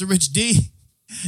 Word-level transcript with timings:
I'm 0.00 0.08
your 0.08 0.10
host, 0.10 0.10
Mr. 0.10 0.10
Rich 0.10 0.32
D. 0.32 0.70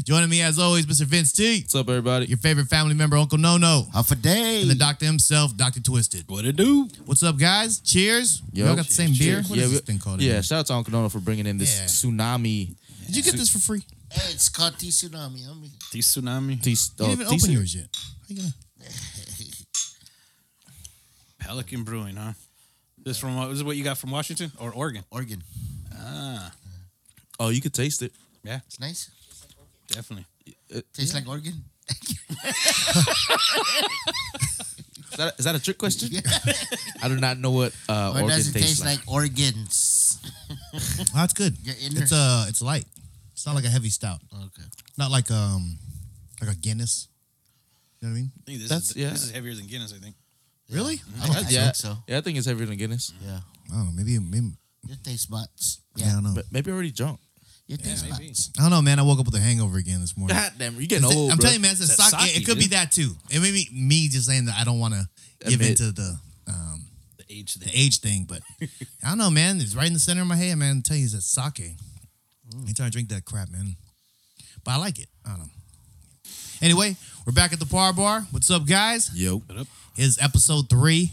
Joining 0.05 0.29
me, 0.29 0.43
as 0.43 0.59
always, 0.59 0.87
Mr. 0.87 1.03
Vince 1.05 1.31
T. 1.33 1.61
What's 1.61 1.75
up, 1.77 1.89
everybody? 1.89 2.27
Your 2.27 2.39
favorite 2.39 2.67
family 2.67 2.95
member, 2.95 3.17
Uncle 3.17 3.39
No 3.39 3.57
No, 3.59 3.87
Half 3.95 4.11
a 4.11 4.17
day. 4.17 4.63
and 4.63 4.71
the 4.71 4.75
doctor 4.75 5.07
himself, 5.07 5.57
Doctor 5.57 5.81
Twisted. 5.81 6.25
What 6.27 6.45
it 6.45 6.57
do? 6.57 6.89
What's 7.07 7.23
up, 7.23 7.39
guys? 7.39 7.79
Cheers. 7.81 8.43
Yo. 8.53 8.67
Y'all 8.67 8.75
got 8.77 8.87
the 8.87 8.93
same 8.93 9.11
beer. 9.11 9.37
Cheers. 9.37 9.49
What 9.51 9.59
is 9.59 9.65
yeah, 9.65 9.71
this 9.71 9.81
we- 9.81 9.87
thing 9.87 9.99
called? 10.01 10.21
Yeah, 10.21 10.31
again? 10.33 10.43
shout 10.43 10.59
out 10.61 10.67
to 10.67 10.75
Uncle 10.75 10.93
Nono 10.93 11.09
for 11.09 11.21
bringing 11.21 11.47
in 11.47 11.59
this 11.59 11.79
Yeah. 11.79 11.85
tsunami. 11.85 12.75
Did 13.07 13.17
you 13.17 13.23
get 13.23 13.35
this 13.35 13.49
for 13.51 13.61
free? 13.61 13.83
Hey, 14.11 14.33
it's 14.33 14.49
called 14.49 14.77
T 14.79 14.89
Tsunami. 14.89 15.49
I 15.49 15.55
mean, 15.55 15.71
The 15.93 15.99
tsunami. 16.01 16.61
T- 16.63 16.71
You 16.71 16.77
uh, 16.77 17.07
didn't 17.09 17.21
even 17.23 17.35
open 17.35 17.53
yours 17.53 17.75
yet. 17.77 17.87
How 17.95 18.25
you 18.29 18.37
gonna? 18.37 18.55
Pelican 21.39 21.85
Brewing, 21.85 22.16
huh? 22.16 22.33
This 23.05 23.19
from 23.19 23.39
uh, 23.39 23.47
this 23.49 23.59
is 23.59 23.65
what 23.65 23.77
you 23.77 23.85
got 23.85 23.97
from 23.97 24.11
Washington 24.11 24.51
or 24.59 24.73
Oregon? 24.73 25.05
Oregon. 25.13 25.43
Ah, 25.95 26.53
Oh, 27.41 27.51
you 27.51 27.60
could 27.60 27.73
taste 27.73 28.03
it. 28.03 28.13
Yeah, 28.49 28.60
It's 28.66 28.80
nice. 28.80 29.10
definitely. 29.88 30.24
It, 30.71 30.85
Tastes 30.95 31.15
like 31.15 31.29
Oregon. 31.29 31.52
Is 35.10 35.16
that, 35.16 35.35
is 35.38 35.45
that 35.46 35.54
a 35.57 35.59
trick 35.63 35.79
question? 35.79 36.10
I 37.02 37.09
do 37.09 37.16
not 37.16 37.38
know 37.38 37.51
what 37.51 37.73
uh, 37.88 38.13
Or 38.15 38.23
organ 38.23 38.37
does 38.37 38.49
it 38.49 38.52
tastes 38.52 38.80
taste 38.80 38.85
like, 38.85 39.04
like. 39.07 39.15
organs? 39.15 40.21
Oh, 40.74 41.04
that's 41.15 41.32
good. 41.32 41.57
Inner- 41.82 42.02
It's 42.02 42.13
uh, 42.13 42.46
it's 42.49 42.63
light. 42.63 42.85
It's 43.32 43.46
not 43.46 43.54
like 43.54 43.65
a 43.65 43.69
heavy 43.71 43.88
stout. 43.91 44.21
Okay. 44.32 44.63
Not 44.96 45.10
like 45.10 45.30
um, 45.30 45.79
like 46.41 46.51
a 46.52 46.57
Guinness. 46.57 47.09
You 48.01 48.09
know 48.09 48.13
what 48.15 48.19
I 48.19 48.21
mean? 48.21 48.30
I 48.37 48.41
think 48.46 48.59
this 48.60 48.69
That's- 48.69 48.91
is 48.91 48.96
yeah. 48.96 49.10
this 49.10 49.24
is 49.24 49.30
heavier 49.32 49.54
than 49.54 49.66
Guinness. 49.66 49.93
I 49.93 49.99
think. 49.99 50.15
Really? 50.71 51.01
I, 51.23 51.26
I 51.29 51.41
yeah, 51.49 51.65
think 51.65 51.74
so. 51.76 51.96
yeah, 52.07 52.19
I 52.19 52.21
think 52.21 52.37
it's 52.38 52.46
heavier 52.46 52.66
than 52.66 52.76
Guinness. 52.76 53.13
Yeah. 53.24 53.41
I 53.73 53.74
don't 53.76 53.87
know. 53.87 53.93
Maybe 53.96 54.19
maybe. 54.19 54.52
Your 54.87 54.96
taste 55.02 55.30
buds. 55.30 55.80
Yeah, 55.96 56.10
I 56.10 56.13
don't 56.15 56.24
know. 56.24 56.32
But 56.35 56.46
maybe 56.52 56.71
already 56.71 56.93
drunk. 56.93 57.19
Your 57.69 57.77
taste 57.79 58.05
maybe. 58.11 58.33
I 58.59 58.63
don't 58.63 58.71
know, 58.71 58.80
man. 58.83 58.99
I 58.99 59.02
woke 59.02 59.21
up 59.21 59.27
with 59.27 59.35
a 59.35 59.41
hangover 59.41 59.77
again 59.77 60.01
this 60.01 60.16
morning. 60.16 60.35
God 60.37 60.52
damn, 60.59 60.74
you're 60.77 60.87
getting 60.87 61.05
It's- 61.05 61.15
old. 61.16 61.30
I'm 61.30 61.37
bro. 61.37 61.43
telling 61.51 61.57
you, 61.57 61.63
man, 61.63 61.73
it's 61.73 61.80
a 61.80 61.85
It's 61.85 61.97
that 61.99 62.10
sock. 62.10 62.23
it- 62.23 62.30
it 62.30 62.35
sake, 62.37 62.47
could 62.47 62.59
be 62.59 62.66
that 62.69 62.91
too. 62.93 63.15
It 63.30 63.41
may 63.41 63.51
be 63.52 63.69
me 63.73 64.09
just 64.09 64.27
saying 64.27 64.47
that 64.47 64.56
I 64.56 64.65
don't 64.65 64.78
want 64.78 64.94
to 64.94 65.06
give 65.47 65.60
into 65.60 65.93
the 65.93 66.19
um, 66.47 66.87
The 67.19 67.25
age 67.31 67.55
the 67.55 67.71
age 67.75 68.00
thing, 68.00 68.25
but 68.25 68.41
I 69.05 69.09
don't 69.10 69.19
know, 69.19 69.31
man. 69.31 69.60
It's 69.60 69.75
right 69.75 69.87
in 69.87 69.93
the 69.93 69.99
center 69.99 70.22
of 70.22 70.27
my 70.28 70.37
head, 70.37 70.56
man. 70.56 70.77
I'm 70.77 70.83
telling 70.83 71.03
you, 71.03 71.06
it's 71.06 71.15
that 71.15 71.22
sake. 71.55 71.77
Anytime 72.62 72.87
I 72.87 72.91
drink 72.91 73.10
that 73.10 73.27
crap, 73.27 73.50
man. 73.50 73.77
But 74.65 74.71
I 74.72 74.77
like 74.78 74.99
it. 74.99 75.09
I 75.27 75.31
don't 75.31 75.41
know. 75.41 75.50
Anyway, 76.62 76.97
we're 77.27 77.32
back 77.34 77.53
at 77.53 77.59
the 77.60 77.66
Par 77.66 77.93
Bar. 77.93 78.22
What's 78.31 78.50
up, 78.50 78.66
guys? 78.66 79.10
Yo. 79.15 79.38
What 79.41 79.59
up? 79.59 79.66
It's 79.97 80.21
episode 80.22 80.71
three. 80.71 81.12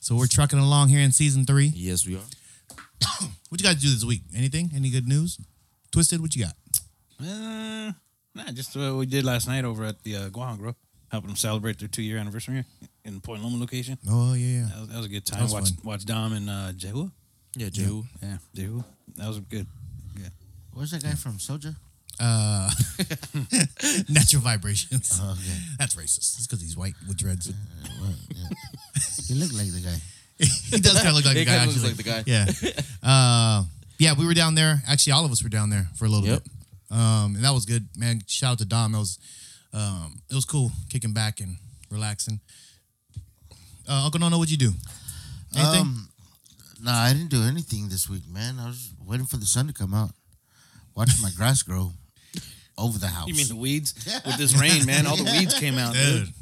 So 0.00 0.16
we're 0.16 0.26
trucking 0.26 0.58
along 0.58 0.90
here 0.90 1.00
in 1.00 1.12
season 1.12 1.46
three. 1.46 1.72
Yes, 1.74 2.06
we 2.06 2.16
are. 2.16 2.20
What 3.48 3.60
you 3.60 3.66
guys 3.66 3.82
do 3.82 3.90
this 3.90 4.02
week? 4.04 4.22
Anything? 4.34 4.70
Any 4.74 4.88
good 4.88 5.06
news? 5.06 5.38
Twisted, 5.92 6.22
what 6.22 6.34
you 6.34 6.46
got? 6.46 6.54
Uh, 7.20 7.92
nah, 8.34 8.50
just 8.52 8.74
what 8.74 8.94
we 8.94 9.04
did 9.04 9.24
last 9.24 9.46
night 9.46 9.66
over 9.66 9.84
at 9.84 10.02
the 10.02 10.16
uh, 10.16 10.28
Guahan 10.30 10.56
Grill, 10.58 10.74
helping 11.10 11.28
them 11.28 11.36
celebrate 11.36 11.78
their 11.78 11.88
two 11.88 12.02
year 12.02 12.16
anniversary 12.16 12.64
in 13.04 13.14
the 13.14 13.20
Point 13.20 13.42
Loma 13.42 13.58
location. 13.58 13.98
Oh 14.08 14.32
yeah, 14.32 14.60
yeah. 14.60 14.66
That 14.68 14.80
was, 14.80 14.88
that 14.88 14.96
was 14.96 15.06
a 15.06 15.08
good 15.10 15.26
time. 15.26 15.50
Watch 15.50 15.70
fun. 15.70 15.78
watch 15.84 16.04
Dom 16.06 16.32
and 16.32 16.48
uh, 16.48 16.72
Jehu. 16.72 17.10
Yeah, 17.54 17.68
Jehu. 17.68 18.04
Yeah, 18.22 18.38
Jehu. 18.54 18.82
That 19.16 19.28
was 19.28 19.40
good. 19.40 19.66
Yeah. 20.18 20.28
Where's 20.72 20.92
that 20.92 21.02
guy 21.02 21.12
from? 21.12 21.32
Soja. 21.32 21.76
Uh, 22.18 22.70
natural 24.08 24.42
vibrations. 24.42 25.20
Oh, 25.22 25.32
okay. 25.32 25.58
That's 25.78 25.94
racist. 25.94 26.38
It's 26.38 26.46
because 26.46 26.62
he's 26.62 26.76
white 26.76 26.94
with 27.06 27.18
dreads. 27.18 27.50
Uh, 27.50 27.52
well, 28.00 28.14
yeah. 28.34 28.48
he 29.26 29.34
looked 29.34 29.52
like 29.52 29.70
the 29.72 29.80
guy. 29.80 29.96
he 30.38 30.78
does 30.80 30.94
kind 30.94 31.08
of 31.08 31.14
look 31.14 31.24
like 31.26 31.34
the 31.34 31.44
guy. 31.44 31.58
kinda 31.58 31.66
looks 31.66 31.84
actually. 31.84 32.12
like 32.12 32.24
the 32.24 32.32
guy. 32.32 32.72
Yeah. 32.72 32.72
Uh, 33.02 33.64
yeah, 33.98 34.14
we 34.18 34.26
were 34.26 34.34
down 34.34 34.54
there. 34.54 34.82
Actually, 34.86 35.12
all 35.14 35.24
of 35.24 35.30
us 35.32 35.42
were 35.42 35.48
down 35.48 35.70
there 35.70 35.88
for 35.96 36.04
a 36.04 36.08
little 36.08 36.26
Yep. 36.28 36.44
bit. 36.44 36.52
Um, 36.96 37.36
and 37.36 37.44
that 37.44 37.52
was 37.54 37.64
good, 37.64 37.88
man. 37.96 38.22
Shout 38.26 38.52
out 38.52 38.58
to 38.58 38.64
Dom. 38.64 38.94
It 38.94 38.98
was, 38.98 39.18
um, 39.72 40.20
it 40.30 40.34
was 40.34 40.44
cool 40.44 40.72
kicking 40.90 41.12
back 41.12 41.40
and 41.40 41.56
relaxing. 41.90 42.40
Uh, 43.88 44.04
Uncle 44.04 44.20
Nono, 44.20 44.38
what'd 44.38 44.50
you 44.50 44.58
do? 44.58 44.74
Anything? 45.54 45.80
Um, 45.80 46.08
nah, 46.82 47.02
I 47.02 47.12
didn't 47.12 47.30
do 47.30 47.42
anything 47.42 47.88
this 47.88 48.08
week, 48.08 48.22
man. 48.28 48.58
I 48.60 48.66
was 48.68 48.90
waiting 49.04 49.26
for 49.26 49.36
the 49.38 49.46
sun 49.46 49.66
to 49.68 49.72
come 49.72 49.94
out. 49.94 50.10
Watching 50.94 51.22
my 51.22 51.30
grass 51.30 51.62
grow 51.68 51.92
over 52.76 52.98
the 52.98 53.06
house. 53.08 53.28
You 53.28 53.34
mean 53.34 53.48
the 53.48 53.56
weeds? 53.56 53.94
With 54.26 54.36
this 54.36 54.54
rain, 54.60 54.84
man, 54.86 55.06
all 55.06 55.16
the 55.16 55.24
weeds 55.24 55.54
came 55.58 55.78
out, 55.78 55.94
dude. 55.94 56.26
Dude. 56.26 56.34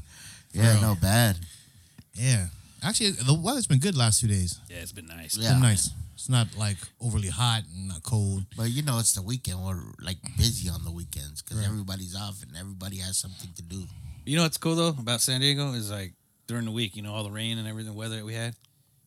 yeah, 0.53 0.79
bro. 0.81 0.89
no, 0.89 0.95
bad. 1.01 1.37
Yeah. 2.15 2.47
Actually, 2.83 3.11
the 3.11 3.35
weather's 3.35 3.67
been 3.67 3.79
good 3.79 3.97
last 3.97 4.21
two 4.21 4.27
days. 4.29 4.59
Yeah, 4.69 4.79
it's 4.79 4.93
been 4.93 5.07
nice. 5.07 5.37
Yeah. 5.37 5.53
Been 5.53 5.63
nice. 5.63 5.91
It's 6.15 6.29
not 6.29 6.49
like 6.57 6.77
overly 7.01 7.29
hot 7.29 7.63
and 7.75 7.89
not 7.89 8.03
cold. 8.03 8.45
But 8.57 8.71
you 8.71 8.83
know, 8.83 8.99
it's 8.99 9.15
the 9.15 9.23
weekend. 9.23 9.59
We're 9.65 9.81
like 10.03 10.19
busy 10.37 10.69
on 10.69 10.85
the 10.85 10.91
weekends 10.91 11.43
because 11.43 11.65
everybody's 11.65 12.15
off 12.17 12.43
and 12.43 12.57
everybody 12.57 12.99
has 12.99 13.17
something 13.17 13.51
to 13.57 13.63
do. 13.63 13.85
You 14.27 14.37
know 14.37 14.43
what's 14.43 14.59
cool 14.59 14.75
though 14.75 14.89
about 14.89 15.21
San 15.23 15.41
Diego 15.41 15.73
is 15.73 15.91
like 15.91 16.13
during 16.47 16.67
the 16.67 16.71
week, 16.73 16.95
you 16.97 17.03
know, 17.03 17.15
all 17.15 17.25
the 17.25 17.31
rain 17.31 17.59
and 17.59 17.67
everything, 17.67 17.95
weather 17.95 18.17
that 18.17 18.25
we 18.25 18.35
had. 18.35 18.55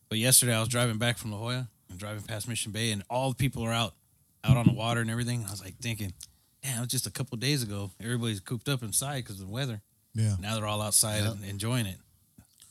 But 0.08 0.18
yesterday 0.18 0.54
I 0.54 0.60
was 0.60 0.68
driving 0.68 0.98
back 0.98 1.18
from 1.18 1.30
La 1.32 1.38
Jolla 1.38 1.68
and 1.90 1.98
driving 1.98 2.22
past 2.22 2.48
Mission 2.48 2.72
Bay, 2.72 2.90
and 2.90 3.02
all 3.08 3.28
the 3.30 3.36
people 3.36 3.62
are 3.64 3.72
out, 3.72 3.94
out 4.42 4.56
on 4.56 4.66
the 4.66 4.72
water 4.72 5.00
and 5.00 5.10
everything. 5.10 5.44
I 5.46 5.50
was 5.50 5.62
like 5.62 5.76
thinking, 5.78 6.12
damn, 6.62 6.78
it 6.78 6.80
was 6.80 6.88
just 6.88 7.06
a 7.06 7.10
couple 7.10 7.36
days 7.38 7.62
ago. 7.62 7.90
Everybody's 8.02 8.40
cooped 8.40 8.68
up 8.68 8.82
inside 8.82 9.18
because 9.24 9.40
of 9.40 9.46
the 9.46 9.52
weather. 9.52 9.80
Yeah. 10.14 10.36
Now 10.40 10.54
they're 10.56 10.66
all 10.66 10.82
outside 10.82 11.22
Yep. 11.24 11.32
and 11.34 11.44
enjoying 11.44 11.86
it. 11.86 11.96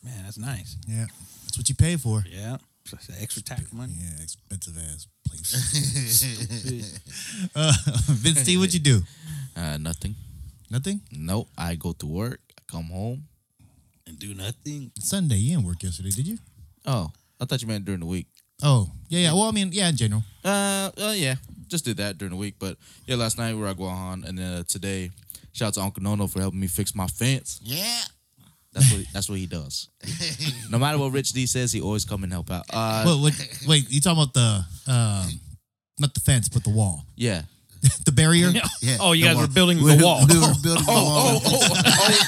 Man, 0.04 0.24
that's 0.24 0.38
nice. 0.38 0.78
Yeah. 0.88 1.06
That's 1.44 1.58
what 1.58 1.70
you 1.70 1.76
pay 1.76 1.96
for. 1.98 2.24
Yeah, 2.30 2.58
Plus 2.86 3.10
extra 3.22 3.42
tax 3.42 3.72
money. 3.72 3.94
Yeah, 3.98 4.24
expensive 4.24 4.78
ass 4.78 5.08
place. 5.26 5.54
uh, 7.56 7.74
Vince 8.10 8.44
T, 8.44 8.58
what'd 8.58 8.74
you 8.74 8.80
do? 8.80 9.02
Uh, 9.56 9.78
nothing. 9.78 10.16
Nothing? 10.72 11.00
Nope. 11.12 11.48
I 11.56 11.76
go 11.76 11.92
to 11.92 12.08
work. 12.08 12.40
I 12.58 12.62
come 12.66 12.86
home. 12.86 13.28
And 14.08 14.18
do 14.18 14.34
nothing. 14.34 14.92
Sunday. 14.98 15.36
You 15.36 15.58
didn't 15.58 15.68
work 15.68 15.84
yesterday, 15.84 16.10
did 16.10 16.26
you? 16.26 16.40
Oh, 16.88 17.12
I 17.40 17.46
thought 17.46 17.62
you 17.62 17.68
meant 17.68 17.86
during 17.86 18.00
the 18.00 18.08
week. 18.08 18.26
Oh, 18.64 18.90
yeah, 19.10 19.20
yeah. 19.20 19.34
Well, 19.34 19.44
I 19.44 19.52
mean, 19.52 19.70
yeah, 19.72 19.90
in 19.90 19.96
general. 19.96 20.24
Uh, 20.44 20.90
uh, 20.98 21.14
yeah, 21.16 21.36
just 21.68 21.86
did 21.86 21.98
that 21.98 22.18
during 22.18 22.32
the 22.32 22.38
week. 22.38 22.56
But 22.58 22.78
yeah, 23.06 23.16
last 23.16 23.38
night 23.38 23.54
we 23.54 23.62
were 23.62 23.68
at 23.68 23.78
Guahan, 23.78 24.28
and 24.28 24.40
then 24.40 24.54
uh, 24.54 24.64
today, 24.68 25.12
shout 25.52 25.68
out 25.68 25.74
to 25.76 25.82
Uncle 25.82 26.02
Nono 26.02 26.26
for 26.26 26.40
helping 26.40 26.60
me 26.60 26.68
fix 26.68 26.96
my 26.96 27.06
fence. 27.06 27.60
Yeah. 27.62 28.02
That's 28.74 28.92
what 28.92 29.06
that's 29.14 29.30
what 29.30 29.38
he 29.38 29.46
does. 29.46 29.90
no 30.72 30.78
matter 30.80 30.98
what 30.98 31.12
Rich 31.12 31.32
D 31.34 31.46
says, 31.46 31.72
he 31.72 31.80
always 31.82 32.06
come 32.06 32.24
and 32.24 32.32
help 32.34 32.50
out. 32.52 32.66
Uh, 32.72 33.04
Wait, 33.06 33.22
wait, 33.40 33.60
wait, 33.68 33.90
you 33.92 34.02
talking 34.02 34.22
about 34.24 34.34
the, 34.34 34.66
um, 34.92 35.30
not 36.00 36.14
the 36.14 36.20
fence, 36.22 36.50
but 36.50 36.64
the 36.64 36.72
wall, 36.72 37.06
yeah. 37.16 37.44
the 38.06 38.12
barrier? 38.14 38.50
Yeah. 38.82 38.96
Oh, 39.02 39.12
you 39.12 39.24
the 39.24 39.28
guys 39.28 39.36
wall. 39.36 39.44
were 39.46 39.54
building 39.54 39.84
We- 39.84 39.96
the 39.98 40.04
wall. 40.06 40.26
We 40.26 40.40
were 40.40 40.54
building 40.64 40.86
the 40.86 40.86
wall. 40.88 41.42
Oh, 41.42 41.42
oh, 41.46 41.70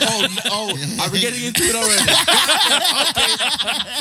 oh, 0.01 0.28
oh, 0.51 1.01
are 1.05 1.09
we 1.11 1.19
getting 1.22 1.45
into 1.45 1.63
it 1.63 1.75
already? 1.75 2.03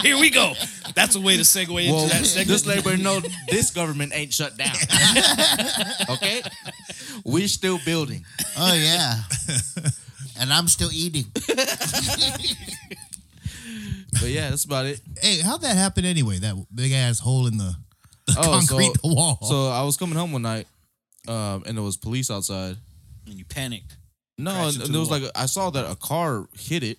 Here 0.03 0.19
we 0.19 0.31
go. 0.31 0.55
That's 0.97 1.15
a 1.15 1.21
way 1.21 1.37
to 1.37 1.43
segue 1.45 1.81
into 1.81 1.93
Well, 1.95 2.07
that 2.09 2.27
segment. 2.27 2.49
just 2.49 2.67
let 2.67 2.79
everybody 2.79 3.03
know 3.05 3.21
this 3.49 3.71
government 3.71 4.13
ain't 4.15 4.35
shut 4.35 4.57
down. 4.57 4.75
okay, 6.11 6.43
we're 7.25 7.47
still 7.49 7.79
building. 7.85 8.25
Oh 8.59 8.75
yeah. 8.75 9.23
And 10.39 10.53
I'm 10.53 10.69
still 10.69 10.91
eating. 10.93 11.25
But 14.21 14.31
yeah, 14.31 14.51
that's 14.51 14.65
about 14.65 14.87
it. 14.87 15.01
Hey, 15.21 15.41
how'd 15.41 15.61
that 15.63 15.77
happen 15.77 16.05
anyway? 16.05 16.39
That 16.39 16.55
big 16.75 16.93
ass 16.93 17.19
hole 17.19 17.47
in 17.49 17.59
the, 17.59 17.75
the 18.27 18.37
Oh, 18.39 18.61
so- 18.61 18.75
concrete 18.75 18.97
wall. 19.03 19.39
So 19.43 19.69
I 19.69 19.83
was 19.83 19.97
coming 19.97 20.15
home 20.17 20.33
one 20.33 20.43
night, 20.43 20.67
um, 21.27 21.65
and 21.67 21.77
there 21.77 21.83
was 21.83 21.97
police 21.97 22.31
outside. 22.31 22.77
and 23.27 23.35
you 23.35 23.45
panicked. 23.45 23.97
No, 24.39 24.53
Crashed 24.53 24.75
and 24.77 24.83
into 24.83 24.93
there 24.93 25.01
was 25.01 25.09
the 25.09 25.19
like 25.21 25.31
I 25.35 25.47
saw 25.47 25.71
that 25.71 25.91
a 25.91 25.97
car 25.97 26.47
hit 26.57 26.83
it, 26.85 26.99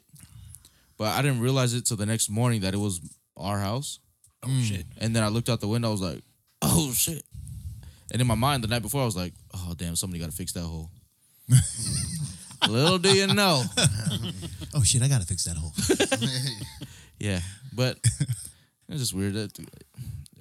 but 0.98 1.08
I 1.08 1.22
didn't 1.22 1.40
realize 1.40 1.74
it 1.74 1.86
till 1.86 1.98
the 1.98 2.06
next 2.06 2.30
morning 2.30 2.62
that 2.62 2.74
it 2.74 2.78
was 2.78 3.00
our 3.38 3.60
house. 3.60 4.00
Oh 4.44 4.62
shit. 4.62 4.86
And 5.00 5.16
then 5.16 5.24
I 5.24 5.30
looked 5.30 5.50
out 5.50 5.62
the 5.62 5.68
window. 5.68 5.88
I 5.88 5.92
was 5.92 6.02
like, 6.02 6.22
"Oh 6.62 6.92
shit!" 6.94 7.24
And 8.12 8.22
in 8.22 8.28
my 8.28 8.36
mind, 8.36 8.64
the 8.64 8.68
night 8.68 8.82
before, 8.82 9.02
I 9.02 9.06
was 9.06 9.16
like, 9.18 9.34
"Oh 9.54 9.74
damn, 9.76 9.96
somebody 9.96 10.20
got 10.20 10.30
to 10.30 10.36
fix 10.36 10.52
that 10.52 10.62
hole." 10.64 10.92
Little 12.68 12.98
do 12.98 13.14
you 13.16 13.28
know, 13.28 13.64
oh 14.74 14.84
shit, 14.84 15.02
I 15.02 15.08
gotta 15.08 15.26
fix 15.26 15.44
that 15.46 15.58
hole. 15.58 15.74
yeah. 17.20 17.40
But 17.74 17.98
it's 18.90 19.00
just 19.00 19.14
weird. 19.14 19.34
That 19.34 19.52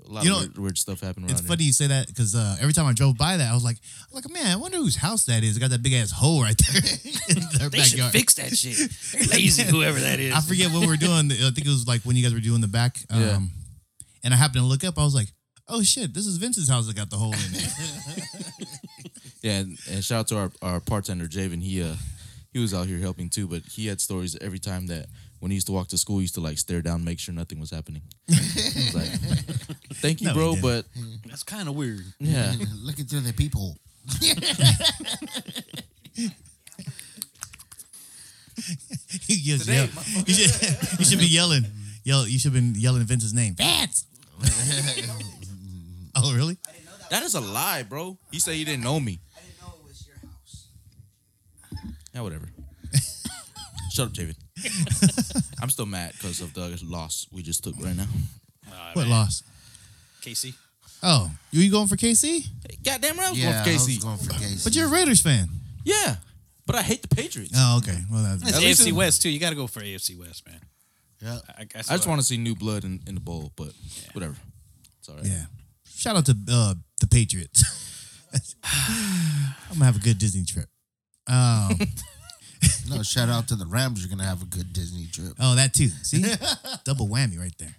a 0.07 0.13
lot 0.13 0.25
You 0.25 0.33
of 0.33 0.37
know, 0.37 0.41
weird, 0.43 0.59
weird 0.59 0.79
stuff 0.79 1.01
happened 1.01 1.27
around 1.27 1.39
It's 1.39 1.47
funny 1.47 1.65
you 1.65 1.73
say 1.73 1.87
that 1.87 2.07
because 2.09 2.35
uh, 2.35 2.57
every 2.61 2.73
time 2.75 2.87
I 2.87 2.93
drove 2.93 3.17
by 3.17 3.37
that, 3.39 3.51
I 3.51 3.55
was 3.55 3.65
like, 3.65 3.79
I'm 4.11 4.15
like, 4.15 4.31
man, 4.31 4.47
I 4.53 4.57
wonder 4.57 4.77
whose 4.77 4.97
house 4.97 5.25
that 5.25 5.43
is. 5.43 5.57
It 5.57 5.61
got 5.61 5.71
that 5.71 5.83
big 5.83 5.95
ass 5.95 6.11
hole 6.11 6.43
right 6.43 6.57
there 6.73 6.83
in 7.31 7.43
their 7.59 7.71
They 7.71 7.79
should 7.79 7.99
backyard. 7.99 8.13
fix 8.13 8.35
that 8.35 8.55
shit. 8.57 8.77
They're 9.13 9.27
lazy, 9.39 9.63
whoever 9.65 9.99
that 10.01 10.21
is. 10.21 10.35
I 10.35 10.41
forget 10.41 10.71
what 10.71 10.81
we 10.83 10.87
were 10.89 10.97
doing. 10.99 11.33
I 11.33 11.51
think 11.51 11.67
it 11.67 11.69
was 11.69 11.87
like 11.87 12.03
when 12.03 12.17
you 12.17 12.23
guys 12.23 12.35
were 12.35 12.41
doing 12.41 12.61
the 12.61 12.69
back. 12.69 12.99
Um, 13.11 13.21
Yeah. 13.21 13.39
And 14.25 14.33
I 14.35 14.37
happened 14.37 14.61
to 14.63 14.67
look 14.67 14.85
up. 14.85 14.99
I 14.99 15.05
was 15.05 15.15
like, 15.15 15.29
oh 15.69 15.83
shit, 15.83 16.13
this 16.15 16.27
is 16.27 16.37
Vince's 16.37 16.69
house 16.69 16.87
that 16.87 16.97
got 16.97 17.09
the 17.11 17.17
hole 17.17 17.33
in 17.33 17.39
it. 17.55 18.69
Yeah, 19.45 19.59
and, 19.61 19.79
and 19.91 20.03
shout 20.03 20.21
out 20.21 20.29
to 20.29 20.37
our, 20.39 20.51
our 20.63 20.81
bartender 20.81 21.27
Javen. 21.27 21.63
He 21.63 21.83
uh 21.83 21.97
he 22.51 22.59
was 22.61 22.73
out 22.73 22.87
here 22.87 22.99
helping 22.99 23.29
too, 23.29 23.47
but 23.47 23.63
he 23.71 23.87
had 23.89 24.01
stories 24.01 24.37
every 24.41 24.59
time 24.59 24.87
that 24.87 25.05
when 25.41 25.51
he 25.51 25.57
used 25.57 25.67
to 25.67 25.73
walk 25.75 25.89
to 25.89 25.99
school, 25.99 26.17
he 26.17 26.23
used 26.23 26.35
to 26.37 26.41
like 26.41 26.57
stare 26.59 26.81
down, 26.81 27.05
make 27.05 27.19
sure 27.21 27.35
nothing 27.35 27.61
was 27.61 27.71
happening. 27.71 28.01
I 28.31 28.33
was 28.33 28.95
like, 28.95 29.11
"Thank 30.01 30.23
you, 30.23 30.29
No, 30.29 30.35
bro," 30.35 30.55
but 30.63 30.87
That's 31.29 31.43
kind 31.43 31.69
of 31.69 31.77
weird. 31.77 32.01
yeah, 32.19 32.55
Looking 32.83 33.05
through 33.05 33.21
the 33.21 33.35
peephole. 33.35 33.77
you, 39.29 39.57
just 39.57 39.69
yell- 39.69 39.89
you, 40.27 40.35
should, 40.35 40.99
you 40.99 41.05
should 41.05 41.19
be 41.19 41.27
yelling. 41.27 41.65
Yell, 42.05 42.27
you 42.27 42.39
should 42.39 42.55
have 42.55 42.63
been 42.63 42.75
yelling 42.81 43.03
Vince's 43.03 43.35
name. 43.35 43.55
Vince. 43.55 44.07
oh 46.17 46.35
really? 46.35 46.57
that 47.11 47.23
is 47.23 47.35
a 47.35 47.41
lie, 47.41 47.83
bro. 47.83 48.17
He 48.31 48.39
said 48.39 48.55
he 48.55 48.65
didn't 48.65 48.85
know 48.85 48.99
me. 49.01 49.21
I 49.37 49.41
didn't 49.41 49.61
know 49.61 49.75
it 49.81 49.87
was 49.89 50.07
your 50.07 50.17
house. 50.31 50.69
Yeah, 52.15 52.21
whatever. 52.23 52.49
Shut 53.93 54.07
up, 54.09 54.13
Javen. 54.13 54.37
I'm 55.63 55.71
still 55.71 55.87
mad 55.87 56.13
because 56.13 56.41
of 56.41 56.53
the 56.55 56.79
loss 56.85 57.27
we 57.33 57.43
just 57.43 57.63
took 57.65 57.75
right 57.81 57.97
now. 57.97 58.07
Aw, 58.73 58.91
What 58.95 59.03
man. 59.03 59.11
loss? 59.11 59.43
KC. 60.23 60.55
Oh, 61.03 61.31
you 61.51 61.63
you 61.63 61.71
going 61.71 61.87
for 61.89 61.97
KC? 61.97 62.45
Goddamn 62.85 63.17
right, 63.19 63.27
I 63.27 63.31
was 63.31 63.39
Yeah, 63.39 63.45
going 63.53 63.65
for 63.65 63.71
I 63.71 63.73
was 63.75 63.87
KC. 63.89 64.03
going 64.03 64.19
for 64.19 64.31
KC. 64.33 64.65
But 64.65 64.75
you're 64.75 64.87
a 64.87 64.91
Raiders 64.91 65.21
fan. 65.21 65.49
yeah, 65.85 66.17
but 66.67 66.77
I 66.77 66.83
hate 66.83 67.03
the 67.03 67.09
Patriots. 67.15 67.53
Oh, 67.55 67.79
okay. 67.79 67.99
Well, 68.11 68.23
that's 68.23 68.43
It's 68.43 68.57
At 68.57 68.63
least 68.63 68.81
AFC 68.83 68.89
it- 68.89 68.93
West 68.93 69.23
too. 69.23 69.29
You 69.29 69.39
got 69.39 69.51
to 69.51 69.57
go 69.57 69.67
for 69.67 69.81
AFC 69.81 70.19
West, 70.19 70.47
man. 70.47 70.61
yeah. 71.21 71.39
I, 71.59 71.65
guess 71.65 71.91
I 71.91 71.97
just 71.97 72.09
want 72.09 72.21
to 72.21 72.27
see 72.27 72.37
new 72.39 72.55
blood 72.55 72.85
in, 72.85 73.01
in 73.07 73.15
the 73.17 73.21
bowl, 73.21 73.53
but 73.57 73.73
whatever. 74.13 74.35
It's 74.99 75.09
all 75.09 75.17
right. 75.17 75.27
yeah. 75.27 75.45
Shout 75.95 76.17
out 76.17 76.27
to 76.27 76.37
uh, 76.51 76.75
the 77.01 77.07
Patriots. 77.07 77.63
I'm 78.65 79.75
gonna 79.75 79.85
have 79.85 79.97
a 79.97 80.01
good 80.01 80.19
Disney 80.19 80.45
trip. 80.45 80.69
Um, 81.27 81.79
No, 82.89 83.03
shout 83.03 83.29
out 83.29 83.49
to 83.49 83.57
the 83.57 83.67
Rams. 83.67 84.01
You're 84.01 84.11
gonna 84.15 84.29
have 84.29 84.43
a 84.43 84.47
good 84.47 84.73
Disney 84.73 85.07
trip. 85.13 85.35
oh, 85.41 85.55
that 85.55 85.75
too. 85.75 85.89
See, 86.03 86.23
double 86.85 87.09
whammy 87.09 87.39
right 87.39 87.53
there. 87.59 87.75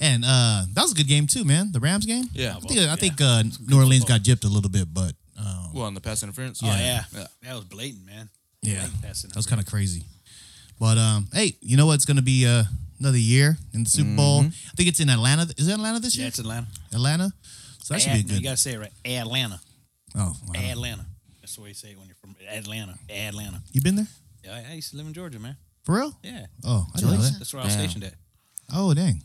And 0.00 0.24
uh, 0.26 0.64
that 0.74 0.82
was 0.82 0.92
a 0.92 0.94
good 0.94 1.06
game 1.08 1.26
too, 1.26 1.44
man. 1.44 1.72
The 1.72 1.80
Rams 1.80 2.04
game. 2.06 2.24
Yeah. 2.32 2.56
I 2.56 2.60
think 2.60 2.80
I 2.80 2.96
think 2.96 3.20
uh, 3.20 3.42
New 3.66 3.78
Orleans 3.78 4.04
got 4.04 4.20
gypped 4.20 4.44
a 4.44 4.48
little 4.48 4.70
bit, 4.70 4.92
but 4.92 5.12
um, 5.38 5.72
Well, 5.74 5.84
on 5.84 5.94
the 5.94 6.00
pass 6.00 6.22
interference. 6.22 6.60
Oh 6.62 6.66
yeah. 6.66 7.04
Yeah. 7.14 7.26
that 7.42 7.54
was 7.54 7.64
blatant, 7.64 8.04
man. 8.06 8.28
yeah, 8.62 8.86
Blatant 9.00 9.02
that 9.02 9.36
was 9.36 9.46
kind 9.46 9.60
of 9.60 9.66
crazy. 9.66 10.04
But 10.78 10.98
um, 10.98 11.28
hey, 11.32 11.56
you 11.60 11.76
know 11.76 11.86
what? 11.86 11.94
It's 11.94 12.04
going 12.04 12.18
to 12.18 12.22
be 12.22 12.46
uh, 12.46 12.64
another 13.00 13.18
year 13.18 13.56
in 13.72 13.84
the 13.84 13.90
Super 13.90 14.14
Bowl? 14.14 14.40
Mm-hmm. 14.40 14.48
I 14.48 14.72
think 14.76 14.88
it's 14.90 15.00
in 15.00 15.08
Atlanta. 15.08 15.46
Is 15.56 15.68
it 15.68 15.72
Atlanta 15.72 16.00
this 16.00 16.14
year? 16.16 16.24
Yeah, 16.24 16.28
it's 16.28 16.38
Atlanta. 16.38 16.66
Atlanta. 16.92 17.32
So 17.82 17.94
that 17.94 18.00
should 18.00 18.12
Ad- 18.12 18.18
be 18.18 18.22
good. 18.24 18.38
You 18.38 18.44
got 18.44 18.50
to 18.50 18.56
say 18.58 18.72
it 18.74 18.78
right. 18.80 18.92
Atlanta. 19.06 19.58
oh, 20.16 20.34
wow. 20.48 20.60
Atlanta. 20.60 21.06
That's 21.56 21.62
the 21.62 21.62
way 21.62 21.68
you 21.70 21.74
say 21.74 21.88
it 21.92 21.98
when 21.98 22.06
you're 22.06 22.16
from 22.16 22.36
Atlanta. 22.52 22.98
Atlanta. 23.08 23.62
you 23.72 23.80
been 23.80 23.96
there 23.96 24.06
Yeah, 24.44 24.56
I, 24.68 24.72
I 24.72 24.74
used 24.74 24.90
to 24.90 24.98
live 24.98 25.06
in 25.06 25.14
Georgia, 25.14 25.38
man. 25.38 25.56
for 25.84 25.94
real? 25.96 26.12
Yeah, 26.22 26.44
Oh, 26.64 26.86
I 26.94 26.98
didn't 26.98 27.12
know 27.14 27.16
that. 27.22 27.32
that's 27.38 27.54
where 27.54 27.62
I 27.62 27.64
was 27.64 27.74
Damn. 27.74 27.84
stationed 27.88 28.04
at. 28.04 28.14
Oh, 28.74 28.92
dang. 28.92 29.22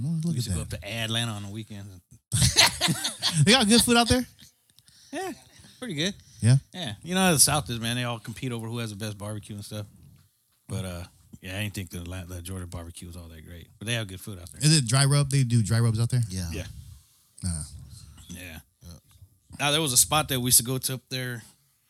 Well, 0.00 0.12
We 0.12 0.20
look 0.20 0.26
at 0.30 0.34
used 0.36 0.46
to 0.48 0.52
go 0.54 0.60
that. 0.62 0.74
up 0.74 0.80
to 0.80 0.88
Atlanta 0.88 1.32
on 1.32 1.42
the 1.42 1.48
weekends. 1.50 1.88
They 3.44 3.52
got 3.52 3.66
good 3.68 3.82
food 3.82 3.96
out 3.96 4.08
there. 4.08 4.24
Yeah, 5.12 5.32
pretty 5.78 5.94
good. 5.94 6.14
Yeah. 6.40 6.56
Yeah, 6.72 6.94
you 7.02 7.14
know 7.14 7.20
how 7.20 7.32
the 7.32 7.38
South 7.40 7.68
is, 7.70 7.80
man. 7.80 7.96
They 7.96 8.04
all 8.04 8.18
compete 8.20 8.52
over 8.52 8.66
who 8.68 8.78
has 8.78 8.90
the 8.90 8.96
best 8.96 9.18
barbecue 9.18 9.54
and 9.56 9.64
stuff. 9.64 9.86
But 10.68 10.84
uh, 10.84 11.02
yeah, 11.42 11.56
I 11.58 11.62
didn't 11.62 11.74
think 11.74 11.90
the, 11.90 11.98
Atla- 12.00 12.26
the 12.28 12.42
Georgia 12.42 12.66
barbecue 12.66 13.06
was 13.08 13.16
all 13.16 13.28
that 13.28 13.44
great. 13.46 13.66
But 13.78 13.86
they 13.88 13.94
have 13.94 14.06
good 14.08 14.20
food 14.20 14.38
out 14.40 14.50
there. 14.52 14.62
Is 14.62 14.76
it 14.76 14.86
dry 14.86 15.04
rub? 15.04 15.30
They 15.30 15.42
do 15.42 15.62
dry 15.62 15.80
rubs 15.80 15.98
out 16.00 16.10
there. 16.10 16.22
Yeah. 16.28 16.48
Yeah. 16.52 16.64
Nah. 17.42 17.62
Yeah. 18.28 18.58
Now 19.60 19.70
there 19.70 19.82
was 19.82 19.92
a 19.92 19.98
spot 19.98 20.28
that 20.28 20.40
we 20.40 20.46
used 20.46 20.56
to 20.56 20.64
go 20.64 20.78
to 20.78 20.94
up 20.94 21.02
there 21.10 21.42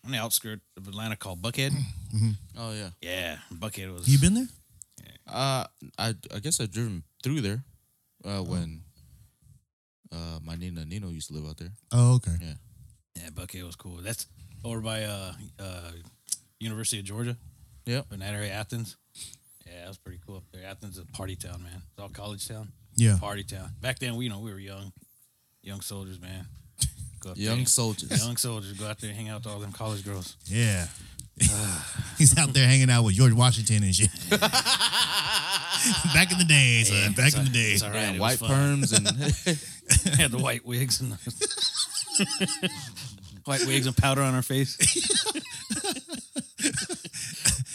on 0.04 0.10
the 0.10 0.18
outskirts 0.18 0.62
of 0.76 0.88
Atlanta 0.88 1.14
called 1.14 1.40
Buckhead. 1.40 1.72
Oh 2.58 2.72
yeah. 2.72 2.90
Yeah, 3.00 3.36
Buckhead 3.54 3.94
was. 3.94 4.08
You 4.08 4.18
been 4.18 4.34
there? 4.34 4.48
Uh, 5.26 5.64
I 5.96 6.14
I 6.34 6.40
guess 6.40 6.60
I've 6.60 6.72
driven 6.72 7.04
through 7.22 7.40
there, 7.42 7.62
uh, 8.24 8.42
when 8.42 8.82
uh 10.10 10.40
my 10.42 10.56
Nina 10.56 10.84
Nino 10.84 11.08
used 11.08 11.28
to 11.28 11.34
live 11.34 11.48
out 11.48 11.58
there. 11.58 11.70
Oh, 11.92 12.16
okay. 12.16 12.32
Yeah. 12.40 12.54
Yeah, 13.14 13.28
Buckhead 13.30 13.64
was 13.64 13.76
cool. 13.76 13.98
That's 14.02 14.26
over 14.64 14.80
by 14.80 15.04
uh 15.04 15.32
uh 15.60 15.92
University 16.58 16.98
of 16.98 17.04
Georgia. 17.04 17.36
Yep. 17.86 18.06
In 18.12 18.18
that 18.18 18.34
area, 18.34 18.50
Athens. 18.50 18.96
Yeah, 19.64 19.82
that 19.82 19.88
was 19.88 19.98
pretty 19.98 20.18
cool 20.26 20.38
up 20.38 20.44
there. 20.52 20.64
Athens 20.66 20.98
is 20.98 21.04
a 21.04 21.12
party 21.16 21.36
town, 21.36 21.62
man. 21.62 21.82
It's 21.90 22.00
all 22.00 22.08
college 22.08 22.48
town. 22.48 22.72
Yeah. 22.96 23.16
Party 23.20 23.44
town. 23.44 23.70
Back 23.80 24.00
then, 24.00 24.16
we 24.16 24.24
you 24.24 24.30
know 24.30 24.40
we 24.40 24.52
were 24.52 24.58
young, 24.58 24.92
young 25.62 25.80
soldiers, 25.80 26.20
man. 26.20 26.46
Go 27.20 27.30
up 27.30 27.36
Young 27.36 27.58
there, 27.58 27.66
soldiers. 27.66 28.24
young 28.24 28.36
soldiers 28.38 28.72
go 28.72 28.86
out 28.86 28.98
there 28.98 29.10
and 29.10 29.18
hang 29.18 29.28
out 29.28 29.44
with 29.44 29.52
all 29.52 29.60
them 29.60 29.72
college 29.72 30.04
girls. 30.04 30.36
Yeah. 30.46 30.86
He's 32.18 32.36
out 32.38 32.52
there 32.52 32.66
hanging 32.66 32.90
out 32.90 33.04
with 33.04 33.14
George 33.14 33.32
Washington 33.32 33.82
and 33.84 33.94
shit. 33.94 34.10
back 34.30 36.32
in 36.32 36.38
the 36.38 36.44
days, 36.48 36.88
son. 36.88 37.12
Back 37.12 37.34
in 37.36 37.44
the 37.44 37.50
days. 37.50 37.74
It's 37.74 37.82
all 37.82 37.90
right. 37.90 38.00
Yeah, 38.00 38.12
it 38.14 38.20
white 38.20 38.38
fun. 38.38 38.50
perms 38.82 38.96
and 38.96 39.06
had 40.20 40.30
the 40.30 40.38
white 40.38 40.64
wigs 40.66 41.00
and 41.00 41.12
the 41.12 42.70
white 43.44 43.64
wigs 43.66 43.86
and 43.86 43.96
powder 43.96 44.22
on 44.22 44.34
our 44.34 44.42
face. 44.42 44.76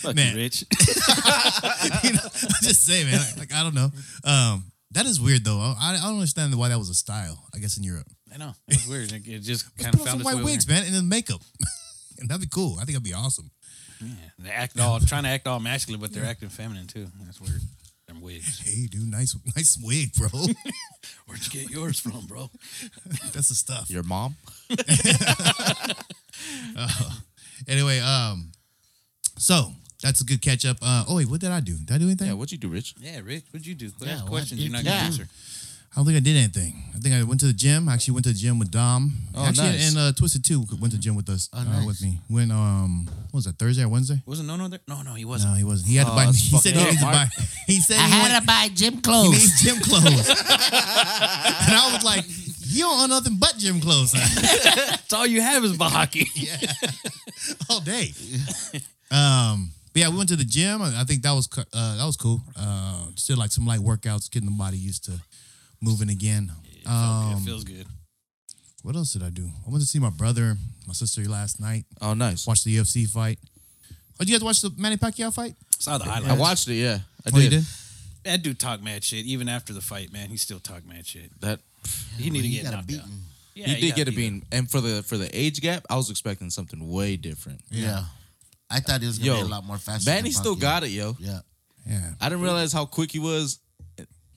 Fuck 0.02 0.16
Man. 0.16 0.36
you, 0.36 0.42
Rich. 0.44 0.66
you 2.04 2.14
know, 2.14 2.20
I'm 2.24 2.62
just 2.62 2.86
saying, 2.86 3.08
man. 3.08 3.22
Like, 3.38 3.54
I 3.54 3.64
don't 3.64 3.74
know. 3.74 3.90
Um, 4.24 4.66
that 4.92 5.06
is 5.06 5.20
weird 5.20 5.44
though. 5.44 5.60
I, 5.60 5.98
I 6.00 6.06
don't 6.06 6.16
understand 6.16 6.54
why 6.56 6.70
that 6.70 6.78
was 6.78 6.90
a 6.90 6.94
style. 6.96 7.44
I 7.54 7.60
guess 7.60 7.78
in 7.78 7.84
Europe. 7.84 8.08
I 8.36 8.38
know. 8.38 8.54
It's 8.68 8.86
weird. 8.88 9.12
It, 9.14 9.26
it 9.28 9.40
just 9.40 9.66
kind 9.78 9.94
Put 9.94 10.02
of 10.02 10.02
on 10.02 10.06
some 10.06 10.06
found 10.08 10.22
its 10.22 10.26
white 10.26 10.36
way 10.36 10.44
wigs, 10.52 10.66
here. 10.66 10.76
man, 10.76 10.86
and 10.86 10.94
then 10.94 11.08
makeup. 11.08 11.42
and 12.20 12.30
that'd 12.30 12.42
be 12.42 12.48
cool. 12.54 12.74
I 12.74 12.80
think 12.86 12.90
that'd 12.98 13.04
be 13.04 13.14
awesome. 13.14 13.50
Yeah, 14.02 14.10
they 14.40 14.50
act 14.50 14.78
all 14.80 15.00
trying 15.00 15.24
to 15.24 15.30
act 15.30 15.48
all 15.48 15.60
masculine, 15.62 16.02
but 16.02 16.12
they're 16.12 16.26
acting 16.26 16.50
feminine 16.50 16.86
too. 16.88 17.08
That's 17.24 17.40
weird. 17.40 17.62
Them 18.08 18.20
wigs. 18.22 18.60
Hey, 18.60 18.88
dude, 18.88 19.10
nice, 19.10 19.36
nice 19.56 19.80
wig, 19.82 20.14
bro. 20.14 20.28
Where'd 21.26 21.44
you 21.46 21.62
get 21.62 21.72
yours 21.72 21.98
from, 22.00 22.26
bro? 22.28 22.50
That's 23.34 23.48
the 23.50 23.56
stuff. 23.56 23.90
your 23.90 24.04
mom. 24.04 24.36
Anyway, 27.68 28.00
um, 28.00 28.52
so 29.38 29.72
that's 30.04 30.22
a 30.22 30.26
good 30.26 30.42
catch 30.42 30.66
up. 30.66 30.78
Uh, 30.82 31.06
oh 31.08 31.16
wait, 31.16 31.30
what 31.30 31.40
did 31.40 31.52
I 31.52 31.62
do? 31.62 31.78
Did 31.78 31.92
I 31.96 31.98
do 31.98 32.06
anything? 32.06 32.28
Yeah, 32.28 32.34
what'd 32.34 32.52
you 32.52 32.58
do, 32.58 32.68
Rich? 32.68 32.96
Yeah, 33.00 33.22
Rich, 33.24 33.46
what'd 33.52 33.66
you 33.66 33.76
do? 33.76 33.90
Quit 33.92 34.10
Yeah, 34.10 34.20
questions 34.28 34.60
did 34.60 34.70
you're 34.70 34.72
not 34.74 34.84
you 34.84 34.90
gonna 34.90 35.00
do? 35.00 35.06
answer. 35.06 35.28
I 35.96 36.00
don't 36.00 36.06
think 36.08 36.18
I 36.18 36.20
did 36.20 36.36
anything. 36.36 36.84
I 36.94 37.00
think 37.00 37.16
I 37.16 37.24
went 37.24 37.40
to 37.40 37.46
the 37.48 37.54
gym. 37.54 37.88
I 37.88 37.94
actually 37.94 38.16
went 38.16 38.26
to 38.26 38.32
the 38.34 38.38
gym 38.38 38.60
with 38.60 38.70
Dom. 38.70 39.14
Oh, 39.34 39.46
actually, 39.46 39.68
nice. 39.70 39.90
and 39.96 39.98
uh, 39.98 40.12
Twisted 40.12 40.44
Two 40.44 40.60
went 40.82 40.92
to 40.92 40.98
the 40.98 41.02
gym 41.02 41.16
with 41.16 41.30
us 41.30 41.48
Oh, 41.54 41.60
uh, 41.60 41.64
nice. 41.64 41.86
with 41.86 42.02
me. 42.02 42.20
When 42.28 42.52
um, 42.52 43.06
what 43.32 43.36
was 43.36 43.46
that 43.46 43.58
Thursday 43.58 43.84
or 43.84 43.88
Wednesday? 43.88 44.22
Wasn't 44.26 44.46
no 44.46 44.58
no 44.58 44.68
there? 44.68 44.80
No, 44.90 45.04
no, 45.04 45.14
he 45.14 45.24
wasn't. 45.24 45.54
No, 45.54 45.58
he 45.58 45.64
wasn't. 45.64 45.90
He 45.90 45.96
had 45.96 46.08
to 46.08 46.12
Oh, 46.12 46.16
buy. 46.16 46.26
He 46.34 46.58
said 46.58 46.74
he 46.76 46.84
needed 46.84 47.00
to 47.00 47.06
buy. 47.06 47.28
He 47.68 47.80
said 47.80 47.98
I 47.98 48.08
he, 48.08 48.12
had 48.12 48.32
went, 48.32 48.42
to 48.42 48.48
buy 48.48 48.68
gym 48.74 49.02
clothes. 49.02 49.36
he 49.38 49.40
needs 49.42 49.64
gym 49.64 49.80
clothes. 49.80 50.30
and 50.30 51.76
I 51.80 51.90
was 51.94 52.04
like, 52.04 52.26
you 52.68 52.84
don't 52.84 53.04
own 53.04 53.10
nothing 53.10 53.38
but 53.40 53.56
gym 53.58 53.80
clothes 53.80 54.12
That's 54.12 55.14
all 55.14 55.26
you 55.26 55.40
have 55.42 55.64
is 55.64 55.78
Bahaki. 55.78 56.28
Yeah. 56.36 56.58
All 57.70 57.80
day. 57.80 58.12
Um, 59.12 59.72
but 59.94 60.00
yeah, 60.02 60.10
we 60.10 60.18
went 60.18 60.30
to 60.30 60.36
the 60.36 60.44
gym. 60.44 60.82
I 60.82 61.04
think 61.06 61.22
that 61.24 61.32
was 61.32 61.48
uh, 61.58 61.64
that 61.98 62.06
was 62.06 62.18
cool. 62.18 62.42
Uh, 62.60 63.06
did 63.16 63.38
like 63.38 63.52
some 63.52 63.66
light 63.66 63.80
workouts, 63.80 64.30
getting 64.30 64.50
the 64.50 64.56
body 64.58 64.78
used 64.78 65.06
to 65.06 65.14
moving 65.82 66.10
again. 66.10 66.52
It, 66.64 66.84
felt. 66.84 66.96
Um, 66.96 67.34
it 67.38 67.46
feels 67.46 67.64
good. 67.64 67.86
What 68.84 68.96
else 68.96 69.14
did 69.14 69.24
I 69.24 69.30
do? 69.30 69.50
I 69.66 69.70
went 69.70 69.82
to 69.82 69.88
see 69.88 70.00
my 70.00 70.12
brother, 70.12 70.58
my 70.88 70.94
sister 70.94 71.24
last 71.26 71.60
night. 71.60 71.86
Oh, 72.02 72.14
nice. 72.14 72.46
Watched 72.46 72.66
the 72.66 72.78
UFC 72.78 73.08
fight. 73.08 73.40
Oh, 73.92 73.94
did 74.20 74.30
you 74.30 74.36
guys 74.36 74.44
watch 74.44 74.62
the 74.62 74.72
Manny 74.78 74.98
Pacquiao 74.98 75.34
fight? 75.34 75.56
Saw 75.80 75.98
the 75.98 76.06
highlights. 76.06 76.32
I 76.32 76.38
watched 76.38 76.68
it. 76.68 76.76
Yeah, 76.76 77.00
I 77.26 77.32
Oh, 77.34 77.38
you 77.40 77.50
did. 77.50 77.62
did? 77.62 77.66
That 78.24 78.42
dude 78.44 78.60
talk 78.60 78.82
mad 78.82 79.04
shit. 79.04 79.26
Even 79.26 79.50
after 79.50 79.74
the 79.74 79.82
fight, 79.82 80.12
man, 80.14 80.30
he 80.30 80.38
still 80.38 80.60
talk 80.60 80.86
mad 80.88 81.06
shit. 81.06 81.30
That 81.42 81.60
He 82.18 82.30
need 82.30 82.44
to 82.44 82.50
get 82.50 82.64
got 82.64 82.74
knocked 82.74 82.88
beating. 82.88 83.02
out. 83.04 83.10
Yeah, 83.56 83.68
he 83.68 83.82
did 83.82 83.96
get 83.96 84.08
a 84.08 84.12
beaten. 84.12 84.40
bean, 84.40 84.48
and 84.52 84.70
for 84.72 84.82
the 84.82 85.02
for 85.04 85.18
the 85.18 85.30
age 85.38 85.62
gap, 85.62 85.86
I 85.90 85.96
was 85.96 86.10
expecting 86.10 86.50
something 86.50 86.90
way 86.92 87.18
different. 87.18 87.62
Yeah. 87.70 88.06
I 88.70 88.80
thought 88.82 89.02
it 89.04 89.06
was 89.08 89.18
gonna 89.20 89.32
Yo, 89.32 89.42
be 89.42 89.48
a 89.48 89.52
lot 89.52 89.64
more 89.66 89.78
faster. 89.78 90.10
Manny 90.10 90.32
still 90.32 90.56
got 90.56 90.84
it, 90.84 90.90
yo. 90.90 91.16
Yeah. 91.20 91.40
Yeah. 91.88 92.12
I 92.20 92.30
didn't 92.30 92.44
realize 92.44 92.74
how 92.74 92.86
quick 92.86 93.12
he 93.12 93.20
was 93.20 93.60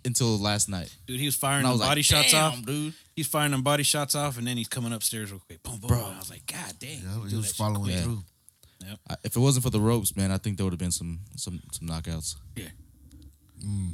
until 0.05 0.38
last 0.38 0.69
night. 0.69 0.95
Dude, 1.07 1.21
he 1.21 1.26
was 1.26 1.35
firing 1.35 1.59
And 1.59 1.67
I 1.67 1.71
them 1.71 1.73
was 1.75 1.81
like, 1.81 1.90
body 1.90 2.02
shots 2.02 2.33
"Damn, 2.33 2.45
off. 2.52 2.62
dude. 2.64 2.95
He's 3.17 3.26
firing 3.26 3.50
them 3.52 3.62
body 3.62 3.83
shots 3.83 4.14
off, 4.14 4.38
and 4.38 4.47
then 4.47 4.57
he's 4.57 4.69
coming 4.69 4.93
upstairs 4.93 5.31
real 5.31 5.40
quick. 5.47 5.62
Boom, 5.62 5.78
boom. 5.78 5.88
Bro. 5.88 6.05
And 6.07 6.14
I 6.14 6.19
was 6.19 6.31
like, 6.31 6.47
God 6.47 6.73
damn. 6.78 6.90
Yeah, 6.90 7.28
he 7.28 7.37
was 7.37 7.52
following 7.52 7.83
quick. 7.85 7.95
Yeah. 7.97 8.02
through. 8.02 8.23
I, 9.11 9.17
if 9.25 9.35
it 9.37 9.40
wasn't 9.40 9.64
for 9.64 9.71
the 9.71 9.81
ropes, 9.81 10.17
man, 10.17 10.31
I 10.31 10.38
think 10.38 10.57
there 10.57 10.64
would 10.64 10.73
have 10.73 10.78
been 10.78 10.93
some 10.93 11.19
some 11.37 11.61
some 11.73 11.88
knockouts. 11.88 12.37
Yeah, 12.57 12.67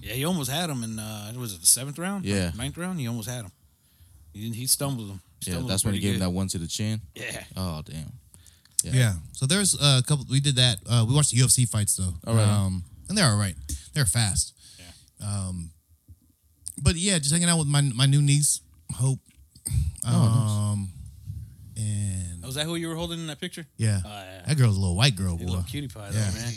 Yeah, 0.02 0.12
he 0.12 0.24
almost 0.26 0.50
had 0.50 0.68
him 0.68 0.84
in, 0.84 0.98
uh, 0.98 1.32
was 1.36 1.54
it 1.54 1.60
the 1.62 1.66
seventh 1.66 1.98
round? 1.98 2.24
Yeah. 2.26 2.50
Ninth 2.56 2.76
round? 2.76 3.00
He 3.00 3.08
almost 3.08 3.28
had 3.28 3.46
him. 3.46 3.52
He, 4.34 4.50
he 4.50 4.66
stumbled 4.66 5.08
him. 5.10 5.20
Yeah, 5.40 5.52
Stumbled 5.54 5.70
that's 5.70 5.84
him 5.84 5.88
when 5.88 5.94
he 5.94 6.00
gave 6.00 6.10
pretty 6.12 6.24
him 6.24 6.30
that 6.30 6.36
one 6.36 6.48
to 6.48 6.58
the 6.58 6.66
chin. 6.66 7.00
Yeah. 7.14 7.44
Oh 7.56 7.80
damn. 7.84 8.12
Yeah. 8.82 9.14
So 9.32 9.46
there's 9.46 9.74
a 9.80 10.02
couple. 10.06 10.26
We 10.30 10.40
did 10.40 10.56
that. 10.56 10.78
Uh, 10.86 11.06
we 11.08 11.14
watched 11.14 11.30
the 11.30 11.38
UFC 11.38 11.66
fights 11.66 11.96
though. 11.96 12.12
All 12.26 12.34
right. 12.34 12.46
Um, 12.46 12.84
and 13.08 13.16
they're 13.16 13.26
all 13.30 13.38
right. 13.38 13.54
They're 13.94 14.04
fast. 14.04 14.52
Yeah. 14.78 15.26
Um, 15.26 15.70
but 16.84 16.94
yeah, 16.96 17.18
just 17.18 17.32
hanging 17.32 17.48
out 17.48 17.58
with 17.58 17.66
my 17.68 17.80
my 17.80 18.06
new 18.06 18.22
niece. 18.22 18.60
Hope. 18.94 19.18
Um, 20.06 20.90
and 21.76 22.44
Oh, 22.44 22.46
was 22.46 22.54
that 22.56 22.66
who 22.66 22.76
you 22.76 22.88
were 22.88 22.94
holding 22.94 23.18
in 23.20 23.26
that 23.28 23.40
picture? 23.40 23.66
yeah, 23.78 24.00
Oh, 24.04 24.08
yeah. 24.08 24.42
that 24.46 24.56
girl's 24.58 24.76
a 24.76 24.80
little 24.80 24.96
white 24.96 25.16
girl, 25.16 25.34
A 25.34 25.38
boy. 25.38 25.44
little 25.46 25.62
cutie 25.62 25.88
pie, 25.88 26.10
Yeah. 26.12 26.30
though, 26.30 26.38
man. 26.40 26.52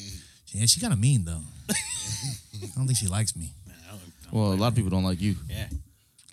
Yeah, 0.54 0.66
she 0.66 0.80
kind 0.80 0.94
of 0.94 1.00
mean 1.00 1.24
though. 1.26 1.42
I 1.70 1.74
don't 2.76 2.86
think 2.88 2.98
she 3.00 3.08
likes 3.08 3.36
me. 3.36 3.54
Nah, 3.66 3.74
I 3.74 3.92
don't- 3.92 4.02
I 4.02 4.24
don't 4.26 4.34
Well, 4.34 4.44
a 4.46 4.48
blame 4.50 4.60
lot 4.60 4.68
of 4.70 4.76
people 4.76 4.90
don't 4.92 5.04
like 5.04 5.22
you. 5.22 5.36
Yeah. 5.50 5.70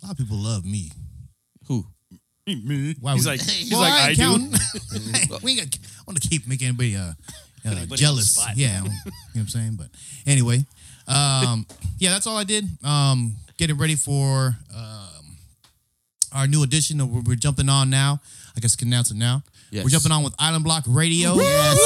A 0.02 0.06
lot 0.06 0.12
of 0.12 0.18
people 0.18 0.38
love 0.38 0.64
me. 0.64 0.90
Who? 1.66 1.86
Me. 2.46 2.94
Why 3.00 3.14
He's 3.14 3.24
would- 3.26 3.38
like, 3.38 3.40
he's 3.48 3.70
Well, 3.70 3.80
like, 3.80 3.92
I 3.92 4.06
I, 4.10 4.14
do. 4.14 4.22
counting. 4.22 4.52
we 5.42 5.52
ain't 5.52 5.70
got, 5.70 5.78
I 6.00 6.02
want 6.06 6.20
to 6.20 6.28
keep 6.28 6.46
making 6.46 6.68
anybody 6.68 6.96
uh, 6.96 7.02
uh, 7.02 7.12
Anybody 7.64 8.00
jealous. 8.00 8.32
spot. 8.32 8.56
Yeah, 8.56 8.82
you 8.82 8.88
know 8.88 8.94
what 9.06 9.40
I'm 9.40 9.48
saying. 9.48 9.76
But 9.76 9.88
anyway, 10.26 10.66
um, 11.08 11.66
yeah, 11.98 12.10
that's 12.10 12.26
all 12.26 12.36
I 12.36 12.44
did. 12.44 12.64
Um, 12.82 13.36
getting 13.56 13.76
ready 13.78 13.94
for 13.94 14.56
um, 14.74 15.36
our 16.32 16.46
new 16.46 16.62
edition. 16.62 17.00
Of, 17.00 17.10
we're, 17.10 17.22
we're 17.22 17.36
jumping 17.36 17.68
on 17.68 17.90
now. 17.90 18.20
I 18.56 18.60
guess 18.60 18.76
I 18.76 18.78
can 18.78 18.88
announce 18.88 19.10
it 19.10 19.16
now. 19.16 19.42
Yes. 19.70 19.84
We're 19.84 19.90
jumping 19.90 20.12
on 20.12 20.22
with 20.22 20.34
Island 20.38 20.64
Block 20.64 20.84
Radio. 20.86 21.34
Yes. 21.34 21.78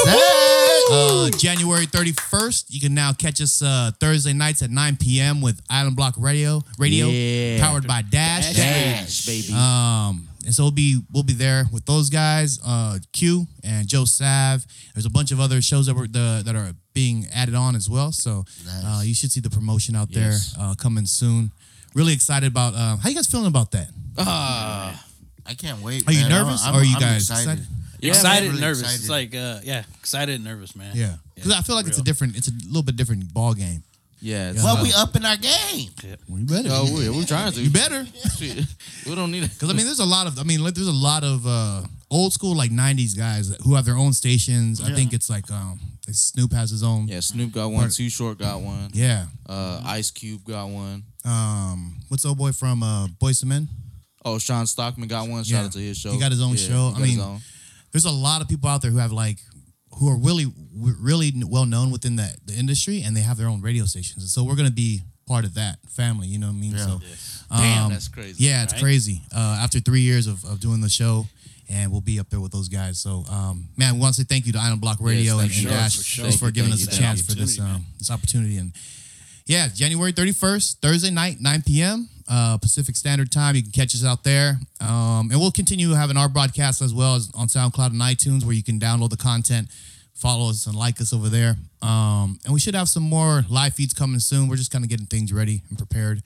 Uh, 0.91 1.29
January 1.37 1.87
31st. 1.87 2.67
You 2.69 2.81
can 2.81 2.95
now 2.95 3.13
catch 3.13 3.41
us 3.43 3.61
uh, 3.63 3.91
Thursday 4.01 4.33
nights 4.33 4.63
at 4.63 4.71
9 4.71 4.97
p.m. 4.97 5.41
with 5.43 5.61
Island 5.69 5.97
Block 5.97 6.15
Radio. 6.19 6.63
Radio 6.79 7.09
Yeah. 7.09 7.61
powered 7.61 7.87
by 7.87 8.03
Dash. 8.03 8.55
Dash, 8.57 9.27
baby. 9.27 9.53
Um, 9.53 10.29
and 10.47 10.55
so 10.55 10.63
we'll 10.63 10.71
be 10.71 11.01
we'll 11.13 11.25
be 11.25 11.35
there 11.35 11.65
with 11.73 11.85
those 11.85 12.09
guys, 12.09 12.59
uh, 12.65 12.99
Q 13.13 13.47
and 13.63 13.87
Joe 13.87 14.07
Sav. 14.07 14.65
There's 14.95 15.05
a 15.05 15.11
bunch 15.11 15.31
of 15.31 15.41
other 15.41 15.61
shows 15.61 15.87
that 15.87 15.95
were 15.95 16.07
the 16.07 16.41
that 16.47 16.55
are 16.57 16.73
being 16.99 17.27
added 17.33 17.55
on 17.55 17.77
as 17.77 17.87
well. 17.89 18.11
So 18.13 18.45
uh, 18.85 19.03
you 19.09 19.15
should 19.15 19.31
see 19.35 19.41
the 19.41 19.51
promotion 19.59 19.95
out 19.95 20.09
Yes. 20.11 20.55
there 20.57 20.65
uh, 20.65 20.75
coming 20.75 21.07
soon. 21.07 21.51
Really 21.95 22.13
excited 22.13 22.49
about. 22.55 22.75
Uh, 22.75 22.97
how 23.01 23.09
you 23.09 23.15
guys 23.15 23.27
feeling 23.31 23.47
about 23.55 23.71
that? 23.77 23.89
Ah, 24.19 24.91
I 25.47 25.55
can't 25.55 25.81
wait. 25.87 26.07
Are 26.09 26.13
you 26.13 26.29
nervous 26.29 26.65
I'm- 26.65 26.75
or 26.75 26.79
are 26.81 26.85
you 26.85 26.97
I'm 26.97 27.01
guys 27.01 27.23
excited? 27.23 27.59
excited? 27.61 27.67
Yeah, 28.01 28.11
excited 28.13 28.31
man, 28.31 28.43
and 28.43 28.51
really 28.53 28.61
nervous. 28.61 28.81
excited. 28.83 29.01
It's 29.01 29.11
like, 29.19 29.33
uh, 29.35 29.61
yeah, 29.71 29.83
excited 30.01 30.35
and 30.37 30.45
nervous, 30.45 30.77
man. 30.77 30.93
Yeah, 30.95 31.15
because 31.35 31.53
I 31.53 31.63
feel 31.63 31.75
like 31.79 31.87
it's 31.89 31.99
a 31.99 32.03
different. 32.11 32.37
It's 32.37 32.49
a 32.49 32.55
little 32.67 32.83
bit 32.89 32.95
different 32.97 33.33
ball 33.35 33.55
game. 33.55 33.83
yeah. 34.21 34.51
it's 34.51 34.63
Well, 34.63 34.77
tough. 34.77 34.85
we 34.87 34.93
up 35.03 35.17
in 35.17 35.25
our 35.25 35.37
game. 35.37 35.91
Well, 36.29 36.39
you 36.41 36.47
better. 36.47 36.69
Oh, 36.71 36.87
we, 36.97 37.09
we're 37.11 37.25
trying 37.35 37.51
to. 37.53 37.61
you 37.61 37.71
better. 37.71 38.07
Shit. 38.39 38.65
We 39.07 39.15
don't 39.19 39.33
need 39.33 39.45
it. 39.45 39.51
Because 39.55 39.71
I 39.71 39.75
mean, 39.75 39.87
there's 39.87 40.05
a 40.09 40.13
lot 40.17 40.27
of. 40.29 40.39
I 40.39 40.45
mean, 40.51 40.63
like, 40.63 40.75
there's 40.75 40.95
a 40.99 41.03
lot 41.11 41.23
of 41.25 41.45
uh, 41.47 41.83
old 42.11 42.33
school 42.39 42.55
like 42.63 42.71
'90s 42.71 43.17
guys 43.17 43.45
who 43.65 43.75
have 43.77 43.85
their 43.85 43.97
own 44.05 44.13
stations. 44.13 44.81
I 44.81 44.93
think 44.95 45.13
it's 45.13 45.29
like 45.31 45.51
um, 45.51 45.81
Snoop 46.13 46.53
has 46.53 46.71
his 46.71 46.83
own. 46.83 47.09
Yeah, 47.09 47.21
Snoop 47.21 47.53
got 47.53 47.69
one. 47.69 47.91
Too 47.91 48.09
Short 48.11 48.39
got 48.39 48.61
one. 48.61 48.91
Yeah. 48.93 49.27
Uh, 49.47 49.81
Ice 49.85 50.11
Cube 50.11 50.45
got 50.45 50.67
one. 50.69 51.03
Um, 51.25 51.97
what's 52.09 52.23
the 52.23 52.31
old 52.31 52.39
boy 52.39 52.53
from 52.53 52.83
uh, 52.83 53.09
Boyz 53.21 53.43
II 53.45 53.49
Men? 53.49 53.69
Oh, 54.25 54.39
Shawn 54.39 54.67
Stockman 54.67 55.09
got 55.09 55.29
one. 55.29 55.45
Shout 55.45 55.61
Yeah. 55.61 55.65
out 55.67 55.73
to 55.73 55.79
his 55.79 55.99
show. 55.99 56.11
He 56.13 56.19
got 56.19 56.31
his 56.33 56.43
own 56.43 56.51
Yeah, 56.57 56.69
show. 56.69 56.93
I 56.97 57.01
mean. 57.01 57.41
There's 57.93 58.05
a 58.05 58.11
lot 58.11 58.43
of 58.43 58.49
people 58.49 58.69
out 58.69 58.83
there 58.83 58.91
who 58.91 58.99
have 58.99 59.13
like 59.13 59.39
who 59.99 60.09
are 60.11 60.17
really 60.19 60.47
really 60.77 61.33
well 61.47 61.65
known 61.67 61.91
within 61.91 62.17
the, 62.17 62.35
the 62.45 62.53
industry, 62.55 63.03
and 63.03 63.17
they 63.17 63.23
have 63.23 63.37
their 63.39 63.49
own 63.49 63.61
radio 63.63 63.85
stations. 63.87 64.19
And 64.23 64.29
so 64.29 64.45
we're 64.45 64.57
gonna 64.57 64.71
be 64.71 65.01
part 65.27 65.45
of 65.47 65.55
that 65.55 65.79
family. 65.89 66.27
You 66.29 66.39
know 66.39 66.49
what 66.49 66.57
I 66.57 66.61
mean? 66.61 66.73
Yeah. 66.73 66.87
So 66.87 67.01
Damn, 67.51 67.85
um, 67.87 67.93
that's 67.93 68.09
crazy. 68.09 68.45
Yeah, 68.45 68.63
it's 68.65 68.75
Right? 68.75 68.83
crazy. 68.83 69.23
Uh, 69.35 69.59
after 69.63 69.81
three 69.81 70.03
years 70.03 70.27
of, 70.27 70.45
of 70.45 70.61
doing 70.61 70.83
the 70.83 70.89
show, 70.91 71.27
and 71.69 71.91
we'll 71.93 72.01
be 72.01 72.19
up 72.19 72.29
there 72.31 72.41
with 72.41 72.53
those 72.53 72.69
guys. 72.69 72.99
So, 73.01 73.25
um, 73.31 73.67
man, 73.77 73.95
we 73.95 74.01
want 74.01 74.15
to 74.15 74.21
say 74.23 74.27
thank 74.29 74.47
you 74.47 74.53
to 74.53 74.59
Island 74.59 74.81
Block 74.81 74.99
Radio 75.01 75.37
Yes, 75.39 75.43
and, 75.43 75.51
thank 75.53 75.63
and. 75.65 75.71
Dash 75.75 75.97
For 75.97 76.03
sure. 76.03 76.33
for 76.33 76.51
giving 76.51 76.71
thank 76.73 76.89
us 76.89 76.97
a 76.97 77.01
chance 77.01 77.21
for 77.23 77.33
this 77.35 77.59
Opportunity, 77.61 77.77
um, 77.77 77.87
this 77.99 78.11
opportunity. 78.11 78.57
And 78.59 78.73
yeah, 79.47 79.69
January 79.75 80.13
31st, 80.13 80.77
Thursday 80.81 81.11
night, 81.11 81.41
9 81.41 81.63
p.m. 81.67 82.09
Uh, 82.31 82.59
Pacific 82.59 82.95
Standard 82.97 83.31
Time. 83.33 83.55
You 83.57 83.63
can 83.63 83.71
catch 83.73 83.95
us 83.95 84.05
out 84.05 84.23
there. 84.25 84.59
Um, 84.81 85.31
and 85.31 85.41
we'll 85.41 85.51
continue 85.51 85.91
having 85.93 86.17
our 86.19 86.29
broadcast 86.29 86.83
as 86.83 86.93
well 86.93 87.15
as 87.17 87.31
on 87.35 87.49
SoundCloud 87.49 87.87
and 87.93 88.01
iTunes 88.01 88.45
where 88.45 88.55
you 88.55 88.63
can 88.63 88.79
download 88.79 89.09
the 89.11 89.17
content, 89.17 89.69
follow 90.15 90.51
us 90.51 90.67
and 90.67 90.75
like 90.77 91.01
us 91.01 91.13
over 91.15 91.29
there. 91.31 91.57
Um, 91.81 92.39
and 92.45 92.53
we 92.53 92.61
should 92.61 92.75
have 92.75 92.89
some 92.89 93.03
more 93.05 93.45
live 93.49 93.75
feeds 93.75 93.95
coming 93.95 94.21
soon. 94.21 94.49
We're 94.49 94.57
just 94.57 94.71
kind 94.71 94.85
of 94.85 94.91
getting 94.91 95.07
things 95.07 95.33
ready 95.33 95.63
and 95.71 95.79
prepared. 95.79 96.23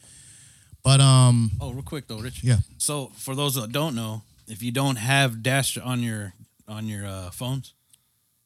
But 0.83 1.01
um, 1.01 1.53
Oh, 1.61 1.71
real 1.73 1.83
quick 1.83 2.09
though, 2.09 2.19
Rich. 2.19 2.43
Yeah. 2.43 2.57
So 2.79 3.13
for 3.17 3.37
those 3.37 3.55
that 3.55 3.71
don't 3.71 3.95
know, 3.95 4.23
if 4.53 4.63
you 4.63 4.71
don't 4.71 4.97
have 4.97 5.43
Dash 5.43 5.79
on 5.79 6.03
your 6.03 6.35
on 6.69 6.87
your 6.87 7.07
uh, 7.07 7.31
phones, 7.31 7.73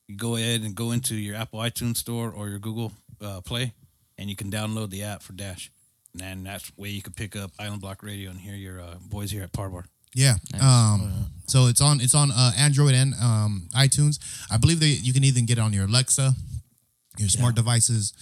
you 0.07 0.17
go 0.17 0.37
ahead 0.37 0.63
and 0.63 0.75
go 0.75 0.93
into 0.93 1.17
your 1.17 1.37
Apple 1.37 1.59
iTunes 1.59 1.97
store 1.99 2.31
or 2.31 2.49
your 2.49 2.61
Google 2.61 2.93
uh, 3.21 3.41
Play, 3.41 3.75
and 4.17 4.31
you 4.31 4.37
can 4.37 4.51
download 4.51 4.91
the 4.91 5.03
app 5.03 5.23
for 5.23 5.33
Dash. 5.33 5.71
And 6.13 6.23
then 6.23 6.45
that's 6.45 6.71
where 6.77 6.89
you 6.89 7.03
can 7.03 7.13
pick 7.13 7.37
up 7.37 7.51
Island 7.59 7.83
Block 7.83 8.03
Radio 8.03 8.31
and 8.31 8.41
hear 8.41 8.55
your 8.55 8.81
uh, 8.81 8.95
boys 9.11 9.31
here 9.33 9.43
at 9.43 9.53
Parbar. 9.53 9.85
Yeah. 10.15 10.37
Um, 10.63 11.27
so 11.47 11.67
it's 11.67 11.81
on 11.83 12.01
it's 12.01 12.15
on 12.15 12.31
uh, 12.31 12.53
Android 12.57 12.95
and 12.95 13.13
um, 13.21 13.69
iTunes. 13.75 14.19
I 14.51 14.57
believe 14.57 14.81
that 14.81 14.87
you 14.87 15.13
can 15.13 15.25
even 15.25 15.45
get 15.45 15.59
it 15.59 15.61
on 15.61 15.73
your 15.73 15.85
Alexa, 15.85 16.33
your 17.19 17.29
smart 17.29 17.55
devices, 17.57 18.13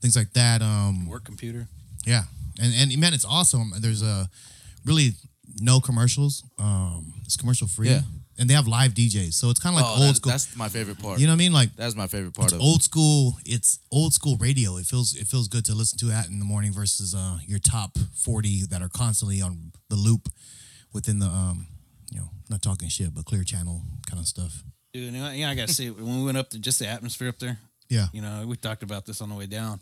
things 0.00 0.16
like 0.16 0.32
that. 0.32 0.62
Um, 0.62 1.08
Work 1.08 1.24
computer. 1.24 1.66
yeah, 2.06 2.22
and 2.62 2.72
and 2.74 2.98
man, 2.98 3.12
it's 3.12 3.26
awesome. 3.26 3.72
There's 3.80 4.02
a 4.02 4.30
really 4.86 5.12
no 5.60 5.80
commercials. 5.80 6.44
Um, 6.58 7.14
it's 7.24 7.36
commercial 7.36 7.66
free. 7.66 7.90
Yeah. 7.90 8.00
and 8.38 8.48
they 8.48 8.54
have 8.54 8.66
live 8.66 8.92
DJs, 8.94 9.34
so 9.34 9.50
it's 9.50 9.60
kind 9.60 9.76
of 9.76 9.82
like 9.82 9.90
oh, 9.90 10.00
old 10.00 10.10
that- 10.10 10.16
school. 10.16 10.30
That's 10.32 10.56
my 10.56 10.68
favorite 10.68 10.98
part. 10.98 11.18
You 11.20 11.26
know 11.26 11.32
what 11.32 11.36
I 11.36 11.38
mean? 11.38 11.52
Like 11.52 11.74
that's 11.76 11.94
my 11.94 12.06
favorite 12.06 12.34
part 12.34 12.46
it's 12.46 12.54
of 12.54 12.60
old 12.60 12.82
school. 12.82 13.36
It's 13.44 13.78
old 13.90 14.14
school 14.14 14.36
radio. 14.38 14.76
It 14.78 14.86
feels 14.86 15.14
it 15.14 15.26
feels 15.26 15.48
good 15.48 15.64
to 15.66 15.74
listen 15.74 15.98
to 15.98 16.06
that 16.06 16.28
in 16.28 16.38
the 16.38 16.44
morning 16.44 16.72
versus 16.72 17.14
uh, 17.14 17.38
your 17.46 17.58
top 17.58 17.98
forty 18.14 18.64
that 18.70 18.82
are 18.82 18.88
constantly 18.88 19.40
on 19.42 19.72
the 19.90 19.96
loop 19.96 20.28
within 20.92 21.18
the 21.18 21.26
um, 21.26 21.66
you 22.10 22.20
know, 22.20 22.30
not 22.50 22.62
talking 22.62 22.88
shit, 22.88 23.14
but 23.14 23.24
clear 23.24 23.44
channel 23.44 23.82
kind 24.06 24.20
of 24.20 24.26
stuff. 24.26 24.62
Dude, 24.92 25.12
and 25.14 25.24
I- 25.24 25.34
yeah, 25.34 25.50
I 25.50 25.54
gotta 25.54 25.72
say, 25.72 25.88
when 25.90 26.18
we 26.18 26.24
went 26.24 26.36
up 26.38 26.50
to 26.50 26.58
just 26.58 26.78
the 26.78 26.86
atmosphere 26.86 27.28
up 27.28 27.38
there, 27.38 27.58
Yeah, 27.88 28.06
you 28.12 28.20
know, 28.22 28.44
we 28.46 28.56
talked 28.56 28.82
about 28.82 29.06
this 29.06 29.20
on 29.20 29.28
the 29.28 29.34
way 29.34 29.46
down. 29.46 29.80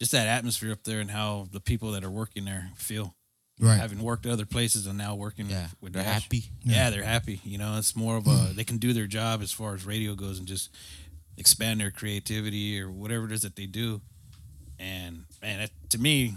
Just 0.00 0.12
that 0.12 0.26
atmosphere 0.26 0.72
up 0.72 0.82
there 0.84 1.00
and 1.00 1.10
how 1.10 1.46
the 1.52 1.60
people 1.60 1.92
that 1.92 2.04
are 2.04 2.10
working 2.10 2.44
there 2.44 2.70
feel. 2.76 3.14
Right. 3.62 3.78
Having 3.78 4.02
worked 4.02 4.26
other 4.26 4.44
places 4.46 4.86
and 4.86 4.98
now 4.98 5.14
working 5.14 5.46
Yeah, 5.48 5.62
with, 5.80 5.82
with 5.82 5.92
they're 5.94 6.02
Dash. 6.02 6.22
happy. 6.24 6.44
Yeah. 6.62 6.90
they're 6.90 7.02
happy. 7.02 7.40
You 7.44 7.58
know, 7.58 7.78
it's 7.78 7.96
more 7.96 8.16
of 8.16 8.26
a 8.26 8.30
hmm. 8.30 8.56
they 8.56 8.64
can 8.64 8.78
do 8.78 8.92
their 8.92 9.06
job 9.06 9.40
as 9.42 9.52
far 9.52 9.74
as 9.74 9.86
radio 9.86 10.14
goes 10.14 10.38
and 10.38 10.46
just 10.46 10.70
expand 11.38 11.80
their 11.80 11.90
creativity 11.90 12.80
or 12.80 12.90
whatever 12.90 13.24
it 13.26 13.32
is 13.32 13.42
that 13.42 13.56
they 13.56 13.66
do. 13.66 14.00
And 14.78 15.24
man, 15.40 15.60
that, 15.60 15.70
to 15.90 15.98
me, 15.98 16.36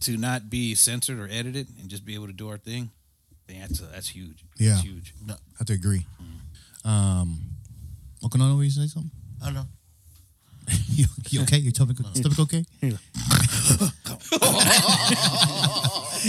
to 0.00 0.16
not 0.16 0.50
be 0.50 0.74
censored 0.74 1.18
or 1.18 1.28
edited 1.30 1.68
and 1.80 1.88
just 1.88 2.04
be 2.04 2.14
able 2.14 2.26
to 2.26 2.32
do 2.32 2.48
our 2.48 2.58
thing, 2.58 2.90
I 3.48 3.52
think 3.52 3.60
that's 3.68 3.82
uh, 3.82 3.86
that's 3.92 4.08
huge. 4.08 4.44
Yeah. 4.58 4.70
That's 4.70 4.82
huge. 4.82 5.14
I 5.28 5.34
have 5.58 5.66
to 5.68 5.74
agree. 5.74 6.06
Mm. 6.84 6.88
Um, 6.90 7.38
Okanano, 8.22 8.56
will 8.56 8.64
you 8.64 8.70
say 8.70 8.86
something? 8.86 9.10
I 9.42 9.46
don't 9.46 9.54
know. 9.54 9.66
you, 10.88 11.06
you 11.30 11.42
okay? 11.42 11.58
Your 11.58 11.72
stomach, 11.72 11.96
stomach 12.14 12.38
okay? 12.40 12.64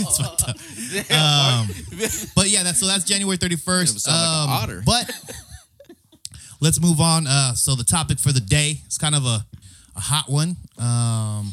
It's 0.00 0.18
fucked 0.18 0.44
up. 0.48 0.56
um, 1.10 1.66
but 2.36 2.48
yeah, 2.48 2.62
that's 2.62 2.78
so 2.78 2.86
that's 2.86 3.04
January 3.04 3.36
thirty 3.36 3.56
first. 3.56 3.98
Sound 4.00 4.50
like 4.50 4.62
otter. 4.62 4.82
But 4.84 5.10
let's 6.60 6.80
move 6.80 7.00
on. 7.00 7.26
Uh, 7.26 7.54
so 7.54 7.74
the 7.74 7.84
topic 7.84 8.18
for 8.18 8.32
the 8.32 8.40
day 8.40 8.80
is 8.86 8.98
kind 8.98 9.14
of 9.14 9.24
a, 9.24 9.44
a 9.96 10.00
hot 10.00 10.28
one. 10.28 10.56
Um, 10.78 11.52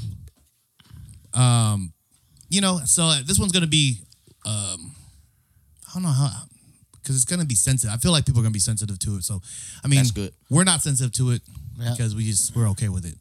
um, 1.33 1.93
you 2.49 2.61
know, 2.61 2.79
so 2.85 3.11
this 3.25 3.39
one's 3.39 3.51
gonna 3.51 3.67
be, 3.67 3.99
um, 4.45 4.95
I 5.89 5.93
don't 5.93 6.03
know 6.03 6.09
how, 6.09 6.29
because 7.01 7.15
it's 7.15 7.25
gonna 7.25 7.45
be 7.45 7.55
sensitive. 7.55 7.93
I 7.95 7.97
feel 7.97 8.11
like 8.11 8.25
people 8.25 8.41
are 8.41 8.43
gonna 8.43 8.51
be 8.53 8.59
sensitive 8.59 8.99
to 8.99 9.15
it. 9.17 9.23
So, 9.23 9.41
I 9.83 9.87
mean, 9.87 10.03
we're 10.49 10.63
not 10.63 10.81
sensitive 10.81 11.11
to 11.13 11.31
it 11.31 11.41
Yeah. 11.79 11.91
because 11.91 12.15
we 12.15 12.23
just 12.23 12.55
we're 12.55 12.69
okay 12.69 12.89
with 12.89 13.05
it. 13.05 13.15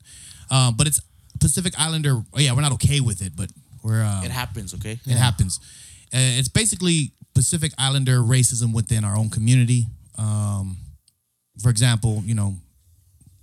Um, 0.51 0.77
but 0.77 0.87
it's 0.87 1.01
Pacific 1.41 1.75
Islander. 1.79 2.23
Oh 2.33 2.39
yeah, 2.39 2.53
we're 2.53 2.63
not 2.63 2.73
okay 2.73 3.01
with 3.01 3.23
it, 3.23 3.33
but 3.37 3.51
we're 3.83 4.03
uh, 4.03 4.23
It 4.25 4.31
happens, 4.31 4.75
okay? 4.75 4.99
it 5.07 5.17
happens. 5.17 5.61
Uh, 6.13 6.39
it's 6.39 6.49
basically 6.49 7.13
Pacific 7.35 7.73
Islander 7.79 8.19
racism 8.21 8.73
within 8.73 9.05
our 9.05 9.17
own 9.17 9.31
community. 9.31 9.87
Um, 10.17 10.77
for 11.61 11.71
example, 11.71 12.23
you 12.25 12.35
know, 12.35 12.57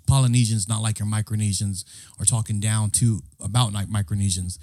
Polynesians 0.07 0.67
not 0.67 0.81
like 0.81 0.99
your 0.99 1.07
Micronesians 1.07 1.85
or 2.19 2.25
talking 2.25 2.59
down 2.59 2.89
to 2.91 3.21
about 3.39 3.73
like 3.73 3.87
Micronesians. 3.87 4.57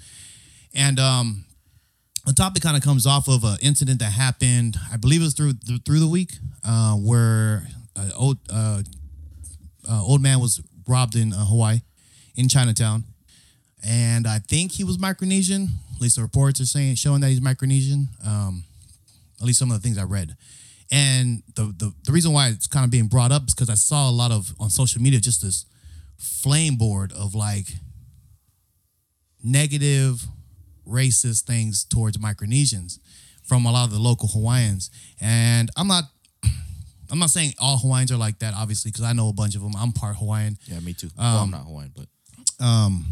And 0.73 0.99
um, 0.99 1.45
the 2.25 2.33
topic 2.33 2.61
kind 2.61 2.77
of 2.77 2.83
comes 2.83 3.07
off 3.07 3.27
of 3.27 3.43
an 3.43 3.57
incident 3.61 3.99
that 3.99 4.11
happened, 4.11 4.77
I 4.91 4.97
believe 4.97 5.21
it 5.21 5.25
was 5.25 5.33
through 5.33 5.53
through 5.85 5.99
the 5.99 6.07
week, 6.07 6.33
uh, 6.63 6.93
where 6.95 7.67
an 7.95 8.11
old 8.15 8.37
uh, 8.51 8.83
uh, 9.89 10.03
old 10.03 10.21
man 10.21 10.39
was 10.39 10.61
robbed 10.87 11.15
in 11.15 11.33
uh, 11.33 11.45
Hawaii, 11.45 11.81
in 12.35 12.47
Chinatown, 12.47 13.03
and 13.85 14.27
I 14.27 14.39
think 14.39 14.73
he 14.73 14.83
was 14.83 14.97
Micronesian. 14.97 15.69
At 15.95 16.01
least 16.01 16.15
the 16.15 16.21
reports 16.21 16.61
are 16.61 16.65
saying 16.65 16.95
showing 16.95 17.21
that 17.21 17.29
he's 17.29 17.39
Micronesian. 17.41 18.07
Um, 18.25 18.63
at 19.39 19.45
least 19.45 19.59
some 19.59 19.71
of 19.71 19.81
the 19.81 19.85
things 19.85 19.97
I 19.97 20.03
read. 20.03 20.35
And 20.91 21.43
the, 21.55 21.73
the 21.77 21.93
the 22.03 22.11
reason 22.11 22.33
why 22.33 22.47
it's 22.49 22.67
kind 22.67 22.83
of 22.83 22.91
being 22.91 23.07
brought 23.07 23.31
up 23.31 23.43
is 23.47 23.53
because 23.53 23.69
I 23.69 23.75
saw 23.75 24.09
a 24.09 24.11
lot 24.11 24.31
of 24.31 24.53
on 24.59 24.69
social 24.69 25.01
media 25.01 25.19
just 25.19 25.41
this 25.41 25.65
flame 26.17 26.75
board 26.75 27.13
of 27.13 27.35
like 27.35 27.67
negative 29.43 30.25
racist 30.87 31.43
things 31.43 31.83
towards 31.83 32.17
Micronesians 32.17 32.99
from 33.43 33.65
a 33.65 33.71
lot 33.71 33.85
of 33.85 33.91
the 33.91 33.99
local 33.99 34.27
Hawaiians. 34.27 34.89
And 35.21 35.69
I'm 35.77 35.87
not 35.87 36.05
I'm 37.11 37.19
not 37.19 37.29
saying 37.29 37.53
all 37.59 37.77
Hawaiians 37.77 38.11
are 38.11 38.17
like 38.17 38.39
that, 38.39 38.53
obviously, 38.53 38.91
because 38.91 39.03
I 39.03 39.13
know 39.13 39.29
a 39.29 39.33
bunch 39.33 39.55
of 39.55 39.61
them. 39.61 39.73
I'm 39.77 39.91
part 39.91 40.17
Hawaiian. 40.17 40.57
Yeah, 40.65 40.79
me 40.79 40.93
too. 40.93 41.09
well, 41.17 41.37
I'm 41.37 41.43
um, 41.43 41.51
not 41.51 41.65
Hawaiian, 41.65 41.93
but 41.95 42.05
um, 42.63 43.05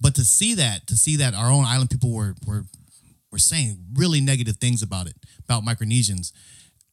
But 0.00 0.14
to 0.16 0.24
see 0.24 0.54
that, 0.54 0.86
to 0.88 0.96
see 0.96 1.16
that 1.16 1.34
our 1.34 1.50
own 1.50 1.64
island 1.64 1.90
people 1.90 2.12
were 2.12 2.34
were 2.46 2.64
were 3.30 3.38
saying 3.38 3.78
really 3.94 4.20
negative 4.20 4.56
things 4.56 4.82
about 4.82 5.06
it, 5.06 5.16
about 5.44 5.64
Micronesians, 5.64 6.32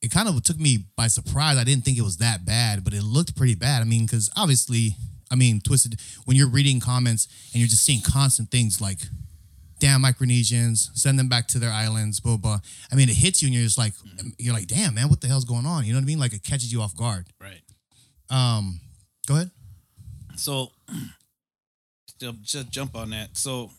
it 0.01 0.11
kind 0.11 0.29
of 0.29 0.41
took 0.43 0.59
me 0.59 0.85
by 0.95 1.07
surprise. 1.07 1.57
I 1.57 1.63
didn't 1.63 1.83
think 1.83 1.97
it 1.97 2.03
was 2.03 2.17
that 2.17 2.45
bad, 2.45 2.83
but 2.83 2.93
it 2.93 3.03
looked 3.03 3.35
pretty 3.35 3.55
bad. 3.55 3.81
I 3.81 3.85
mean, 3.85 4.05
because 4.05 4.29
obviously, 4.37 4.95
I 5.31 5.35
mean, 5.35 5.59
twisted 5.59 5.99
when 6.25 6.37
you're 6.37 6.49
reading 6.49 6.79
comments 6.79 7.27
and 7.53 7.59
you're 7.59 7.67
just 7.67 7.83
seeing 7.83 8.01
constant 8.01 8.51
things 8.51 8.79
like 8.79 8.99
damn 9.79 10.03
Micronesians, 10.03 10.89
send 10.95 11.17
them 11.17 11.29
back 11.29 11.47
to 11.47 11.59
their 11.59 11.71
islands, 11.71 12.19
blah 12.19 12.37
blah. 12.37 12.59
I 12.91 12.95
mean, 12.95 13.09
it 13.09 13.15
hits 13.15 13.41
you 13.41 13.47
and 13.47 13.55
you're 13.55 13.63
just 13.63 13.77
like 13.77 13.93
you're 14.37 14.53
like, 14.53 14.67
damn 14.67 14.95
man, 14.95 15.09
what 15.09 15.21
the 15.21 15.27
hell's 15.27 15.45
going 15.45 15.65
on? 15.65 15.85
You 15.85 15.93
know 15.93 15.99
what 15.99 16.03
I 16.03 16.07
mean? 16.07 16.19
Like 16.19 16.33
it 16.33 16.43
catches 16.43 16.71
you 16.71 16.81
off 16.81 16.95
guard. 16.95 17.27
Right. 17.39 17.61
Um, 18.29 18.79
go 19.25 19.35
ahead. 19.35 19.51
So, 20.35 20.71
just, 22.19 22.43
just 22.43 22.69
jump 22.69 22.95
on 22.95 23.09
that. 23.09 23.37
So, 23.37 23.71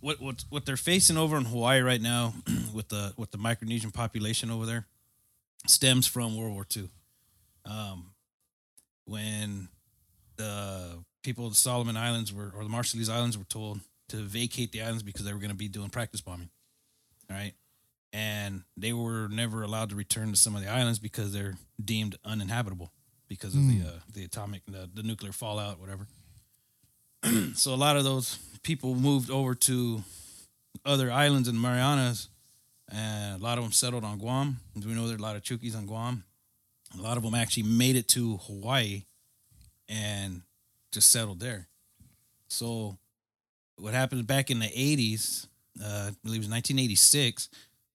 what 0.00 0.20
what 0.20 0.44
what 0.50 0.66
they're 0.66 0.76
facing 0.76 1.16
over 1.16 1.36
in 1.36 1.44
Hawaii 1.44 1.80
right 1.80 2.00
now 2.00 2.34
with 2.74 2.88
the 2.88 3.12
with 3.16 3.30
the 3.30 3.38
Micronesian 3.38 3.92
population 3.92 4.50
over 4.50 4.66
there 4.66 4.86
stems 5.66 6.06
from 6.06 6.36
World 6.36 6.52
War 6.52 6.66
II. 6.76 6.88
Um, 7.66 8.10
when 9.06 9.68
the 10.36 10.98
people 11.22 11.46
of 11.46 11.52
the 11.52 11.58
Solomon 11.58 11.96
Islands 11.96 12.32
were 12.32 12.52
or 12.56 12.64
the 12.64 12.70
Marshallese 12.70 13.10
Islands 13.10 13.38
were 13.38 13.44
told 13.44 13.80
to 14.08 14.16
vacate 14.16 14.72
the 14.72 14.82
islands 14.82 15.02
because 15.02 15.24
they 15.24 15.32
were 15.32 15.38
going 15.38 15.50
to 15.50 15.56
be 15.56 15.68
doing 15.68 15.90
practice 15.90 16.20
bombing. 16.20 16.50
All 17.30 17.36
right. 17.36 17.54
And 18.12 18.62
they 18.76 18.92
were 18.92 19.28
never 19.28 19.62
allowed 19.62 19.90
to 19.90 19.96
return 19.96 20.30
to 20.30 20.36
some 20.36 20.54
of 20.54 20.62
the 20.62 20.70
islands 20.70 20.98
because 20.98 21.32
they're 21.32 21.56
deemed 21.82 22.16
uninhabitable 22.24 22.92
because 23.28 23.54
of 23.54 23.66
the 23.66 23.80
uh, 23.88 23.98
the 24.12 24.24
atomic 24.24 24.62
the, 24.66 24.88
the 24.92 25.02
nuclear 25.02 25.32
fallout 25.32 25.80
whatever. 25.80 26.06
so 27.54 27.74
a 27.74 27.76
lot 27.76 27.96
of 27.96 28.04
those 28.04 28.38
people 28.62 28.94
moved 28.94 29.30
over 29.30 29.54
to 29.54 30.02
other 30.84 31.10
islands 31.10 31.48
in 31.48 31.54
the 31.54 31.60
Marianas, 31.60 32.28
and 32.90 33.40
a 33.40 33.44
lot 33.44 33.58
of 33.58 33.64
them 33.64 33.72
settled 33.72 34.04
on 34.04 34.18
Guam. 34.18 34.58
As 34.76 34.86
We 34.86 34.94
know 34.94 35.06
there 35.06 35.16
are 35.16 35.18
a 35.18 35.22
lot 35.22 35.36
of 35.36 35.42
Chukis 35.42 35.76
on 35.76 35.86
Guam. 35.86 36.24
A 36.98 37.02
lot 37.02 37.16
of 37.16 37.22
them 37.22 37.34
actually 37.34 37.64
made 37.64 37.96
it 37.96 38.06
to 38.08 38.36
Hawaii 38.36 39.04
and 39.88 40.42
just 40.92 41.10
settled 41.10 41.40
there. 41.40 41.66
So 42.48 42.98
what 43.76 43.94
happened 43.94 44.26
back 44.26 44.50
in 44.50 44.58
the 44.58 44.66
80s, 44.66 45.46
uh, 45.82 46.10
I 46.10 46.16
believe 46.22 46.40
it 46.40 46.46
was 46.46 46.50
1986, 46.50 47.48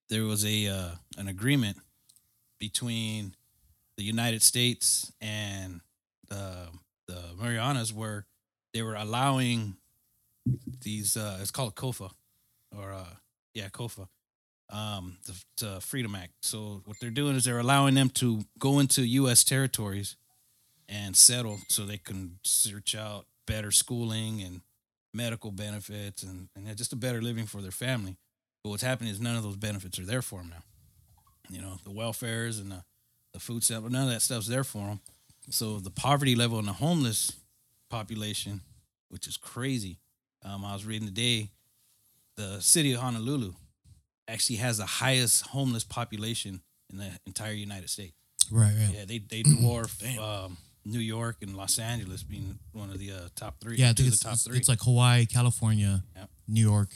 there 0.09 0.23
was 0.23 0.45
a 0.45 0.67
uh, 0.67 0.91
an 1.17 1.27
agreement 1.27 1.77
between 2.59 3.35
the 3.97 4.03
United 4.03 4.41
States 4.41 5.11
and 5.21 5.81
the 6.27 6.67
the 7.07 7.21
Marianas 7.37 7.93
where 7.93 8.25
they 8.73 8.81
were 8.81 8.95
allowing 8.95 9.75
these 10.81 11.15
uh, 11.15 11.37
it's 11.41 11.51
called 11.51 11.75
COFA 11.75 12.11
or 12.75 12.93
uh, 12.93 13.15
yeah 13.53 13.69
COFA 13.69 14.07
um, 14.71 15.17
the, 15.25 15.43
the 15.65 15.81
Freedom 15.81 16.15
Act. 16.15 16.33
So 16.41 16.81
what 16.85 16.97
they're 16.99 17.09
doing 17.09 17.35
is 17.35 17.45
they're 17.45 17.59
allowing 17.59 17.95
them 17.95 18.09
to 18.11 18.45
go 18.57 18.79
into 18.79 19.01
U.S. 19.01 19.43
territories 19.43 20.15
and 20.87 21.15
settle 21.15 21.59
so 21.67 21.85
they 21.85 21.97
can 21.97 22.39
search 22.43 22.95
out 22.95 23.25
better 23.45 23.71
schooling 23.71 24.41
and 24.41 24.61
medical 25.13 25.51
benefits 25.51 26.23
and, 26.23 26.49
and 26.55 26.75
just 26.77 26.93
a 26.93 26.95
better 26.95 27.21
living 27.21 27.45
for 27.45 27.61
their 27.61 27.71
family. 27.71 28.17
But 28.63 28.71
what's 28.71 28.83
happening 28.83 29.11
is 29.11 29.19
none 29.19 29.35
of 29.35 29.43
those 29.43 29.55
benefits 29.55 29.99
are 29.99 30.05
there 30.05 30.21
for 30.21 30.39
them 30.39 30.49
now. 30.49 30.63
You 31.49 31.61
know, 31.61 31.77
the 31.83 31.91
welfares 31.91 32.61
and 32.61 32.71
the, 32.71 32.83
the 33.33 33.39
food 33.39 33.63
stamp, 33.63 33.89
none 33.89 34.03
of 34.03 34.13
that 34.13 34.21
stuff's 34.21 34.47
there 34.47 34.63
for 34.63 34.87
them. 34.87 34.99
So 35.49 35.79
the 35.79 35.89
poverty 35.89 36.35
level 36.35 36.59
in 36.59 36.65
the 36.65 36.73
homeless 36.73 37.33
population, 37.89 38.61
which 39.09 39.27
is 39.27 39.37
crazy. 39.37 39.97
Um, 40.43 40.63
I 40.63 40.73
was 40.73 40.85
reading 40.85 41.07
today, 41.07 41.49
the 42.35 42.59
city 42.61 42.93
of 42.93 43.01
Honolulu 43.01 43.53
actually 44.27 44.57
has 44.57 44.77
the 44.77 44.85
highest 44.85 45.47
homeless 45.47 45.83
population 45.83 46.61
in 46.91 46.99
the 46.99 47.09
entire 47.25 47.53
United 47.53 47.89
States. 47.89 48.13
Right, 48.51 48.73
right. 48.79 48.91
Yeah, 48.93 49.05
they 49.05 49.19
they 49.19 49.43
dwarf 49.43 50.17
um, 50.45 50.57
New 50.85 50.99
York 50.99 51.37
and 51.41 51.55
Los 51.55 51.77
Angeles 51.79 52.23
being 52.23 52.57
one 52.73 52.89
of 52.89 52.99
the 52.99 53.11
uh, 53.11 53.19
top 53.35 53.59
three. 53.59 53.77
Yeah, 53.77 53.89
I 53.89 53.93
think 53.93 54.07
it's, 54.07 54.19
the 54.19 54.23
top 54.25 54.33
it's, 54.33 54.43
three. 54.43 54.57
it's 54.57 54.69
like 54.69 54.81
Hawaii, 54.81 55.25
California, 55.25 56.03
Yep. 56.15 56.29
New 56.47 56.61
York, 56.61 56.89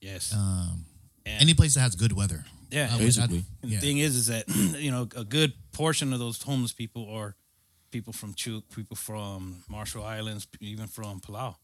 yes, 0.00 0.34
um, 0.34 0.84
And- 1.24 1.40
any 1.42 1.54
place 1.54 1.74
that 1.74 1.80
has 1.80 1.94
good 1.94 2.12
weather. 2.12 2.44
yeah. 2.70 2.88
I 2.90 2.96
would- 2.96 3.04
Basically. 3.04 3.44
And 3.62 3.70
yeah. 3.70 3.78
the 3.80 3.86
thing 3.86 3.98
is, 3.98 4.16
is 4.16 4.26
that 4.26 4.44
you 4.78 4.90
know 4.90 5.08
a 5.16 5.24
good 5.24 5.52
portion 5.72 6.12
of 6.12 6.18
those 6.18 6.42
homeless 6.42 6.72
people 6.72 7.08
are 7.10 7.36
people 7.90 8.12
from 8.12 8.34
Chuuk, 8.34 8.64
people 8.74 8.96
from 8.96 9.64
Marshall 9.68 10.04
Islands, 10.04 10.46
even 10.60 10.86
from 10.88 11.20
Palau, 11.20 11.56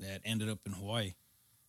that 0.00 0.20
ended 0.24 0.48
up 0.48 0.58
in 0.66 0.72
Hawaii, 0.72 1.14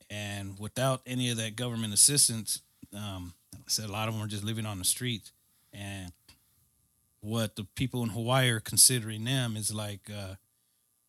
and 0.09 0.57
without 0.59 1.01
any 1.05 1.29
of 1.29 1.37
that 1.37 1.55
government 1.55 1.93
assistance, 1.93 2.61
um, 2.97 3.33
I 3.53 3.57
said 3.67 3.87
a 3.89 3.91
lot 3.91 4.07
of 4.07 4.13
them 4.15 4.23
are 4.23 4.27
just 4.27 4.43
living 4.43 4.65
on 4.65 4.79
the 4.79 4.85
streets, 4.85 5.31
and 5.71 6.11
what 7.25 7.55
the 7.55 7.65
people 7.75 8.03
in 8.03 8.09
Hawaii 8.09 8.49
are 8.51 8.59
considering 8.59 9.23
them 9.23 9.57
is 9.57 9.73
like, 9.73 10.09
uh, 10.15 10.35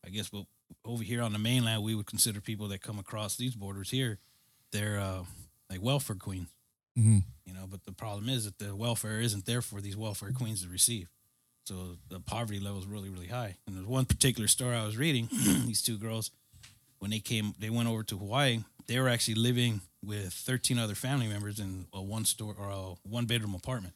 I 0.04 0.08
guess, 0.08 0.32
what 0.32 0.46
over 0.84 1.02
here 1.02 1.22
on 1.22 1.32
the 1.32 1.38
mainland 1.38 1.82
we 1.82 1.94
would 1.94 2.06
consider 2.06 2.40
people 2.40 2.68
that 2.68 2.80
come 2.82 2.98
across 2.98 3.36
these 3.36 3.54
borders 3.54 3.90
here, 3.90 4.18
they're 4.72 4.98
uh, 4.98 5.24
like 5.70 5.82
welfare 5.82 6.16
queens. 6.16 6.48
Mhm. 6.98 7.24
you 7.44 7.52
know 7.52 7.66
but 7.70 7.84
the 7.84 7.92
problem 7.92 8.26
is 8.30 8.46
that 8.46 8.56
the 8.58 8.74
welfare 8.74 9.20
isn't 9.20 9.44
there 9.44 9.60
for 9.60 9.82
these 9.82 9.98
welfare 9.98 10.32
queens 10.32 10.62
to 10.62 10.68
receive. 10.68 11.08
So 11.64 11.98
the 12.08 12.20
poverty 12.20 12.58
level 12.58 12.80
is 12.80 12.86
really 12.86 13.10
really 13.10 13.26
high. 13.28 13.58
And 13.66 13.76
there's 13.76 13.86
one 13.86 14.06
particular 14.06 14.48
story 14.48 14.74
i 14.74 14.86
was 14.86 14.96
reading 14.96 15.28
these 15.66 15.82
two 15.82 15.98
girls 15.98 16.30
when 16.98 17.10
they 17.10 17.18
came 17.20 17.54
they 17.58 17.68
went 17.68 17.88
over 17.88 18.02
to 18.04 18.16
hawaii 18.16 18.60
they 18.86 18.98
were 18.98 19.10
actually 19.10 19.34
living 19.34 19.82
with 20.02 20.32
13 20.32 20.78
other 20.78 20.94
family 20.94 21.26
members 21.26 21.60
in 21.60 21.86
a 21.92 22.00
one 22.00 22.24
store 22.24 22.54
or 22.58 22.70
a 22.70 22.94
one 23.06 23.26
bedroom 23.26 23.54
apartment. 23.54 23.92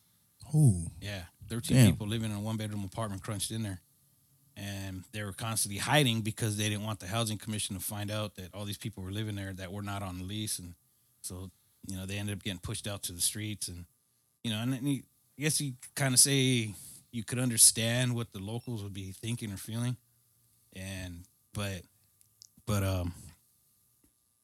Oh, 0.54 0.82
yeah 1.00 1.24
13 1.50 1.76
Damn. 1.76 1.90
people 1.90 2.06
living 2.06 2.30
in 2.30 2.36
a 2.36 2.40
one 2.40 2.56
bedroom 2.56 2.84
apartment 2.84 3.22
crunched 3.22 3.50
in 3.50 3.62
there. 3.62 3.80
And 4.56 5.04
they 5.12 5.22
were 5.22 5.32
constantly 5.32 5.78
hiding 5.78 6.20
because 6.22 6.56
they 6.56 6.68
didn't 6.68 6.84
want 6.84 7.00
the 7.00 7.06
housing 7.06 7.38
commission 7.38 7.76
to 7.76 7.82
find 7.82 8.10
out 8.10 8.36
that 8.36 8.54
all 8.54 8.64
these 8.64 8.76
people 8.78 9.02
were 9.02 9.10
living 9.10 9.34
there 9.34 9.52
that 9.54 9.72
were 9.72 9.82
not 9.82 10.02
on 10.02 10.18
the 10.18 10.24
lease. 10.24 10.58
And 10.58 10.74
so 11.22 11.50
you 11.86 11.96
know 11.96 12.06
they 12.06 12.16
ended 12.18 12.36
up 12.36 12.42
getting 12.42 12.58
pushed 12.60 12.86
out 12.86 13.02
to 13.04 13.12
the 13.12 13.20
streets. 13.20 13.68
And 13.68 13.84
you 14.44 14.52
know 14.52 14.58
and 14.60 14.72
then 14.72 14.86
you, 14.86 15.02
i 15.38 15.42
guess 15.42 15.60
you 15.60 15.74
kind 15.94 16.14
of 16.14 16.20
say 16.20 16.74
you 17.12 17.24
could 17.24 17.38
understand 17.38 18.14
what 18.14 18.32
the 18.32 18.38
locals 18.38 18.82
would 18.82 18.94
be 18.94 19.12
thinking 19.12 19.52
or 19.52 19.56
feeling. 19.56 19.96
And 20.74 21.24
but 21.52 21.82
but 22.66 22.84
um 22.84 23.12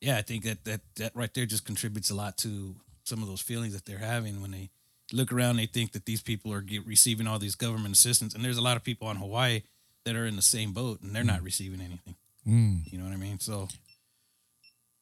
yeah 0.01 0.17
i 0.17 0.23
think 0.23 0.45
that 0.45 0.65
that 0.65 0.81
that 0.97 1.15
right 1.15 1.33
there 1.35 1.47
just 1.47 1.65
contributes 1.65 2.11
a 2.11 2.15
lot 2.15 2.37
to 2.39 2.75
some 3.05 3.23
of 3.23 3.29
those 3.29 3.41
feelings 3.41 3.73
that 3.75 3.85
they're 3.85 3.99
having 3.99 4.43
when 4.43 4.51
they 4.51 4.71
look 5.17 5.33
around 5.33 5.57
they 5.57 5.67
think 5.67 5.93
that 5.93 6.05
these 6.05 6.23
people 6.23 6.53
are 6.53 6.61
get, 6.61 6.87
receiving 6.87 7.27
all 7.27 7.39
these 7.39 7.55
government 7.55 7.95
assistance 7.95 8.35
and 8.35 8.45
there's 8.45 8.59
a 8.59 8.63
lot 8.63 8.77
of 8.77 8.85
people 8.85 9.09
on 9.09 9.17
hawaii 9.17 9.63
that 10.05 10.15
are 10.15 10.27
in 10.27 10.37
the 10.37 10.43
same 10.43 10.73
boat 10.73 11.01
and 11.03 11.15
they're 11.15 11.25
not 11.25 11.43
receiving 11.43 11.81
anything 11.81 12.15
mm. 12.47 12.81
you 12.93 12.99
know 12.99 13.05
what 13.05 13.13
I 13.13 13.17
mean? 13.17 13.41
So 13.41 13.69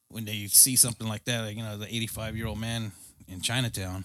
when 0.09 0.25
they 0.25 0.47
see 0.47 0.77
something 0.77 1.07
like 1.09 1.25
that, 1.25 1.43
like, 1.43 1.57
you 1.57 1.63
know, 1.63 1.77
the 1.77 1.87
85 1.87 2.37
year 2.37 2.47
old 2.47 2.59
man 2.59 2.93
in 3.29 3.41
Chinatown, 3.41 4.05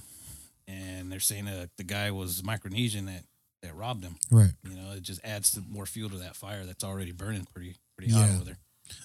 and 0.68 1.12
they're 1.12 1.20
saying 1.20 1.46
that 1.46 1.70
the 1.78 1.84
guy 1.84 2.12
was 2.12 2.42
Micronesian 2.42 3.06
that 3.08 3.24
that 3.62 3.76
robbed 3.76 4.04
him. 4.04 4.16
right. 4.32 4.52
You 4.64 4.76
know, 4.76 4.92
it 4.96 5.04
just 5.04 5.24
adds 5.26 5.52
to 5.52 5.62
more 5.70 5.86
fuel 5.86 6.10
to 6.10 6.18
that 6.18 6.36
fire 6.36 6.66
that's 6.66 6.84
already 6.84 7.12
burning 7.12 7.46
pretty 7.54 7.76
pretty 7.98 8.12
hot 8.12 8.28
Yeah. 8.30 8.36
over 8.36 8.44
there. 8.46 8.58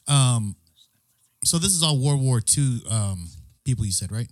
Um, 0.07 0.57
so 1.45 1.59
this 1.59 1.73
is 1.73 1.83
all 1.83 1.99
World 1.99 2.23
War 2.23 2.40
II 2.57 2.81
um, 2.88 3.29
people 3.64 3.85
you 3.85 3.93
said, 3.93 4.12
right? 4.12 4.31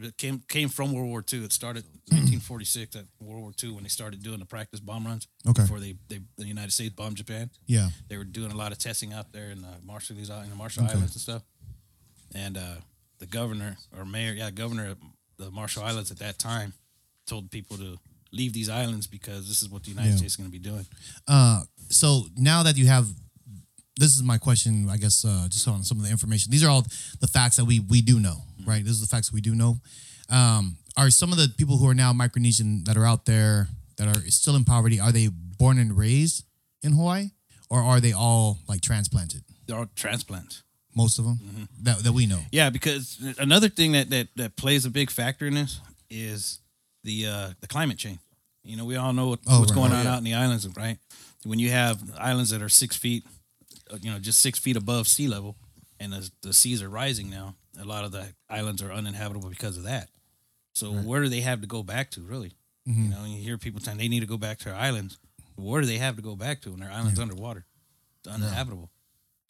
It 0.00 0.16
came 0.16 0.42
came 0.48 0.68
from 0.68 0.92
World 0.92 1.08
War 1.08 1.24
II. 1.32 1.44
It 1.44 1.52
started 1.52 1.84
1946 2.10 2.96
at 2.96 3.04
World 3.20 3.42
War 3.42 3.52
II 3.62 3.70
when 3.72 3.82
they 3.82 3.88
started 3.88 4.22
doing 4.22 4.38
the 4.38 4.44
practice 4.46 4.80
bomb 4.80 5.04
runs. 5.06 5.26
Okay. 5.48 5.62
Before 5.62 5.80
they, 5.80 5.94
they 6.08 6.20
the 6.36 6.46
United 6.46 6.72
States 6.72 6.94
bombed 6.94 7.16
Japan. 7.16 7.50
Yeah. 7.66 7.88
they 8.08 8.16
were 8.16 8.24
doing 8.24 8.52
a 8.52 8.56
lot 8.56 8.70
of 8.72 8.78
testing 8.78 9.12
out 9.12 9.32
there 9.32 9.50
in 9.50 9.62
the 9.62 9.74
Marshall 9.84 10.16
these 10.16 10.30
in 10.30 10.50
the 10.50 10.56
Marshall 10.56 10.84
Okay. 10.84 10.92
Islands 10.94 11.14
and 11.14 11.20
stuff. 11.20 11.42
And 12.34 12.56
uh, 12.56 12.76
the 13.18 13.26
governor 13.26 13.76
or 13.96 14.04
mayor, 14.04 14.32
yeah, 14.34 14.50
governor 14.50 14.90
of 14.90 14.98
the 15.38 15.50
Marshall 15.50 15.82
Islands 15.84 16.10
at 16.10 16.18
that 16.18 16.38
time 16.38 16.72
told 17.26 17.50
people 17.50 17.76
to 17.78 17.98
leave 18.32 18.52
these 18.52 18.68
islands 18.68 19.06
because 19.06 19.48
this 19.48 19.62
is 19.62 19.68
what 19.68 19.82
the 19.84 19.90
United 19.90 20.10
Yeah. 20.10 20.16
States 20.16 20.32
is 20.34 20.36
going 20.36 20.48
to 20.48 20.52
be 20.52 20.58
doing. 20.58 20.86
Uh, 21.26 21.62
so 21.88 22.24
now 22.36 22.62
that 22.62 22.76
you 22.76 22.86
have, 22.86 23.08
this 23.98 24.14
is 24.14 24.22
my 24.22 24.38
question. 24.38 24.88
I 24.88 24.96
guess 24.96 25.24
uh, 25.24 25.46
just 25.50 25.66
on 25.66 25.82
some 25.82 25.98
of 25.98 26.04
the 26.04 26.10
information. 26.10 26.52
These 26.52 26.62
are 26.62 26.68
all 26.70 26.84
the 27.20 27.26
facts 27.26 27.56
that 27.56 27.64
we 27.64 27.80
we 27.80 28.00
do 28.00 28.20
know, 28.20 28.42
right? 28.68 28.82
This 28.84 28.92
is 28.92 29.00
the 29.00 29.06
facts 29.06 29.32
we 29.32 29.40
do 29.40 29.54
know. 29.54 29.78
Um, 30.30 30.76
are 30.96 31.10
some 31.10 31.32
of 31.32 31.38
the 31.38 31.48
people 31.56 31.78
who 31.78 31.88
are 31.88 31.94
now 31.94 32.12
Micronesian 32.12 32.84
that 32.84 32.96
are 32.96 33.06
out 33.06 33.24
there 33.24 33.68
that 33.96 34.06
are 34.08 34.20
still 34.30 34.54
in 34.56 34.64
poverty? 34.64 35.00
Are 35.00 35.10
they 35.12 35.28
born 35.28 35.78
and 35.78 35.96
raised 35.96 36.44
in 36.82 36.92
Hawaii, 36.92 37.30
or 37.70 37.80
are 37.80 38.00
they 38.00 38.12
all 38.12 38.58
like 38.68 38.80
transplanted? 38.82 39.42
They're 39.66 39.76
all 39.78 39.86
transplants. 39.96 40.62
Most 40.94 41.18
of 41.18 41.24
them 41.24 41.36
Mm-hmm. 41.38 41.64
that 41.84 41.98
that 42.04 42.12
we 42.12 42.26
know. 42.26 42.40
Yeah, 42.52 42.70
because 42.70 43.18
another 43.38 43.68
thing 43.68 43.92
that 43.92 44.10
that 44.10 44.28
that 44.36 44.56
plays 44.56 44.84
a 44.84 44.90
big 44.90 45.10
factor 45.10 45.46
in 45.46 45.54
this 45.54 45.80
is 46.10 46.60
the 47.04 47.26
uh 47.26 47.50
the 47.60 47.66
climate 47.68 47.98
change. 47.98 48.18
You 48.64 48.76
know, 48.76 48.84
we 48.84 48.96
all 48.96 49.12
know 49.12 49.28
what, 49.28 49.38
Oh, 49.46 49.60
what's 49.60 49.72
right. 49.72 49.76
going 49.80 49.92
Oh, 49.92 49.96
on 49.96 50.04
yeah. 50.04 50.12
out 50.12 50.18
in 50.18 50.24
the 50.24 50.34
islands, 50.34 50.68
right? 50.76 50.98
When 51.44 51.58
you 51.58 51.70
have 51.70 51.98
islands 52.18 52.50
that 52.50 52.60
are 52.60 52.68
six 52.68 52.96
feet, 52.96 53.24
uh, 53.90 53.96
you 54.02 54.10
know, 54.10 54.18
just 54.18 54.40
six 54.40 54.58
feet 54.58 54.76
above 54.76 55.06
sea 55.08 55.28
level, 55.28 55.56
and 56.00 56.12
the, 56.12 56.30
the 56.42 56.52
seas 56.52 56.82
are 56.82 56.88
rising 56.88 57.30
now, 57.30 57.54
a 57.80 57.84
lot 57.84 58.04
of 58.04 58.12
the 58.12 58.26
islands 58.48 58.82
are 58.82 58.92
uninhabitable 58.92 59.48
because 59.48 59.76
of 59.76 59.84
that. 59.84 60.08
So 60.72 60.92
where 60.92 61.22
do 61.22 61.28
they 61.28 61.40
have 61.40 61.60
to 61.62 61.66
go 61.66 61.82
back 61.82 62.10
to, 62.12 62.20
really? 62.20 62.52
Mm-hmm. 62.88 63.04
You 63.04 63.10
know, 63.10 63.24
you 63.24 63.42
hear 63.42 63.58
people 63.58 63.80
saying 63.80 63.98
they 63.98 64.08
need 64.08 64.20
to 64.20 64.26
go 64.26 64.38
back 64.38 64.58
to 64.58 64.66
their 64.66 64.76
islands. 64.76 65.18
Where 65.56 65.80
do 65.80 65.86
they 65.86 65.98
have 65.98 66.16
to 66.16 66.22
go 66.22 66.36
back 66.36 66.60
to 66.62 66.70
when 66.70 66.80
their 66.80 66.90
island's 66.90 67.18
underwater? 67.18 67.64
It's 68.20 68.32
uninhabitable. 68.32 68.90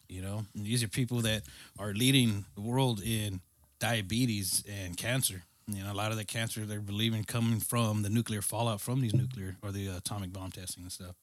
You 0.07 0.23
know, 0.23 0.45
and 0.55 0.65
these 0.65 0.83
are 0.83 0.87
people 0.87 1.21
that 1.21 1.43
are 1.77 1.93
leading 1.93 2.45
the 2.55 2.61
world 2.61 3.01
in 3.03 3.41
diabetes 3.79 4.63
and 4.67 4.97
cancer. 4.97 5.43
You 5.67 5.83
know, 5.83 5.91
a 5.91 5.93
lot 5.93 6.09
of 6.11 6.17
the 6.17 6.25
cancer 6.25 6.65
they're 6.65 6.79
believing 6.79 7.23
coming 7.25 7.59
from 7.59 8.01
the 8.01 8.09
nuclear 8.09 8.41
fallout 8.41 8.81
from 8.81 9.01
these 9.01 9.13
nuclear 9.13 9.55
or 9.61 9.71
the 9.71 9.87
atomic 9.87 10.33
bomb 10.33 10.49
testing 10.49 10.81
and 10.81 10.91
stuff. 10.91 11.15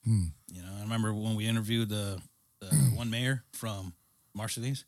You 0.53 0.61
know, 0.61 0.69
I 0.77 0.81
remember 0.83 1.13
when 1.13 1.35
we 1.35 1.45
interviewed 1.45 1.89
the, 1.89 2.21
the 2.61 2.67
one 2.95 3.09
mayor 3.09 3.43
from 3.51 3.93
Marshallese. 4.37 4.85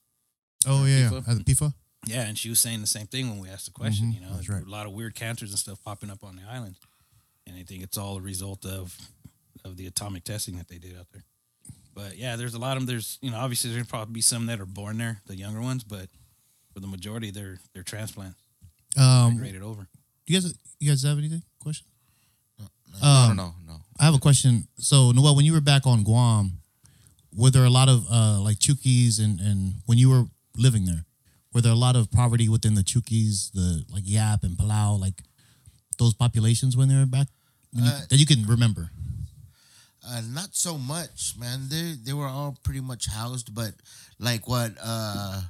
Oh 0.68 0.86
yeah, 0.86 1.10
PIFA. 1.10 1.12
yeah. 1.28 1.32
At 1.32 1.38
the 1.38 1.44
PIFA. 1.56 1.74
Yeah, 2.06 2.22
and 2.28 2.38
she 2.38 2.50
was 2.50 2.60
saying 2.60 2.82
the 2.82 2.88
same 2.88 3.08
thing 3.08 3.30
when 3.30 3.40
we 3.40 3.50
asked 3.50 3.66
the 3.66 3.72
question. 3.72 4.08
Mhm, 4.12 4.16
You 4.16 4.22
know, 4.22 4.34
that's 4.36 4.48
right. 4.50 4.64
a 4.66 4.70
lot 4.70 4.86
of 4.86 4.94
weird 4.94 5.16
cancers 5.16 5.50
and 5.52 5.60
stuff 5.60 5.80
popping 5.84 6.10
up 6.10 6.24
on 6.24 6.36
the 6.38 6.44
island, 6.50 6.76
and 7.46 7.58
I 7.58 7.64
think 7.64 7.84
it's 7.84 7.98
all 7.98 8.18
a 8.18 8.22
result 8.22 8.66
of 8.66 8.98
of 9.66 9.76
the 9.78 9.86
atomic 9.88 10.24
testing 10.24 10.58
that 10.58 10.68
they 10.70 10.78
did 10.78 10.98
out 10.98 11.08
there. 11.12 11.26
But 11.94 12.18
yeah, 12.18 12.36
there's 12.38 12.54
a 12.54 12.60
lot 12.60 12.78
of 12.78 12.82
them. 12.86 12.88
There's 12.88 13.18
you 13.22 13.32
know, 13.32 13.38
obviously 13.38 13.72
there's 13.74 13.88
probably 13.88 14.14
be 14.14 14.22
some 14.22 14.46
that 14.46 14.60
are 14.62 14.66
born 14.66 14.98
there, 14.98 15.22
the 15.28 15.36
younger 15.36 15.60
ones, 15.62 15.84
but 15.84 16.10
for 16.74 16.80
the 16.80 16.88
majority, 16.88 17.32
they're 17.32 17.60
they're 17.74 17.84
transplant 17.84 18.36
Um, 18.98 19.34
migrated 19.34 19.62
over. 19.62 19.88
you 20.26 20.40
guys, 20.40 20.54
you 20.80 20.90
guys 20.90 21.04
have 21.04 21.18
anything? 21.18 21.44
Question? 21.60 21.86
no, 22.58 22.68
Um, 23.08 23.36
no, 23.36 23.54
no. 23.68 23.82
I 24.00 24.06
have 24.06 24.14
a 24.16 24.20
question. 24.20 24.68
So 24.78 25.12
Noel, 25.12 25.36
when 25.36 25.46
you 25.46 25.52
were 25.54 25.62
back 25.62 25.86
on 25.86 26.04
Guam, 26.04 26.62
were 27.34 27.50
there 27.52 27.66
a 27.66 27.70
lot 27.70 27.90
of 27.90 28.06
uh, 28.10 28.40
like 28.42 28.60
Chukis 28.60 29.20
and 29.20 29.40
and 29.42 29.82
when 29.86 29.98
you 29.98 30.10
were 30.10 30.26
living 30.60 30.86
there, 30.86 31.06
were 31.54 31.62
there 31.62 31.72
a 31.72 31.76
lot 31.76 31.96
of 31.96 32.12
poverty 32.12 32.48
within 32.50 32.76
the 32.76 32.84
Chukis, 32.84 33.52
the 33.54 33.86
like 33.92 34.04
Yap 34.06 34.44
and 34.44 34.58
Palau, 34.58 35.00
like 35.00 35.24
those 35.98 36.14
populations 36.14 36.78
when 36.78 36.90
they 36.90 36.96
were 36.96 37.06
back 37.06 37.28
when 37.72 37.86
you, 37.86 37.92
Uh, 37.92 38.02
that 38.10 38.18
you 38.18 38.26
can 38.26 38.46
remember? 38.46 38.92
Uh, 40.06 40.22
not 40.30 40.56
so 40.56 40.78
much, 40.78 41.36
man. 41.38 41.68
They 41.70 41.96
they 42.02 42.14
were 42.14 42.28
all 42.28 42.58
pretty 42.64 42.82
much 42.82 43.08
housed, 43.08 43.54
but 43.54 43.74
like 44.18 44.48
what 44.48 44.74
uh, 44.82 45.42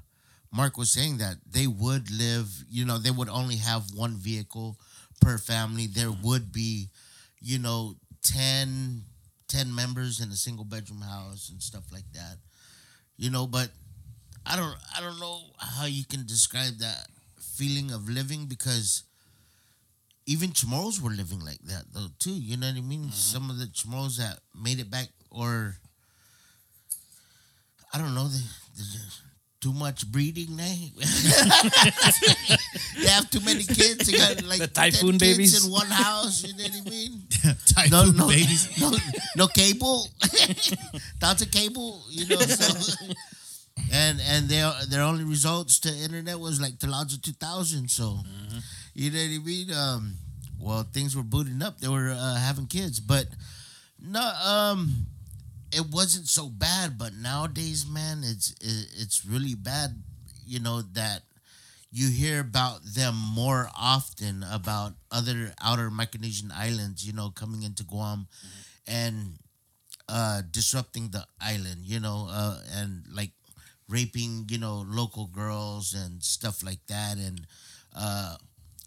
Mark 0.52 0.78
was 0.78 0.90
saying, 0.92 1.18
that 1.18 1.38
they 1.50 1.68
would 1.68 2.10
live. 2.12 2.48
You 2.70 2.86
know, 2.86 2.98
they 2.98 3.12
would 3.12 3.30
only 3.30 3.58
have 3.58 3.94
one 3.94 4.16
vehicle 4.18 4.78
per 5.22 5.38
family. 5.38 5.86
There 5.88 6.12
would 6.12 6.52
be, 6.52 6.90
you 7.42 7.60
know, 7.60 7.96
10, 8.24 9.04
10 9.48 9.74
members 9.76 10.20
in 10.20 10.30
a 10.32 10.36
single 10.36 10.66
bedroom 10.66 11.02
house 11.02 11.50
and 11.50 11.62
stuff 11.62 11.84
like 11.92 12.12
that. 12.14 12.38
You 13.18 13.30
know, 13.30 13.46
but 13.48 13.70
I 14.50 14.56
don't 14.56 14.76
I 14.98 15.02
don't 15.02 15.20
know 15.20 15.42
how 15.60 15.86
you 15.86 16.04
can 16.06 16.26
describe 16.26 16.78
that 16.80 17.08
feeling 17.40 17.92
of 17.92 18.10
living 18.10 18.46
because 18.48 19.04
even 20.26 20.50
Chamorros 20.52 21.02
were 21.02 21.12
living 21.12 21.40
like 21.40 21.62
that 21.66 21.86
though 21.94 22.08
too. 22.20 22.34
You 22.34 22.58
know 22.58 22.68
what 22.68 22.78
I 22.78 22.82
mean? 22.82 23.02
Mm-hmm. 23.02 23.12
Some 23.12 23.50
of 23.50 23.58
the 23.60 23.66
Chamorros 23.68 24.18
that 24.18 24.40
made 24.60 24.80
it 24.80 24.90
back, 24.90 25.10
or 25.30 25.76
I 27.94 27.98
don't 27.98 28.14
know, 28.16 28.28
they, 28.28 28.40
too 29.62 29.74
much 29.74 30.08
breeding. 30.12 30.56
They 30.56 30.92
eh? 31.02 31.06
they 33.02 33.08
have 33.08 33.30
too 33.30 33.42
many 33.42 33.64
kids. 33.64 34.08
They 34.08 34.18
got 34.18 34.44
like 34.44 34.60
The 34.60 34.68
10 34.68 34.92
typhoon 34.92 35.12
kids 35.18 35.20
babies. 35.20 35.66
in 35.66 35.72
one 35.72 35.88
house. 35.88 36.44
You 36.46 36.56
know 36.56 36.64
what 36.64 36.88
I 36.88 36.90
mean? 36.90 37.22
Typhoon 37.66 37.92
No, 37.92 38.06
no, 38.12 38.28
babies. 38.30 38.80
no, 38.80 38.92
no 39.36 39.48
cable. 39.48 40.08
That's 41.20 41.42
a 41.42 41.48
cable. 41.48 42.04
You 42.10 42.28
know. 42.28 42.40
So. 42.40 42.96
And 43.92 44.22
and 44.22 44.50
their 44.50 44.72
their 44.88 45.02
only 45.02 45.24
results 45.24 45.80
to 45.82 45.90
internet 45.90 46.40
was 46.40 46.62
like 46.62 46.74
Telaja 46.80 47.22
2000. 47.22 47.90
So 47.90 48.20
you 48.94 49.12
know 49.12 49.20
what 49.20 49.42
I 49.42 49.46
mean? 49.46 49.72
Um, 49.74 50.14
well, 50.60 50.84
things 50.84 51.16
were 51.16 51.24
booting 51.24 51.62
up. 51.62 51.80
They 51.80 51.88
were 51.88 52.12
uh, 52.12 52.36
having 52.38 52.68
kids, 52.68 53.00
but 53.00 53.28
no, 54.02 54.22
um, 54.44 55.08
it 55.72 55.86
wasn't 55.92 56.28
so 56.28 56.50
bad. 56.50 56.98
But 56.98 57.14
nowadays, 57.14 57.86
man, 57.88 58.22
it's 58.24 58.52
it, 58.62 58.88
it's 59.00 59.26
really 59.26 59.56
bad. 59.56 60.02
You 60.46 60.60
know 60.60 60.82
that 60.94 61.24
you 61.92 62.10
hear 62.10 62.40
about 62.40 62.84
them 62.84 63.16
more 63.16 63.70
often 63.78 64.44
about 64.52 64.94
other 65.12 65.54
outer 65.62 65.90
Micronesian 65.90 66.52
islands. 66.56 67.06
You 67.06 67.14
know, 67.14 67.30
coming 67.30 67.64
into 67.64 67.84
Guam 67.84 68.28
and 68.88 69.40
uh, 70.08 70.42
disrupting 70.52 71.10
the 71.10 71.26
island. 71.42 71.82
You 71.84 72.00
know, 72.00 72.28
uh, 72.30 72.60
and 72.76 73.04
like 73.14 73.32
raping, 73.90 74.46
you 74.50 74.58
know, 74.58 74.86
local 74.88 75.28
girls 75.28 75.94
and 75.94 76.24
stuff 76.24 76.64
like 76.64 76.86
that, 76.88 77.18
and 77.18 77.42
uh, 77.96 78.36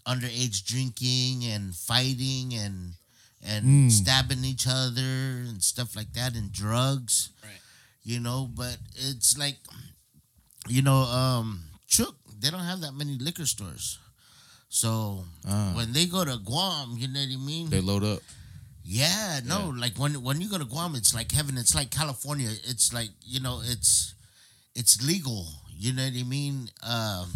underage 0.06 0.64
drinking 0.64 1.44
and 1.44 1.74
fighting 1.74 2.54
and 2.54 2.94
and 3.44 3.90
stabbing 3.92 4.44
each 4.44 4.66
other 4.68 5.42
and 5.48 5.62
stuff 5.62 5.96
like 5.96 6.12
that, 6.14 6.34
and 6.36 6.52
drugs. 6.52 7.30
Right. 7.42 7.58
You 8.04 8.20
know, 8.20 8.48
but 8.54 8.78
it's 8.94 9.36
like, 9.36 9.58
you 10.68 10.82
know, 10.82 11.02
um, 11.02 11.62
Chuuk, 11.88 12.14
they 12.40 12.50
don't 12.50 12.60
have 12.64 12.80
that 12.82 12.94
many 12.94 13.18
liquor 13.18 13.46
stores. 13.46 13.98
So 14.68 15.24
Ah. 15.44 15.72
when 15.74 15.92
they 15.92 16.06
go 16.06 16.24
to 16.24 16.38
Guam, 16.38 16.96
you 16.96 17.08
know 17.08 17.20
what 17.20 17.28
I 17.28 17.36
mean? 17.36 17.68
They 17.70 17.80
load 17.80 18.04
up. 18.04 18.20
Yeah, 18.84 19.40
no, 19.44 19.68
like 19.76 19.98
when 19.98 20.22
when 20.22 20.40
you 20.40 20.48
go 20.48 20.58
to 20.58 20.64
Guam, 20.64 20.94
it's 20.94 21.14
like 21.14 21.30
heaven. 21.30 21.56
It's 21.58 21.74
like 21.74 21.90
California. 21.90 22.50
It's 22.64 22.92
like 22.92 23.10
you 23.22 23.38
know, 23.40 23.60
it's 23.64 24.14
it's 24.74 25.04
legal. 25.06 25.46
You 25.76 25.92
know 25.92 26.04
what 26.04 26.12
I 26.16 26.22
mean? 26.22 26.70
Um, 26.82 27.32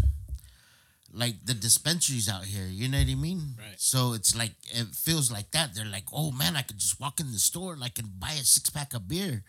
like 1.12 1.35
the 1.44 1.55
dispensaries 1.55 2.29
out 2.29 2.44
here. 2.44 2.66
You 2.66 2.88
know 2.88 2.99
what 2.99 3.09
I 3.09 3.14
mean? 3.14 3.55
Right. 3.59 3.75
So 3.79 4.12
it's 4.12 4.37
like 4.37 4.53
it 4.66 4.88
feels 4.94 5.31
like 5.33 5.51
that. 5.53 5.75
They're 5.75 5.85
like, 5.87 6.05
oh 6.12 6.31
man, 6.33 6.57
I 6.57 6.62
could 6.62 6.79
just 6.79 7.01
walk 7.01 7.20
in 7.20 7.33
the 7.33 7.38
store 7.38 7.72
and 7.72 7.83
I 7.83 7.88
can 7.88 8.07
buy 8.18 8.33
a 8.33 8.44
six 8.44 8.70
pack 8.70 8.94
of 8.94 9.09
beer. 9.09 9.42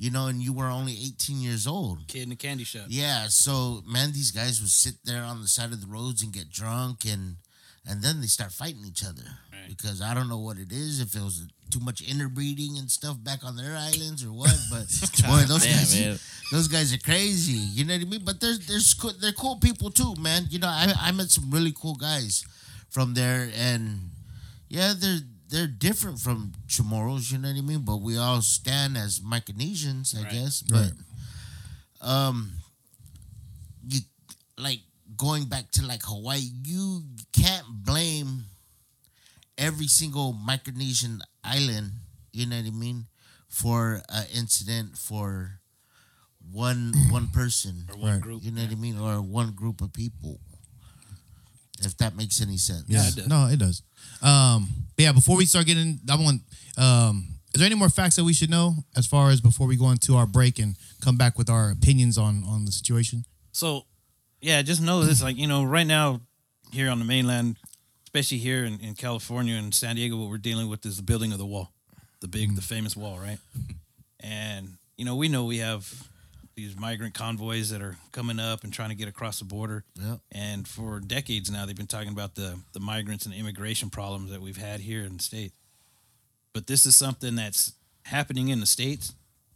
You 0.00 0.10
know, 0.12 0.28
and 0.28 0.40
you 0.40 0.52
were 0.52 0.66
only 0.68 0.92
eighteen 0.92 1.40
years 1.40 1.66
old. 1.66 2.06
Kid 2.06 2.22
in 2.22 2.28
the 2.28 2.36
candy 2.36 2.62
shop. 2.62 2.84
Yeah, 2.88 3.26
so 3.28 3.82
man, 3.84 4.12
these 4.12 4.30
guys 4.30 4.60
would 4.60 4.70
sit 4.70 4.94
there 5.04 5.22
on 5.24 5.42
the 5.42 5.48
side 5.48 5.72
of 5.72 5.80
the 5.80 5.88
roads 5.88 6.22
and 6.22 6.32
get 6.32 6.50
drunk, 6.50 7.04
and 7.04 7.36
and 7.84 8.00
then 8.02 8.20
they 8.20 8.28
start 8.28 8.52
fighting 8.52 8.84
each 8.86 9.02
other 9.04 9.24
Right. 9.52 9.66
because 9.68 10.00
I 10.00 10.14
don't 10.14 10.28
know 10.28 10.38
what 10.38 10.56
it 10.58 10.70
is, 10.70 11.00
if 11.00 11.16
it 11.16 11.22
was 11.22 11.48
too 11.70 11.80
much 11.80 12.00
interbreeding 12.00 12.78
and 12.78 12.88
stuff 12.88 13.16
back 13.24 13.42
on 13.44 13.56
their 13.56 13.74
islands 13.76 14.24
or 14.24 14.28
what. 14.32 14.54
But 14.70 14.86
boy, 15.26 15.42
those 15.48 15.64
Damn, 15.64 15.72
guys, 15.78 15.98
man. 15.98 16.18
Those 16.50 16.68
guys 16.68 16.92
are 16.94 16.98
crazy. 16.98 17.52
You 17.52 17.84
know 17.84 17.94
what 17.94 18.02
I 18.02 18.04
mean? 18.06 18.24
But 18.24 18.40
there's 18.40 18.66
there's 18.66 18.94
cool, 18.94 19.12
they're 19.20 19.32
cool 19.32 19.56
people 19.56 19.90
too, 19.90 20.14
man. 20.18 20.46
You 20.50 20.58
know, 20.58 20.68
I 20.68 20.92
I 21.00 21.12
met 21.12 21.30
some 21.30 21.50
really 21.50 21.72
cool 21.72 21.94
guys 21.94 22.44
from 22.90 23.14
there, 23.14 23.50
and 23.56 24.10
yeah, 24.68 24.94
they're 24.98 25.20
they're 25.48 25.66
different 25.66 26.20
from 26.20 26.52
Chamorros. 26.68 27.30
You 27.32 27.38
know 27.38 27.48
what 27.48 27.56
I 27.58 27.60
mean? 27.62 27.80
But 27.80 27.98
we 28.00 28.16
all 28.18 28.40
stand 28.42 28.96
as 28.96 29.20
Micronesians, 29.20 30.16
I 30.16 30.22
Right. 30.22 30.32
guess. 30.32 30.62
But 30.62 30.92
um, 32.00 32.52
you 33.86 34.00
like 34.56 34.80
going 35.16 35.44
back 35.46 35.70
to 35.72 35.84
like 35.86 36.02
Hawaii, 36.04 36.40
you 36.64 37.02
can't 37.32 37.66
blame 37.84 38.44
every 39.56 39.86
single 39.88 40.32
Micronesian 40.34 41.20
island, 41.42 41.92
you 42.32 42.46
know 42.46 42.56
what 42.56 42.66
I 42.66 42.70
mean, 42.70 43.06
for 43.48 44.02
an 44.08 44.26
incident 44.34 44.96
for 44.96 45.57
one 46.52 46.92
one 47.10 47.28
person. 47.28 47.84
Or 47.90 47.96
one 47.96 48.12
Right. 48.12 48.20
group. 48.20 48.42
You 48.44 48.50
know 48.52 48.62
what 48.62 48.70
I 48.70 48.74
mean? 48.74 48.98
Or 48.98 49.20
one 49.22 49.52
group 49.52 49.80
of 49.80 49.92
people. 49.92 50.40
If 51.80 51.96
that 51.98 52.16
makes 52.16 52.40
any 52.42 52.56
sense. 52.56 52.84
Yeah, 52.88 53.06
it 53.06 53.14
does. 53.14 53.28
No, 53.28 53.46
it 53.46 53.58
does. 53.58 53.82
Um, 54.20 54.68
but 54.96 55.02
yeah, 55.04 55.12
before 55.12 55.36
we 55.36 55.44
start 55.46 55.66
getting, 55.66 56.00
I 56.10 56.16
want. 56.16 56.42
Um, 56.76 57.28
is 57.54 57.60
there 57.60 57.66
any 57.66 57.76
more 57.76 57.88
facts 57.88 58.16
that 58.16 58.24
we 58.24 58.32
should 58.34 58.50
know 58.50 58.74
as 58.96 59.06
far 59.06 59.30
as 59.30 59.40
before 59.40 59.66
we 59.66 59.76
go 59.76 59.90
into 59.90 60.16
our 60.16 60.26
break 60.26 60.58
and 60.58 60.76
come 61.00 61.16
back 61.16 61.38
with 61.38 61.48
our 61.48 61.70
opinions 61.70 62.18
on 62.18 62.42
on 62.44 62.64
the 62.64 62.72
situation? 62.72 63.24
So, 63.52 63.86
yeah, 64.40 64.60
just 64.62 64.82
know 64.82 65.02
this. 65.04 65.22
Like, 65.22 65.36
you 65.38 65.46
know, 65.46 65.64
right 65.64 65.86
now 65.86 66.20
here 66.72 66.90
on 66.90 66.98
the 66.98 67.04
mainland, 67.04 67.56
especially 68.04 68.38
here 68.38 68.64
in, 68.64 68.80
in 68.80 68.94
California 68.94 69.54
and 69.54 69.72
San 69.72 69.96
Diego, 69.96 70.16
what 70.16 70.30
we're 70.30 70.38
dealing 70.38 70.68
with 70.68 70.84
is 70.84 70.96
the 70.96 71.02
building 71.02 71.32
of 71.32 71.38
the 71.38 71.46
wall, 71.46 71.72
the 72.20 72.28
big, 72.28 72.54
the 72.56 72.62
famous 72.62 72.96
wall, 72.96 73.18
right? 73.18 73.38
And, 74.20 74.74
you 74.96 75.04
know, 75.04 75.14
we 75.16 75.28
know 75.28 75.44
we 75.44 75.58
have 75.58 76.07
these 76.58 76.76
migrant 76.76 77.14
convoys 77.14 77.70
that 77.70 77.80
are 77.80 77.96
coming 78.10 78.40
up 78.40 78.64
and 78.64 78.72
trying 78.72 78.88
to 78.88 78.96
get 78.96 79.06
across 79.06 79.38
the 79.38 79.44
border. 79.44 79.84
Yep. 79.94 80.18
And 80.32 80.66
for 80.66 80.98
decades 80.98 81.52
now, 81.52 81.64
they've 81.64 81.76
been 81.76 81.86
talking 81.86 82.10
about 82.10 82.34
the, 82.34 82.58
the 82.72 82.80
migrants 82.80 83.26
and 83.26 83.34
immigration 83.34 83.90
problems 83.90 84.32
that 84.32 84.40
we've 84.40 84.56
had 84.56 84.80
here 84.80 85.04
in 85.04 85.18
the 85.18 85.22
state. 85.22 85.52
But 86.52 86.66
this 86.66 86.84
is 86.84 86.96
something 86.96 87.36
that's 87.36 87.74
happening 88.06 88.48
in 88.48 88.58
the 88.58 88.66
states, 88.66 89.14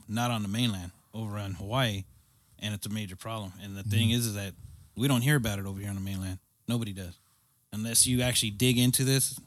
not 0.09 0.31
on 0.31 0.43
the 0.43 0.49
mainland, 0.49 0.93
over 1.13 1.39
on 1.39 1.55
Hawaii. 1.55 2.05
and 2.61 2.73
it's 2.73 2.87
a 2.87 2.91
major 2.91 3.17
problem. 3.17 3.53
And 3.61 3.77
the 3.77 3.83
thing 3.83 4.11
mm-hmm. 4.11 4.19
is, 4.19 4.27
is 4.27 4.35
that 4.35 4.53
we 4.97 5.09
don't 5.09 5.23
hear 5.23 5.35
about 5.35 5.59
it 5.59 5.67
over 5.67 5.81
here 5.81 5.89
on 5.89 5.97
the 5.97 6.01
mainland. 6.01 6.39
Nobody 6.69 6.93
does, 6.93 7.19
unless 7.73 8.07
you 8.07 8.23
actually 8.23 8.51
dig 8.51 8.79
into 8.79 9.03
this 9.03 9.41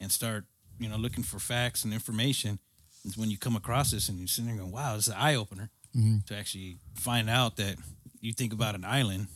and 0.00 0.10
start, 0.10 0.44
you 0.80 0.88
know, 0.88 0.96
looking 0.96 1.22
for 1.22 1.38
facts 1.38 1.84
and 1.84 1.94
information. 1.94 2.58
Is 3.04 3.16
when 3.16 3.30
you 3.30 3.38
come 3.38 3.54
across 3.54 3.92
this 3.92 4.08
and 4.08 4.18
you're 4.18 4.26
sitting 4.26 4.50
there 4.50 4.58
going, 4.58 4.72
"Wow, 4.72 4.96
this 4.96 5.06
is 5.06 5.12
an 5.12 5.20
eye 5.20 5.36
opener." 5.36 5.70
Mm-hmm. 5.96 6.16
To 6.26 6.36
actually 6.36 6.76
find 6.94 7.30
out 7.30 7.56
that 7.56 7.76
you 8.20 8.32
think 8.32 8.52
about 8.52 8.74
an 8.74 8.84
island, 8.84 9.28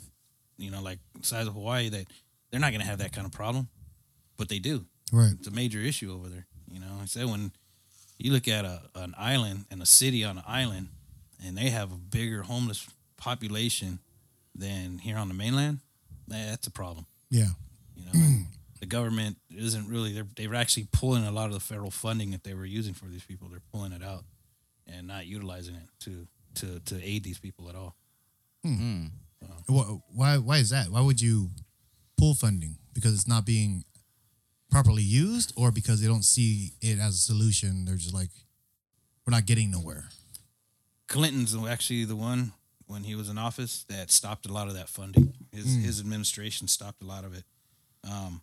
you 0.59 0.71
know, 0.71 0.83
like 0.83 0.99
the 1.19 1.27
size 1.27 1.47
of 1.47 1.55
Hawaii, 1.55 1.89
that 1.89 2.07
they're 2.51 2.61
not 2.61 2.71
going 2.73 2.81
to 2.83 2.87
have 2.87 2.99
that 2.99 3.13
kind 3.13 3.27
of 3.27 3.33
problem, 3.33 3.69
but 4.37 4.49
they 4.49 4.59
do 4.59 4.85
Right. 5.13 5.33
it's 5.39 5.49
a 5.49 5.53
major 5.53 5.79
issue 5.81 6.13
over 6.13 6.29
there. 6.29 6.47
You 6.73 6.81
know, 6.81 6.99
I 7.03 7.07
said 7.07 7.27
when 7.27 7.53
you 8.19 8.33
look 8.33 8.47
at 8.49 8.65
a 8.65 8.83
an 8.95 9.15
island 9.19 9.65
and 9.71 9.81
a 9.83 9.87
city 9.87 10.25
on 10.25 10.37
an 10.39 10.45
island, 10.47 10.89
and 11.45 11.57
they 11.57 11.71
have 11.71 11.93
a 11.93 11.97
bigger 11.97 12.43
homeless 12.43 12.87
population 13.17 13.99
than 14.55 14.99
here 14.99 15.17
on 15.17 15.29
the 15.29 15.35
mainland, 15.35 15.79
that's 16.29 16.67
a 16.67 16.71
problem. 16.71 17.07
Yeah. 17.31 17.49
You 17.97 18.05
know, 18.07 18.37
the 18.81 18.87
government 18.87 19.37
isn't 19.57 19.89
really 19.89 20.13
they're 20.13 20.27
they're 20.37 20.55
actually 20.55 20.89
pulling 20.93 21.25
a 21.25 21.31
lot 21.33 21.47
of 21.47 21.55
the 21.55 21.61
federal 21.61 21.91
funding 21.91 22.31
that 22.33 22.45
they 22.45 22.55
were 22.55 22.67
using 22.67 22.95
for 22.95 23.07
these 23.07 23.25
people. 23.25 23.49
They're 23.49 23.63
pulling 23.73 23.93
it 23.93 24.03
out 24.03 24.25
and 24.87 25.07
not 25.07 25.27
utilizing 25.27 25.75
it 25.77 25.89
to 26.01 26.27
to 26.55 26.81
to 26.81 27.03
aid 27.03 27.25
these 27.25 27.39
people 27.39 27.69
at 27.69 27.75
all. 27.75 27.97
Wh- 29.69 29.99
Why? 30.17 30.39
Why 30.39 30.59
is 30.59 30.71
that? 30.71 30.89
Why 30.91 31.01
would 31.01 31.21
you 31.21 31.51
pull 32.19 32.35
funding? 32.35 32.77
Because 32.93 33.15
it's 33.15 33.29
not 33.29 33.47
being 33.47 33.85
properly 34.71 35.03
used, 35.03 35.53
or 35.57 35.71
because 35.73 36.01
they 36.01 36.07
don't 36.07 36.25
see 36.25 36.73
it 36.81 36.99
as 36.99 37.15
a 37.15 37.19
solution? 37.19 37.85
They're 37.85 37.97
just 37.97 38.15
like, 38.15 38.31
we're 39.27 39.33
not 39.33 39.47
getting 39.47 39.71
nowhere. 39.71 40.09
Clinton's 41.09 41.57
actually 41.67 42.05
the 42.05 42.17
one 42.17 42.53
when 42.87 43.05
he 43.05 43.15
was 43.15 43.29
in 43.29 43.39
office 43.39 43.85
that 43.89 44.11
stopped 44.11 44.47
a 44.47 44.53
lot 44.53 44.69
of 44.69 44.75
that 44.75 44.89
funding. 44.89 45.33
His 45.53 45.75
his 45.85 46.01
administration 46.01 46.69
stopped 46.69 47.03
a 47.03 47.07
lot 47.07 47.25
of 47.25 47.35
it, 47.35 47.45
um, 48.05 48.43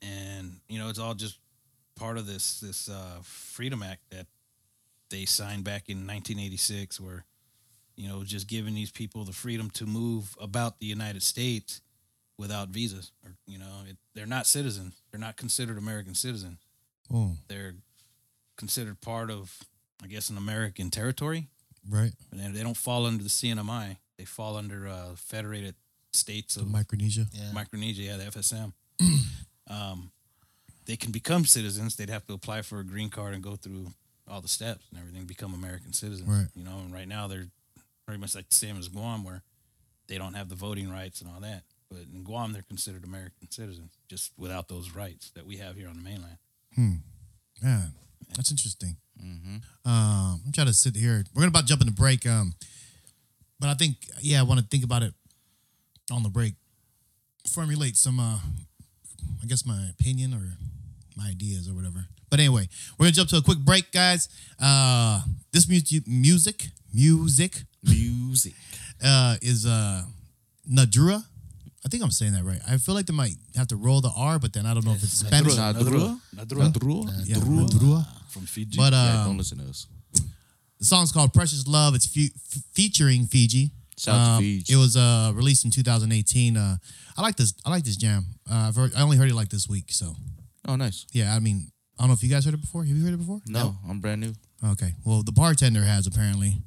and 0.00 0.56
you 0.68 0.78
know 0.78 0.88
it's 0.88 0.98
all 0.98 1.14
just 1.14 1.38
part 1.96 2.16
of 2.18 2.26
this 2.26 2.60
this 2.60 2.88
uh, 2.88 3.18
Freedom 3.22 3.82
Act 3.82 4.00
that 4.10 4.26
they 5.12 5.24
signed 5.24 5.62
back 5.62 5.88
in 5.88 5.98
1986, 5.98 7.00
where 7.00 7.24
you 7.94 8.08
know 8.08 8.24
just 8.24 8.48
giving 8.48 8.74
these 8.74 8.90
people 8.90 9.24
the 9.24 9.32
freedom 9.32 9.70
to 9.70 9.86
move 9.86 10.36
about 10.40 10.80
the 10.80 10.86
United 10.86 11.22
States 11.22 11.80
without 12.36 12.68
visas, 12.70 13.12
or 13.24 13.32
you 13.46 13.58
know 13.58 13.84
it, 13.88 13.96
they're 14.14 14.26
not 14.26 14.46
citizens, 14.46 15.00
they're 15.10 15.20
not 15.20 15.36
considered 15.36 15.78
American 15.78 16.14
citizens, 16.14 16.58
Oh, 17.12 17.36
they're 17.48 17.74
considered 18.56 19.00
part 19.00 19.30
of, 19.30 19.58
I 20.02 20.06
guess, 20.06 20.30
an 20.30 20.36
American 20.36 20.90
territory 20.90 21.48
right. 21.88 22.12
and 22.30 22.40
then 22.40 22.52
they 22.52 22.62
don't 22.62 22.76
fall 22.76 23.06
under 23.06 23.22
the 23.22 23.28
CNMI. 23.28 23.96
They 24.18 24.24
fall 24.24 24.56
under 24.56 24.86
uh, 24.86 25.14
Federated 25.16 25.74
States 26.12 26.56
of 26.56 26.68
Micronesia. 26.68 27.26
Yeah. 27.32 27.52
Micronesia, 27.52 28.02
yeah, 28.02 28.16
the 28.16 28.24
FSM. 28.24 28.72
um, 29.70 30.10
they 30.86 30.96
can 30.96 31.12
become 31.12 31.44
citizens. 31.44 31.96
They'd 31.96 32.10
have 32.10 32.26
to 32.26 32.34
apply 32.34 32.62
for 32.62 32.80
a 32.80 32.84
green 32.84 33.08
card 33.08 33.34
and 33.34 33.42
go 33.42 33.56
through 33.56 33.88
all 34.28 34.40
the 34.40 34.48
steps 34.48 34.84
and 34.90 34.98
everything, 34.98 35.24
become 35.24 35.54
American 35.54 35.92
citizens. 35.92 36.28
Right. 36.28 36.46
You 36.54 36.64
know, 36.64 36.78
and 36.78 36.92
right 36.92 37.08
now 37.08 37.26
they're 37.28 37.48
pretty 38.06 38.20
much 38.20 38.34
like 38.34 38.48
the 38.48 38.54
same 38.54 38.78
as 38.78 38.88
Guam, 38.88 39.24
where 39.24 39.42
they 40.08 40.18
don't 40.18 40.34
have 40.34 40.48
the 40.48 40.54
voting 40.54 40.90
rights 40.90 41.20
and 41.20 41.30
all 41.30 41.40
that. 41.40 41.62
But 41.90 42.06
in 42.12 42.24
Guam, 42.24 42.52
they're 42.52 42.62
considered 42.62 43.04
American 43.04 43.50
citizens, 43.50 43.92
just 44.08 44.32
without 44.38 44.68
those 44.68 44.94
rights 44.94 45.30
that 45.34 45.46
we 45.46 45.56
have 45.58 45.76
here 45.76 45.88
on 45.88 45.96
the 45.96 46.02
mainland. 46.02 46.38
Hmm. 46.74 46.94
Yeah, 47.62 47.82
that's 48.34 48.50
interesting. 48.50 48.96
Um, 49.84 50.40
I'm 50.46 50.52
trying 50.52 50.66
to 50.66 50.72
sit 50.72 50.96
here. 50.96 51.24
We're 51.34 51.42
gonna 51.42 51.50
about 51.50 51.66
jump 51.66 51.80
in 51.80 51.86
the 51.86 51.92
break. 51.92 52.26
Um, 52.26 52.54
but 53.60 53.68
I 53.68 53.74
think 53.74 53.96
yeah, 54.20 54.40
I 54.40 54.42
want 54.42 54.60
to 54.60 54.66
think 54.66 54.84
about 54.84 55.02
it 55.02 55.14
on 56.10 56.22
the 56.22 56.28
break. 56.28 56.54
Formulate 57.48 57.96
some, 57.96 58.20
uh, 58.20 58.38
I 59.42 59.46
guess 59.46 59.66
my 59.66 59.88
opinion 59.90 60.32
or 60.34 60.38
my 60.38 60.81
ideas 61.20 61.68
or 61.68 61.74
whatever. 61.74 62.06
But 62.30 62.40
anyway, 62.40 62.68
we're 62.98 63.04
gonna 63.06 63.12
jump 63.12 63.28
to 63.30 63.36
a 63.36 63.42
quick 63.42 63.58
break, 63.58 63.92
guys. 63.92 64.28
Uh, 64.58 65.22
this 65.52 65.68
music, 65.68 66.06
music, 66.06 66.68
music, 66.92 67.62
Music. 67.82 68.54
uh, 69.04 69.36
is 69.42 69.66
uh, 69.66 70.02
Nadrua. 70.70 71.22
I 71.84 71.88
think 71.88 72.02
I'm 72.02 72.10
saying 72.12 72.32
that 72.34 72.44
right. 72.44 72.60
I 72.68 72.76
feel 72.78 72.94
like 72.94 73.06
they 73.06 73.12
might 73.14 73.34
have 73.56 73.66
to 73.68 73.76
roll 73.76 74.00
the 74.00 74.12
R, 74.16 74.38
but 74.38 74.52
then 74.52 74.66
I 74.66 74.72
don't 74.72 74.84
know 74.86 74.92
if 74.92 75.02
it's 75.02 75.18
Spanish. 75.18 75.54
Nadrua. 75.56 76.18
Nadrua. 76.34 76.72
Nadrua. 76.72 77.12
Yeah, 77.26 77.36
Nadrua. 77.36 78.06
From 78.30 78.42
Fiji. 78.46 78.76
But 78.78 78.92
Yeah, 78.92 79.22
uh, 79.22 79.24
don't 79.26 79.36
listen 79.36 79.58
to 79.58 79.64
us. 79.68 79.86
The 80.78 80.84
song's 80.86 81.12
called 81.12 81.32
"Precious 81.34 81.66
Love." 81.66 81.94
It's 81.94 82.06
fe- 82.06 82.30
f- 82.34 82.62
featuring 82.72 83.26
Fiji. 83.26 83.70
Shout 83.98 84.14
to 84.14 84.20
Um, 84.20 84.40
Fiji. 84.42 84.72
It 84.72 84.76
was 84.76 84.96
uh, 84.96 85.32
released 85.34 85.64
in 85.64 85.70
2018. 85.70 86.56
Uh, 86.56 86.76
I 87.16 87.22
like 87.22 87.36
this. 87.36 87.52
I 87.66 87.70
like 87.70 87.84
this 87.84 87.96
jam. 87.96 88.24
Uh, 88.50 88.68
I've 88.68 88.76
heard, 88.76 88.94
I 88.94 89.02
only 89.02 89.16
heard 89.16 89.28
it 89.28 89.34
like 89.34 89.48
this 89.50 89.68
week. 89.68 89.92
So 89.92 90.16
Oh, 90.66 90.76
nice. 90.76 91.06
yeah, 91.12 91.34
I 91.34 91.40
mean, 91.40 91.70
I 91.98 92.02
don't 92.02 92.08
know 92.08 92.14
if 92.14 92.22
you 92.22 92.28
guys 92.30 92.44
heard 92.44 92.54
it 92.54 92.60
before. 92.60 92.84
Have 92.84 92.96
you 92.96 93.04
heard 93.04 93.14
it 93.14 93.18
before? 93.18 93.40
No, 93.46 93.76
I'm 93.88 94.00
brand 94.00 94.20
new. 94.20 94.32
Okay. 94.72 94.94
Well, 95.04 95.22
the 95.22 95.32
bartender 95.32 95.82
has 95.82 96.06
apparently. 96.06 96.62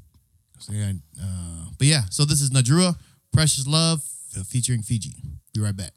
So, 0.59 0.73
yeah, 0.73 0.93
uh, 1.21 1.65
but 1.77 1.87
yeah, 1.87 2.03
so 2.09 2.25
this 2.25 2.41
is 2.41 2.49
Nadrua, 2.51 2.97
"Precious 3.33 3.67
Love" 3.67 4.03
featuring 4.47 4.81
Fiji. 4.81 5.13
Be 5.53 5.61
right 5.61 5.75
back. 5.75 5.91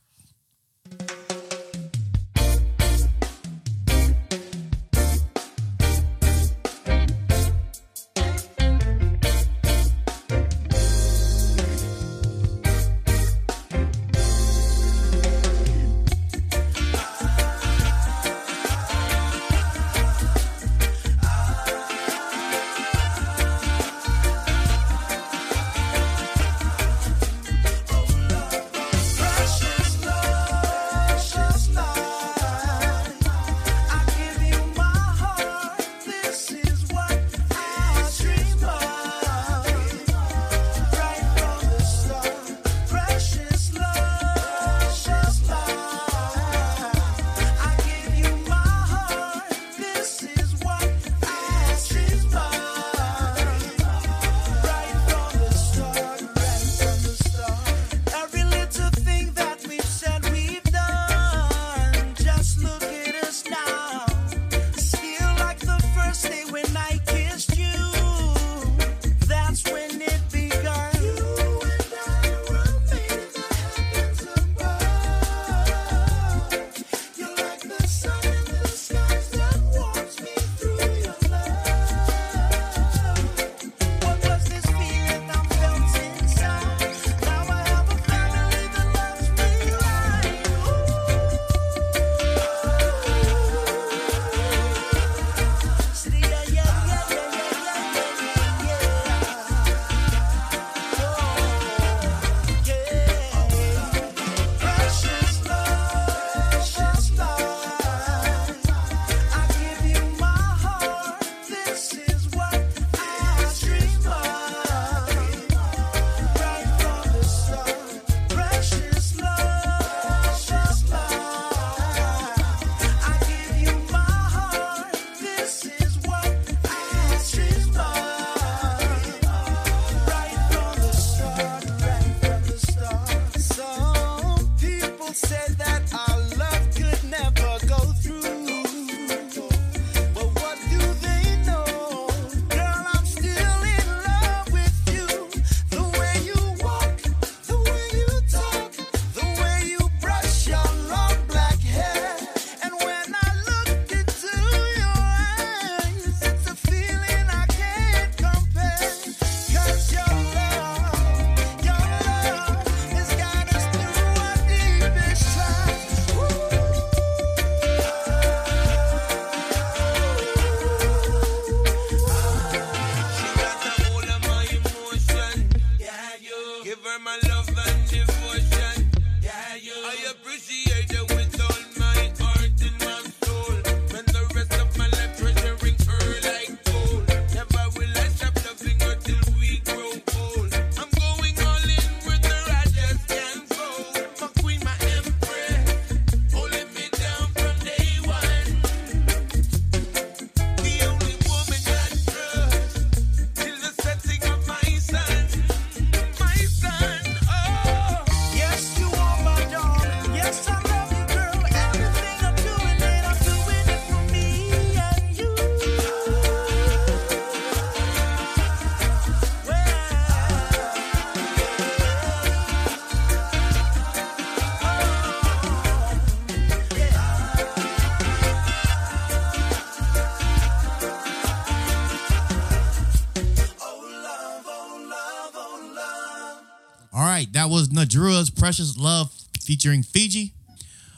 Precious 238.49 238.79
Love 238.79 239.13
featuring 239.43 239.83
Fiji. 239.83 240.33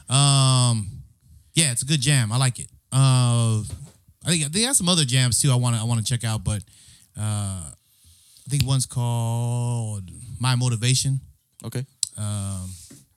Um, 0.09 0.89
yeah, 1.55 1.73
it's 1.73 1.83
a 1.83 1.85
good 1.85 2.01
jam. 2.01 2.31
I 2.31 2.37
like 2.37 2.61
it. 2.61 2.69
Uh, 2.93 3.65
I 4.25 4.29
think 4.29 4.53
they 4.53 4.61
have 4.61 4.77
some 4.77 4.89
other 4.89 5.05
jams 5.05 5.41
too. 5.41 5.51
I 5.51 5.57
want 5.57 5.75
to 5.75 5.83
I 5.83 5.85
want 5.85 5.99
to 5.99 6.07
check 6.07 6.23
out, 6.23 6.45
but 6.45 6.63
uh, 7.19 7.67
I 7.67 8.47
think 8.49 8.65
one's 8.65 8.87
called 8.87 10.09
My 10.39 10.55
Motivation. 10.55 11.19
Okay. 11.65 11.85
Um, 12.17 12.71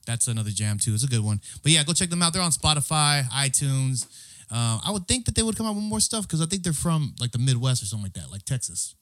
that's 0.08 0.28
another 0.28 0.50
jam 0.50 0.80
too. 0.80 0.96
It's 0.96 1.04
a 1.04 1.08
good 1.08 1.24
one. 1.24 1.40
But 1.62 1.72
yeah, 1.72 1.84
go 1.84 1.94
check 1.94 2.10
them 2.10 2.24
out. 2.24 2.34
They're 2.34 2.42
on 2.42 2.50
Spotify, 2.50 3.26
iTunes. 3.26 4.08
Uh, 4.50 4.80
I 4.84 4.90
would 4.90 5.08
think 5.08 5.26
that 5.26 5.36
they 5.36 5.44
would 5.44 5.56
come 5.56 5.68
out 5.68 5.76
with 5.76 5.84
more 5.84 6.00
stuff 6.00 6.24
because 6.24 6.42
I 6.42 6.48
think 6.48 6.64
they're 6.64 6.74
from 6.74 7.14
like 7.20 7.34
the 7.34 7.38
Midwest 7.38 7.84
or 7.84 7.86
something 7.86 8.06
like 8.06 8.14
that, 8.14 8.32
like 8.32 8.46
Texas. 8.46 8.96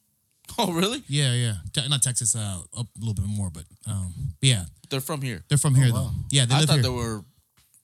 Oh, 0.58 0.74
really? 0.74 1.02
Yeah, 1.08 1.34
yeah. 1.34 1.54
Te- 1.72 1.88
not 1.88 2.02
Texas, 2.02 2.36
uh, 2.36 2.60
up 2.78 2.88
a 2.98 3.00
little 3.00 3.14
bit 3.14 3.28
more, 3.28 3.50
but 3.50 3.64
um, 3.88 4.14
but 4.42 4.50
yeah, 4.50 4.66
They're 4.92 5.02
from 5.02 5.22
here. 5.22 5.44
they're 5.50 5.58
from 5.58 5.74
here 5.76 5.92
though. 5.92 6.12
Yeah, 6.30 6.46
they 6.46 6.54
I 6.56 6.60
live 6.60 6.68
thought 6.70 6.74
here. 6.76 6.84
they 6.84 6.90
were 6.90 7.24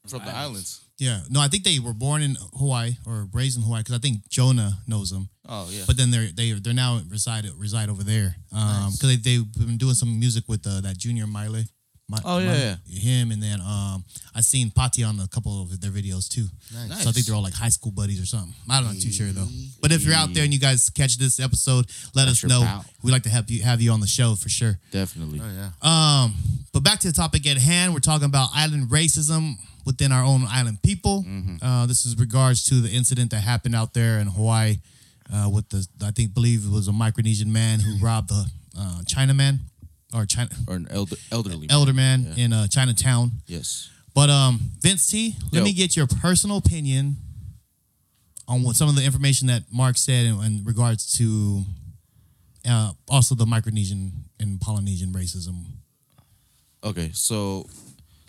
from 0.07 0.23
the 0.25 0.31
islands. 0.35 0.81
yeah, 0.99 1.21
no, 1.29 1.39
I 1.41 1.47
think 1.47 1.63
they 1.63 1.79
were 1.79 1.93
born 1.93 2.21
in 2.21 2.37
Hawaii 2.57 2.95
or 3.05 3.27
raised 3.33 3.57
in 3.57 3.63
Hawaii 3.63 3.81
because 3.81 3.95
I 3.95 3.99
think 3.99 4.27
Jonah 4.29 4.77
knows 4.87 5.09
them. 5.09 5.29
Oh 5.47 5.67
yeah. 5.71 5.83
But 5.87 5.97
then 5.97 6.11
they're 6.11 6.29
they 6.33 6.51
they're 6.53 6.73
now 6.73 7.01
reside 7.09 7.45
reside 7.57 7.89
over 7.89 8.03
there 8.03 8.35
because 8.51 8.99
they 9.01 9.15
they've 9.17 9.51
been 9.53 9.77
doing 9.77 9.95
some 9.95 10.19
music 10.19 10.43
with 10.47 10.65
uh, 10.67 10.81
that 10.81 10.97
Junior 10.97 11.25
Miley. 11.27 11.65
Mi- 12.09 12.17
Oh, 12.23 12.37
yeah, 12.39 12.47
Miley, 12.47 12.77
him 12.99 13.31
and 13.31 13.43
then 13.43 13.59
um 13.59 14.05
I 14.33 14.39
seen 14.41 14.71
Patti 14.71 15.03
on 15.03 15.19
a 15.19 15.27
couple 15.27 15.61
of 15.61 15.81
their 15.81 15.91
videos 15.91 16.29
too. 16.29 16.47
Nice. 16.73 17.03
So 17.03 17.09
I 17.09 17.11
think 17.11 17.25
they're 17.25 17.35
all 17.35 17.43
like 17.43 17.53
high 17.53 17.67
school 17.69 17.91
buddies 17.91 18.21
or 18.21 18.25
something. 18.25 18.53
I'm 18.69 18.85
not 18.85 18.95
too 18.95 19.11
sure 19.11 19.27
though. 19.27 19.47
But 19.81 19.91
if 19.91 20.03
you're 20.05 20.15
out 20.15 20.33
there 20.33 20.43
and 20.45 20.53
you 20.53 20.59
guys 20.59 20.89
catch 20.89 21.17
this 21.17 21.39
episode, 21.39 21.85
let 22.15 22.25
That's 22.27 22.43
us 22.45 22.49
know. 22.49 22.61
pal. 22.61 22.85
We'd 23.03 23.11
like 23.11 23.23
to 23.23 23.29
have 23.29 23.49
you 23.51 23.61
have 23.63 23.81
you 23.81 23.91
on 23.91 23.99
the 23.99 24.07
show 24.07 24.35
for 24.35 24.47
sure. 24.47 24.79
Definitely. 24.91 25.41
Oh 25.43 25.51
yeah. 25.51 26.23
Um, 26.23 26.33
but 26.71 26.81
back 26.83 26.99
to 27.01 27.07
the 27.07 27.13
topic 27.13 27.45
at 27.45 27.57
hand, 27.57 27.93
we're 27.93 27.99
talking 27.99 28.25
about 28.25 28.49
island 28.55 28.89
racism 28.89 29.55
within 29.85 30.11
our 30.13 30.23
own 30.23 30.45
island 30.47 30.81
people. 30.83 31.25
Uh, 31.61 31.85
this 31.87 32.05
is 32.05 32.17
regards 32.17 32.63
to 32.65 32.75
the 32.75 32.89
incident 32.89 33.31
that 33.31 33.41
happened 33.41 33.75
out 33.75 33.93
there 33.93 34.19
in 34.19 34.27
Hawaii 34.27 34.77
uh, 35.33 35.49
with 35.51 35.67
the 35.69 35.85
I 36.05 36.11
think 36.11 36.33
believe 36.33 36.63
it 36.65 36.71
was 36.71 36.87
a 36.87 36.91
Micronesian 36.91 37.47
man 37.47 37.81
who 37.81 37.97
robbed 37.97 38.29
the 38.29 38.45
uh, 38.79 39.01
Chinaman 39.03 39.59
or 40.13 40.25
China 40.25 40.49
Or 40.67 40.75
an 40.75 40.87
elder, 40.89 41.15
elderly. 41.31 41.67
elder 41.69 41.93
man 41.93 42.33
Yeah. 42.35 42.45
in 42.45 42.53
uh, 42.53 42.67
Chinatown. 42.67 43.31
Yes. 43.47 43.89
But 44.13 44.29
um, 44.29 44.59
Vince 44.81 45.07
T, 45.07 45.35
let 45.51 45.59
Yo. 45.59 45.63
me 45.63 45.73
get 45.73 45.95
your 45.95 46.07
personal 46.07 46.57
opinion 46.57 47.17
on 48.47 48.63
what 48.63 48.75
some 48.75 48.87
of 48.89 48.95
the 48.95 49.03
information 49.03 49.47
that 49.47 49.63
Mark 49.71 49.97
said 49.97 50.25
in, 50.25 50.41
in 50.43 50.63
regards 50.63 51.17
to 51.17 51.63
uh, 52.67 52.93
also 53.07 53.35
the 53.35 53.45
Micronesian 53.45 54.11
and 54.39 54.59
Polynesian 54.59 55.11
racism. 55.13 55.65
Okay, 56.83 57.11
so 57.13 57.67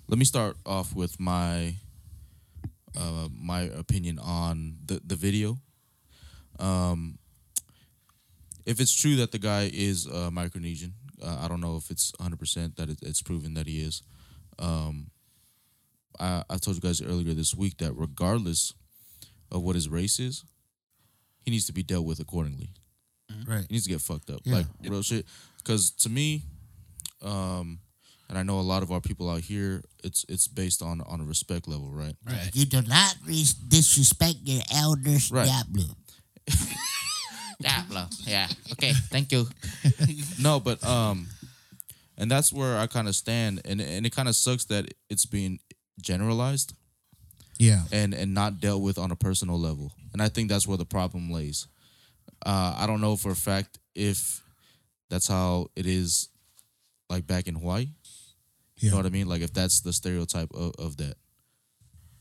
let 0.09 0.19
me 0.19 0.25
start 0.25 0.57
off 0.67 0.95
with 0.95 1.19
my 1.21 1.75
uh, 2.99 3.29
my 3.33 3.63
opinion 3.63 4.19
on 4.19 4.75
the 4.85 5.01
the 5.07 5.15
video. 5.17 5.59
Um, 6.59 7.19
if 8.67 8.81
it's 8.81 8.95
true 8.95 9.17
that 9.17 9.31
the 9.33 9.39
guy 9.39 9.71
is 9.73 10.07
uh, 10.07 10.31
Micronesian, 10.33 10.93
uh, 11.23 11.39
I 11.43 11.49
don't 11.49 11.61
know 11.61 11.77
if 11.77 11.91
it's 11.91 12.13
100 12.19 12.39
percent 12.39 12.77
that 12.77 12.89
it, 12.89 12.99
it's 13.03 13.23
proven 13.23 13.55
that 13.55 13.67
he 13.67 13.81
is. 13.81 14.03
Um, 14.59 15.11
I, 16.21 16.43
I 16.51 16.57
told 16.57 16.77
you 16.77 16.81
guys 16.81 17.01
earlier 17.03 17.35
this 17.35 17.55
week 17.55 17.79
that 17.79 17.93
regardless 17.95 18.73
of 19.53 19.63
what 19.63 19.75
his 19.77 19.89
race 19.89 20.19
is, 20.19 20.45
he 21.45 21.51
needs 21.51 21.67
to 21.67 21.73
be 21.73 21.83
dealt 21.83 22.05
with 22.07 22.19
accordingly. 22.21 22.71
Right. 23.47 23.65
He 23.69 23.75
needs 23.75 23.85
to 23.85 23.91
get 23.91 24.01
fucked 24.01 24.31
up, 24.31 24.41
Yeah. 24.45 24.57
like 24.57 24.67
real 24.83 25.03
shit. 25.03 25.27
Because 25.59 25.91
to 26.03 26.09
me, 26.09 26.43
um, 27.23 27.79
and 28.29 28.37
I 28.39 28.43
know 28.43 28.59
a 28.59 28.63
lot 28.63 28.83
of 28.83 28.91
our 28.91 29.01
people 29.01 29.31
out 29.31 29.41
here, 29.43 29.83
it's 30.05 30.25
it's 30.29 30.49
based 30.49 30.83
on 30.83 31.01
on 31.03 31.21
a 31.21 31.25
respect 31.25 31.69
level, 31.69 31.91
right? 31.91 32.15
Right. 32.27 32.51
You 32.53 32.65
do 32.67 32.83
not 32.83 33.15
res- 33.27 33.55
disrespect 33.55 34.37
your 34.43 34.63
elders, 34.75 35.31
Right. 35.31 35.47
Diablo. 35.47 35.85
Yeah. 37.61 38.49
Okay. 38.73 38.93
Thank 39.11 39.33
you. 39.33 39.47
no, 40.41 40.61
but 40.61 40.83
um, 40.85 41.27
and 42.17 42.31
that's 42.31 42.53
where 42.53 42.79
I 42.79 42.87
kind 42.87 43.09
of 43.09 43.15
stand, 43.17 43.61
and 43.65 43.81
and 43.81 44.07
it 44.07 44.15
kind 44.15 44.29
of 44.29 44.37
sucks 44.37 44.65
that 44.67 44.93
it's 45.11 45.27
being 45.27 45.59
generalized 46.01 46.75
Yeah. 47.59 47.83
and 47.93 48.15
and 48.15 48.33
not 48.35 48.61
dealt 48.61 48.83
with 48.83 48.99
on 48.99 49.11
a 49.11 49.17
personal 49.17 49.59
level, 49.59 49.93
and 50.13 50.23
I 50.23 50.29
think 50.29 50.49
that's 50.49 50.67
where 50.69 50.79
the 50.79 50.87
problem 50.87 51.31
lays. 51.33 51.67
Uh, 52.47 52.77
I 52.79 52.87
don't 52.87 53.01
know 53.01 53.17
for 53.17 53.31
a 53.33 53.37
fact 53.37 53.79
if 53.95 54.43
that's 55.11 55.27
how 55.27 55.67
it 55.75 55.87
is, 55.87 56.29
like 57.11 57.27
back 57.27 57.49
in 57.49 57.55
Hawaii. 57.57 57.89
You 58.77 58.87
Yeah. 58.87 58.91
know 58.91 58.97
what 58.99 59.07
I 59.07 59.11
mean? 59.11 59.27
Like 59.29 59.43
if 59.43 59.53
that's 59.53 59.81
the 59.81 59.93
stereotype 59.93 60.53
of, 60.55 60.73
of 60.79 60.97
that. 60.99 61.17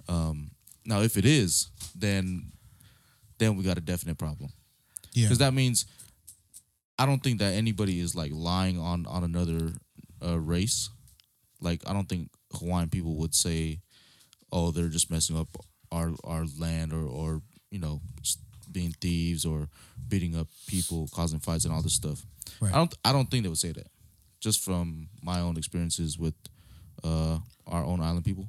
Um, 0.09 0.51
now, 0.85 1.01
if 1.01 1.17
it 1.17 1.25
is, 1.25 1.67
then 1.95 2.51
then 3.37 3.55
we 3.55 3.63
got 3.63 3.77
a 3.77 3.81
definite 3.81 4.17
problem 4.17 4.51
Yeah. 5.17 5.25
because 5.25 5.39
that 5.39 5.53
means 5.53 5.85
I 6.99 7.05
don't 7.05 7.21
think 7.23 7.39
that 7.39 7.53
anybody 7.53 7.99
is 7.99 8.15
like 8.15 8.31
lying 8.33 8.79
on 8.79 9.05
on 9.07 9.23
another 9.23 9.73
uh, 10.23 10.39
race. 10.39 10.89
Like 11.59 11.81
I 11.87 11.93
don't 11.93 12.07
think 12.07 12.29
Hawaiian 12.53 12.89
people 12.89 13.15
would 13.17 13.33
say, 13.33 13.79
"Oh, 14.51 14.71
they're 14.71 14.89
just 14.89 15.09
messing 15.09 15.37
up 15.37 15.49
our 15.91 16.11
our 16.23 16.45
land," 16.59 16.93
or 16.93 17.03
or 17.03 17.41
you 17.71 17.79
know, 17.79 18.01
being 18.71 18.93
thieves 19.01 19.43
or 19.45 19.69
beating 20.07 20.35
up 20.35 20.47
people, 20.67 21.09
causing 21.13 21.39
fights, 21.39 21.65
and 21.65 21.73
all 21.73 21.81
this 21.81 21.95
stuff. 21.95 22.23
Right. 22.59 22.73
I 22.73 22.77
don't 22.77 22.93
I 23.03 23.11
don't 23.11 23.29
think 23.29 23.43
they 23.43 23.49
would 23.49 23.57
say 23.57 23.71
that. 23.71 23.87
Just 24.39 24.63
from 24.63 25.09
my 25.23 25.39
own 25.39 25.57
experiences 25.57 26.17
with 26.17 26.35
uh, 27.03 27.39
our 27.65 27.83
own 27.83 28.01
island 28.01 28.23
people. 28.23 28.47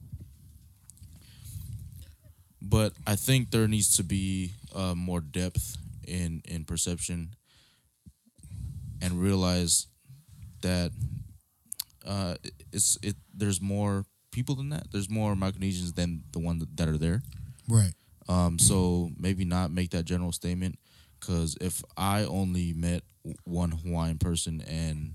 But 2.61 2.93
I 3.07 3.17
think 3.17 3.51
there 3.51 3.69
needs 3.69 3.97
to 3.97 4.05
be 4.05 4.53
uh, 4.75 4.95
more 4.95 5.21
depth 5.21 5.77
in 6.09 6.43
in 6.45 6.65
perception 6.65 7.35
and 9.01 9.21
realize 9.21 9.87
that 10.63 10.91
uh, 12.07 12.35
it's 12.73 12.99
it. 13.03 13.17
There's 13.35 13.61
more 13.61 14.05
people 14.33 14.55
than 14.55 14.71
that. 14.71 14.91
There's 14.93 15.11
more 15.11 15.35
Micronesians 15.35 15.95
than 15.95 16.23
the 16.33 16.39
one 16.39 16.59
that, 16.59 16.77
that 16.77 16.89
are 16.89 16.99
there. 16.99 17.23
Right. 17.69 17.93
Um, 18.29 18.59
so 18.59 19.11
maybe 19.19 19.45
not 19.45 19.71
make 19.71 19.91
that 19.91 20.05
general 20.05 20.33
statement 20.33 20.79
because 21.19 21.57
if 21.61 21.83
I 21.97 22.25
only 22.25 22.73
met 22.73 23.03
one 23.45 23.71
Hawaiian 23.71 24.19
person 24.19 24.63
and 24.67 25.15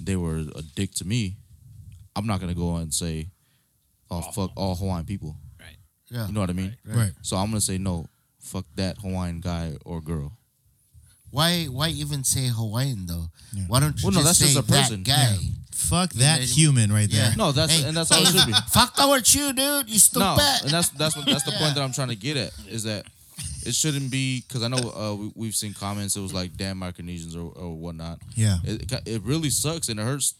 they 0.00 0.16
were 0.16 0.38
a 0.54 0.62
dick 0.74 0.92
to 0.96 1.04
me, 1.06 1.36
I'm 2.14 2.26
not 2.26 2.40
gonna 2.40 2.54
go 2.54 2.76
and 2.76 2.92
say, 2.92 3.30
"Oh 4.10 4.22
fuck 4.22 4.52
all 4.56 4.74
Hawaiian 4.76 5.04
people." 5.04 5.36
Right. 5.60 5.76
Yeah. 6.10 6.26
You 6.26 6.32
know 6.32 6.40
what 6.40 6.50
I 6.50 6.54
mean? 6.54 6.76
Right. 6.84 7.12
So 7.22 7.36
I'm 7.36 7.48
gonna 7.48 7.60
say 7.60 7.78
no. 7.78 8.06
Fuck 8.46 8.66
that 8.76 8.98
Hawaiian 8.98 9.40
guy 9.40 9.74
or 9.84 10.00
girl. 10.00 10.32
Why 11.30 11.64
why 11.66 11.88
even 11.88 12.24
say 12.24 12.46
Hawaiian 12.46 13.06
though? 13.06 13.26
Yeah. 13.52 13.64
Why 13.66 13.80
don't 13.80 14.00
you 14.00 14.06
Well, 14.06 14.14
no, 14.14 14.22
that's 14.22 14.38
say 14.38 14.46
just 14.54 14.58
a 14.58 14.62
person. 14.62 15.02
that 15.02 15.08
guy? 15.08 15.36
Yeah. 15.40 15.50
Fuck 15.74 16.12
that 16.14 16.40
Yeah. 16.40 16.46
human 16.46 16.92
right 16.92 17.10
there. 17.10 17.30
Yeah. 17.30 17.34
No, 17.34 17.52
that's 17.52 17.72
Hey, 17.72 17.84
and 17.86 17.96
that's 17.96 18.08
how 18.10 18.20
it 18.20 18.26
should 18.28 18.46
be. 18.46 18.54
Fuck 18.70 18.98
our 18.98 19.18
you, 19.18 19.52
dude. 19.52 19.90
You 19.90 19.98
stupid. 19.98 20.20
No, 20.24 20.36
and 20.62 20.70
that's 20.70 20.88
that's 20.90 21.16
what 21.16 21.26
that's 21.26 21.42
the 21.44 21.52
point 21.52 21.74
that 21.74 21.82
I'm 21.84 21.92
trying 21.92 22.08
to 22.08 22.16
get 22.16 22.36
at 22.36 22.52
is 22.68 22.84
that 22.84 23.04
it 23.66 23.74
shouldn't 23.74 24.10
be 24.10 24.42
because 24.46 24.62
I 24.62 24.68
know 24.68 24.78
uh, 24.78 25.14
we, 25.14 25.32
we've 25.34 25.54
seen 25.54 25.74
comments. 25.74 26.16
It 26.16 26.20
was 26.20 26.32
like 26.32 26.56
damn 26.56 26.78
Micronesians 26.80 27.34
or, 27.34 27.52
or 27.60 27.74
whatnot. 27.76 28.20
Yeah. 28.36 28.58
It 28.64 28.90
it 29.04 29.22
really 29.22 29.50
sucks 29.50 29.88
and 29.88 29.98
it 30.00 30.04
hurts. 30.04 30.34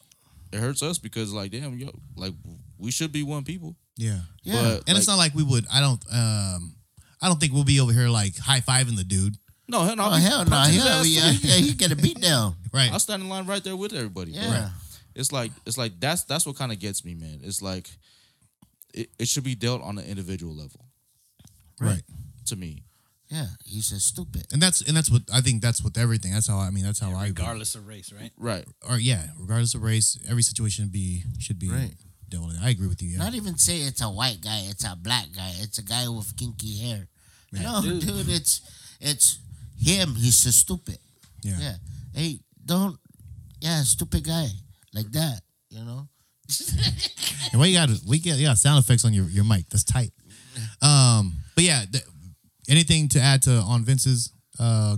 It 0.52 0.60
hurts 0.60 0.82
us 0.82 0.98
because 0.98 1.32
like 1.32 1.50
damn 1.50 1.76
yo 1.76 1.90
like 2.16 2.32
we 2.78 2.90
should 2.92 3.10
be 3.12 3.22
one 3.24 3.42
people. 3.44 3.74
Yeah. 3.96 4.20
Yeah. 4.44 4.62
But 4.62 4.84
And 4.88 4.96
it's 4.96 5.08
not 5.08 5.18
like 5.18 5.34
we 5.34 5.42
would. 5.42 5.66
I 5.72 5.80
don't. 5.80 6.02
Um. 6.12 6.75
I 7.22 7.28
don't 7.28 7.40
think 7.40 7.52
we'll 7.52 7.64
be 7.64 7.80
over 7.80 7.92
here 7.92 8.08
like 8.08 8.36
high 8.38 8.60
fiving 8.60 8.96
the 8.96 9.04
dude. 9.04 9.36
no 9.68 9.82
hell 9.84 9.96
no. 9.96 10.06
oh 10.06 10.10
hell 10.10 10.44
no. 10.44 10.50
punching 10.50 10.80
Hell 10.80 11.04
yeah. 11.06 11.30
Yeah, 11.40 11.54
he 11.54 11.72
get 11.74 11.92
a 11.92 11.96
beat 11.96 12.20
down. 12.20 12.54
Right. 12.72 12.92
I'll 12.92 12.98
stand 12.98 13.22
in 13.22 13.28
line 13.30 13.46
right 13.46 13.64
there 13.64 13.74
with 13.74 13.94
everybody. 13.94 14.32
bro. 14.32 14.42
Yeah. 14.42 14.68
It's 15.14 15.32
like 15.32 15.50
it's 15.64 15.78
like 15.78 15.98
that's 15.98 16.24
that's 16.24 16.44
what 16.44 16.56
kind 16.56 16.70
of 16.72 16.78
gets 16.78 17.06
me, 17.06 17.14
man. 17.14 17.40
It's 17.42 17.62
like 17.62 17.88
it, 18.92 19.08
it 19.18 19.28
should 19.28 19.44
be 19.44 19.54
dealt 19.54 19.82
on 19.82 19.96
an 19.98 20.04
individual 20.04 20.54
level 20.54 20.84
Right. 21.80 22.02
to 22.46 22.56
me. 22.56 22.82
Yeah. 23.28 23.46
He 23.64 23.80
says 23.80 24.04
stupid. 24.04 24.46
And 24.52 24.60
that's 24.60 24.82
and 24.82 24.94
that's 24.96 25.10
what 25.10 25.22
I 25.32 25.40
think. 25.40 25.62
That's 25.62 25.82
with 25.82 25.96
everything. 25.96 26.32
That's 26.32 26.46
how 26.46 26.58
I 26.58 26.70
mean. 26.70 26.84
That's 26.84 27.00
how 27.00 27.12
I. 27.14 27.24
regardless 27.28 27.74
of 27.74 27.86
race, 27.86 28.12
right? 28.12 28.30
Right. 28.36 28.64
Or 28.88 28.98
yeah, 28.98 29.28
regardless 29.38 29.74
of 29.74 29.82
race, 29.82 30.18
every 30.28 30.42
situation 30.42 30.88
be 30.88 31.24
should 31.38 31.58
be 31.58 31.70
Right. 31.70 31.94
Dealt 32.28 32.46
with. 32.46 32.58
I 32.62 32.70
agree 32.70 32.88
with 32.88 33.02
you. 33.02 33.10
Yeah. 33.10 33.18
Not 33.18 33.34
even 33.34 33.56
say 33.58 33.78
it's 33.78 34.02
a 34.02 34.08
white 34.10 34.40
guy, 34.42 34.62
it's 34.70 34.84
a 34.84 34.96
black 34.96 35.26
guy, 35.34 35.52
it's 35.60 35.78
a 35.78 35.82
guy 35.82 36.08
with 36.08 36.36
kinky 36.36 36.78
hair. 36.78 37.08
no, 37.52 37.80
Dude. 37.82 38.00
dude. 38.02 38.28
it's 38.28 38.60
it's 39.00 39.38
him. 39.78 40.14
He's 40.14 40.36
so 40.38 40.50
stupid. 40.50 40.98
yeah. 41.42 41.56
Yeah. 41.60 41.74
Hey, 42.14 42.40
don't 42.64 42.98
yeah, 43.60 43.82
stupid 43.82 44.24
guy. 44.24 44.48
Like 44.94 45.10
that. 45.12 45.40
You 45.70 45.84
know? 45.84 46.08
And 47.52 47.60
why 47.60 47.66
you 47.66 47.76
got 47.78 47.90
we 48.06 48.18
get 48.18 48.36
yeah 48.38 48.54
sound 48.54 48.82
effects 48.82 49.04
on 49.04 49.12
your, 49.12 49.26
your 49.26 49.44
mic. 49.44 49.68
That's 49.68 49.84
tight. 49.84 50.10
Um, 50.82 51.34
but 51.54 51.62
yeah, 51.64 51.84
th- 51.90 52.04
anything 52.68 53.08
to 53.10 53.20
add 53.20 53.42
to 53.42 53.52
on 53.58 53.84
Vince's 53.84 54.32
uh 54.58 54.96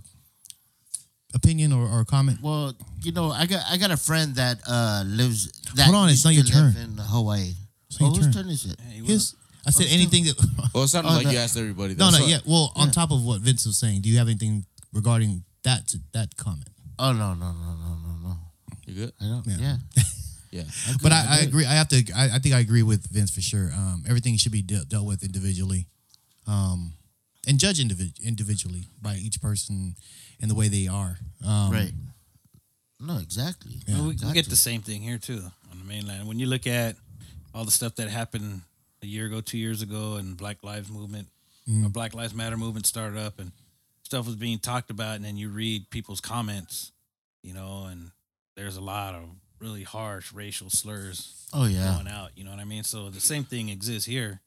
opinion 1.39 1.73
or, 1.73 1.85
or 1.89 2.05
comment? 2.05 2.39
Well, 2.43 2.75
you 3.03 3.13
know, 3.13 3.31
I 3.31 3.47
got 3.47 3.63
I 3.71 3.77
got 3.79 3.91
a 3.91 3.97
friend 3.97 4.35
that 4.37 4.57
uh 4.67 5.03
lives. 5.07 5.51
That 5.77 5.85
Hold 5.87 5.97
on, 5.97 6.09
it's 6.11 6.25
not 6.25 6.35
your 6.35 6.45
turn. 6.45 6.75
In 6.77 6.99
Hawaii. 6.99 7.53
It's 7.89 8.01
not 8.01 8.11
Oh, 8.11 8.15
your 8.15 8.25
whose 8.25 8.35
turn. 8.35 8.45
turn 8.45 8.53
is 8.53 8.65
it? 8.67 8.79
Hey, 8.81 9.01
His, 9.05 9.35
I 9.67 9.71
said 9.71 9.87
Oh, 9.91 9.95
anything 9.95 10.25
that. 10.25 10.37
Well, 10.75 10.85
it 10.85 10.89
sounded 10.89 11.11
Oh, 11.11 11.15
like 11.17 11.27
the- 11.27 11.33
you 11.33 11.39
asked 11.39 11.57
everybody. 11.57 11.95
no, 11.95 12.11
no, 12.11 12.19
what- 12.21 12.29
yeah. 12.29 12.39
Well, 12.47 12.73
on 12.77 12.91
top 12.91 13.11
of 13.11 13.25
what 13.25 13.41
Vince 13.41 13.65
was 13.67 13.77
saying, 13.79 14.03
do 14.03 14.09
you 14.09 14.19
have 14.19 14.29
anything 14.29 14.65
regarding 14.93 15.45
that 15.65 15.95
that 16.13 16.37
comment? 16.37 16.69
Oh 16.99 17.13
no 17.13 17.35
no 17.35 17.53
no 17.53 17.71
no 17.85 17.91
no 18.05 18.13
no. 18.29 18.33
You 18.87 18.95
good? 18.95 19.13
I 19.21 19.25
don't. 19.33 19.47
Yeah. 19.47 19.57
Yeah. 19.61 19.77
Yeah. 20.51 20.63
But 21.03 21.13
I, 21.13 21.21
I 21.29 21.39
agree. 21.45 21.67
I 21.67 21.75
have 21.75 21.89
to. 21.89 21.99
I, 22.17 22.37
I 22.37 22.39
think 22.39 22.55
I 22.55 22.61
agree 22.61 22.83
with 22.83 23.07
Vince 23.13 23.31
for 23.31 23.43
sure. 23.43 23.69
Um, 23.75 24.05
everything 24.09 24.35
should 24.39 24.51
be 24.51 24.63
dealt 24.63 24.89
dealt 24.89 25.05
with 25.05 25.23
individually, 25.23 25.89
um, 26.47 26.95
and 27.47 27.61
judged 27.61 27.81
individ- 27.87 28.19
individually 28.25 28.89
by 29.03 29.17
each 29.17 29.43
person 29.43 29.95
and 30.41 30.51
the 30.51 30.55
way 30.55 30.69
they 30.69 30.87
are. 30.89 31.19
Um, 31.47 31.71
Right. 31.73 31.93
No, 33.01 33.19
exactly. 33.19 33.77
Well, 33.87 34.03
we, 34.09 34.17
we 34.27 34.33
get 34.33 34.49
the 34.49 34.57
same 34.57 34.83
thing 34.83 35.03
here 35.03 35.19
too 35.19 35.43
on 35.71 35.79
the 35.79 35.85
mainland. 35.85 36.27
When 36.27 36.39
you 36.41 36.47
look 36.47 36.67
at 36.67 36.97
all 37.55 37.65
the 37.65 37.71
stuff 37.71 37.95
that 37.97 38.09
happened 38.09 38.63
a 39.03 39.07
year 39.07 39.27
ago, 39.27 39.41
two 39.41 39.59
years 39.59 39.83
ago, 39.83 40.17
and 40.17 40.37
Black 40.37 40.65
Lives 40.65 40.91
Movement, 40.91 41.29
or 41.85 41.89
Black 41.91 42.13
Lives 42.15 42.35
Matter 42.35 42.57
movement 42.57 42.87
started 42.87 43.17
up, 43.19 43.39
and 43.39 43.53
stuff 44.03 44.27
was 44.27 44.35
being 44.35 44.59
talked 44.59 44.91
about, 44.91 45.15
and 45.17 45.25
then 45.25 45.37
you 45.37 45.49
read 45.49 45.91
people's 45.91 46.21
comments, 46.21 46.91
you 47.43 47.55
know, 47.55 47.85
and 47.89 48.11
there's 48.57 48.77
a 48.77 48.81
lot 48.81 49.15
of 49.15 49.23
really 49.61 49.85
harsh 49.85 50.33
racial 50.33 50.69
slurs 50.71 51.47
Oh 51.53 51.67
yeah. 51.67 51.95
going 51.95 52.09
out. 52.09 52.31
You 52.37 52.43
know 52.45 52.51
what 52.51 52.59
I 52.59 52.65
mean? 52.65 52.83
So 52.85 53.11
the 53.11 53.21
same 53.21 53.45
thing 53.45 53.69
exists 53.69 54.07
here, 54.07 54.41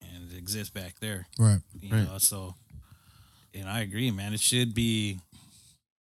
and 0.00 0.30
it 0.30 0.36
exists 0.38 0.70
back 0.70 0.94
there. 1.00 1.26
Right. 1.38 1.60
You 1.80 1.90
Right. 1.96 2.06
know, 2.06 2.18
so 2.18 2.54
and 3.54 3.68
I 3.68 3.80
agree, 3.80 4.10
man. 4.10 4.32
It 4.32 4.40
should 4.40 4.74
be 4.74 5.18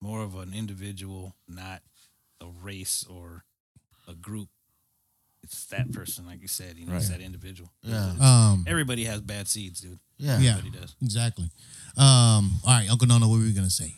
more 0.01 0.23
of 0.23 0.35
an 0.37 0.53
individual, 0.55 1.35
not 1.49 1.81
a 2.41 2.47
race 2.63 3.05
or 3.09 3.45
a 4.09 4.15
group. 4.15 4.49
It's 5.43 5.65
that 5.67 5.93
person, 5.93 6.25
like 6.25 6.41
you 6.41 6.49
said, 6.49 6.77
you 6.77 6.87
know, 6.87 6.95
it's 6.95 7.09
that 7.09 7.21
individual. 7.21 7.73
Yeah. 7.83 8.13
Um, 8.21 8.65
Everybody 8.67 9.05
has 9.05 9.21
bad 9.21 9.49
seeds, 9.49 9.81
dude. 9.81 9.99
Yeah. 10.17 10.39
yeah. 10.39 10.51
Everybody 10.59 10.79
does. 10.81 10.95
Exactly. 11.03 11.51
Um, 11.97 12.61
all 12.65 12.69
right, 12.79 12.89
Uncle 12.89 13.09
Nono, 13.09 13.29
what 13.29 13.39
were 13.41 13.45
you 13.45 13.53
gonna 13.55 13.69
say? 13.71 13.93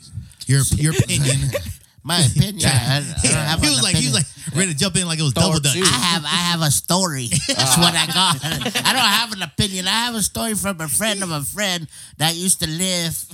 Your 0.47 0.63
your 0.77 0.93
opinion. 0.99 1.51
My 2.05 2.21
opinion. 2.21 2.61
I, 2.67 2.99
I 2.99 3.01
don't 3.23 3.33
have 3.33 3.61
he 3.61 3.71
was 3.71 3.83
like 3.83 3.97
he 3.97 4.07
was 4.07 4.15
like 4.15 4.55
ready 4.55 4.73
to 4.73 4.79
jump 4.79 4.97
in 4.97 5.07
like 5.07 5.19
it 5.19 5.23
was 5.23 5.33
Thor 5.33 5.45
double 5.45 5.61
dutch. 5.61 5.77
I 5.77 5.87
have 5.87 6.25
I 6.25 6.41
have 6.53 6.61
a 6.61 6.71
story. 6.71 7.29
That's 7.49 7.79
what 7.79 7.95
I 7.95 8.07
got. 8.07 8.45
I 8.45 8.93
don't 8.93 9.13
have 9.19 9.33
an 9.33 9.43
opinion. 9.43 9.89
I 9.89 10.05
have 10.05 10.15
a 10.15 10.23
story 10.23 10.55
from 10.55 10.81
a 10.81 10.89
friend 10.89 11.23
of 11.23 11.31
a 11.31 11.41
friend 11.41 11.89
that 12.19 12.35
used 12.37 12.61
to 12.61 12.69
live. 12.69 13.25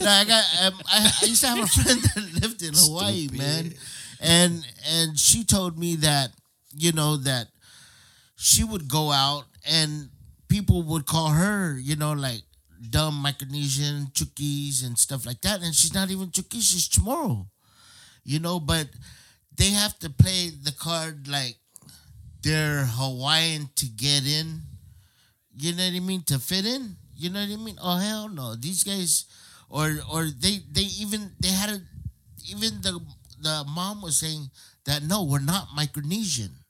No, 0.00 0.08
I 0.08 0.24
got. 0.24 0.44
Um, 0.62 0.80
I, 0.86 1.10
I 1.22 1.26
used 1.26 1.40
to 1.42 1.48
have 1.48 1.58
a 1.58 1.66
friend 1.66 2.00
that 2.14 2.40
lived 2.40 2.62
in 2.62 2.72
Hawaii, 2.74 3.28
man, 3.32 3.74
and 4.20 4.66
and 4.88 5.18
she 5.18 5.42
told 5.44 5.76
me 5.76 5.96
that 5.96 6.30
you 6.76 6.92
know 6.92 7.16
that 7.18 7.48
she 8.36 8.62
would 8.62 8.88
go 8.88 9.10
out 9.10 9.44
and 9.68 10.08
people 10.48 10.82
would 10.82 11.06
call 11.06 11.30
her, 11.30 11.78
you 11.78 11.96
know, 11.96 12.12
like 12.12 12.42
dumb 12.90 13.22
Micronesian 13.24 14.12
Chukis 14.12 14.84
and 14.84 14.98
stuff 14.98 15.26
like 15.26 15.40
that, 15.42 15.62
and 15.62 15.74
she's 15.74 15.94
not 15.94 16.10
even 16.10 16.28
Chuki, 16.28 16.60
she's 16.60 16.88
Chamorro, 16.88 17.46
you 18.24 18.38
know, 18.38 18.60
but 18.60 18.88
they 19.56 19.70
have 19.70 19.98
to 20.00 20.10
play 20.10 20.50
the 20.50 20.72
card 20.72 21.28
like 21.28 21.56
they're 22.42 22.84
Hawaiian 22.84 23.70
to 23.76 23.86
get 23.86 24.26
in. 24.26 24.60
You 25.56 25.72
know 25.72 25.84
what 25.84 25.94
I 25.94 26.00
mean? 26.00 26.22
To 26.24 26.38
fit 26.38 26.66
in. 26.66 26.96
You 27.16 27.30
know 27.30 27.40
what 27.40 27.50
I 27.50 27.56
mean? 27.56 27.78
Oh 27.80 27.96
hell 27.96 28.28
no! 28.28 28.56
These 28.56 28.82
guys, 28.82 29.24
or 29.70 29.98
or 30.12 30.26
they 30.26 30.60
they 30.70 30.82
even 30.98 31.30
they 31.38 31.48
had 31.48 31.70
a 31.70 31.80
even 32.44 32.82
the 32.82 33.00
the 33.40 33.64
mom 33.70 34.02
was 34.02 34.18
saying 34.18 34.50
that 34.84 35.02
no, 35.02 35.22
we're 35.22 35.38
not 35.38 35.68
Micronesian. 35.68 36.63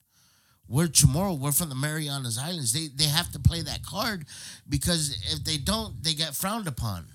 We're 0.75 0.89
Chamorro. 0.89 1.39
We're 1.39 1.53
from 1.53 1.69
the 1.69 1.77
Marianas 1.77 2.37
Islands. 2.37 2.73
They 2.73 2.89
they 2.89 3.09
have 3.09 3.31
to 3.31 3.39
play 3.39 3.63
that 3.63 3.87
card 3.87 4.27
because 4.69 5.15
if 5.31 5.45
they 5.45 5.57
don't, 5.57 6.03
they 6.03 6.15
get 6.15 6.35
frowned 6.35 6.67
upon. 6.67 7.07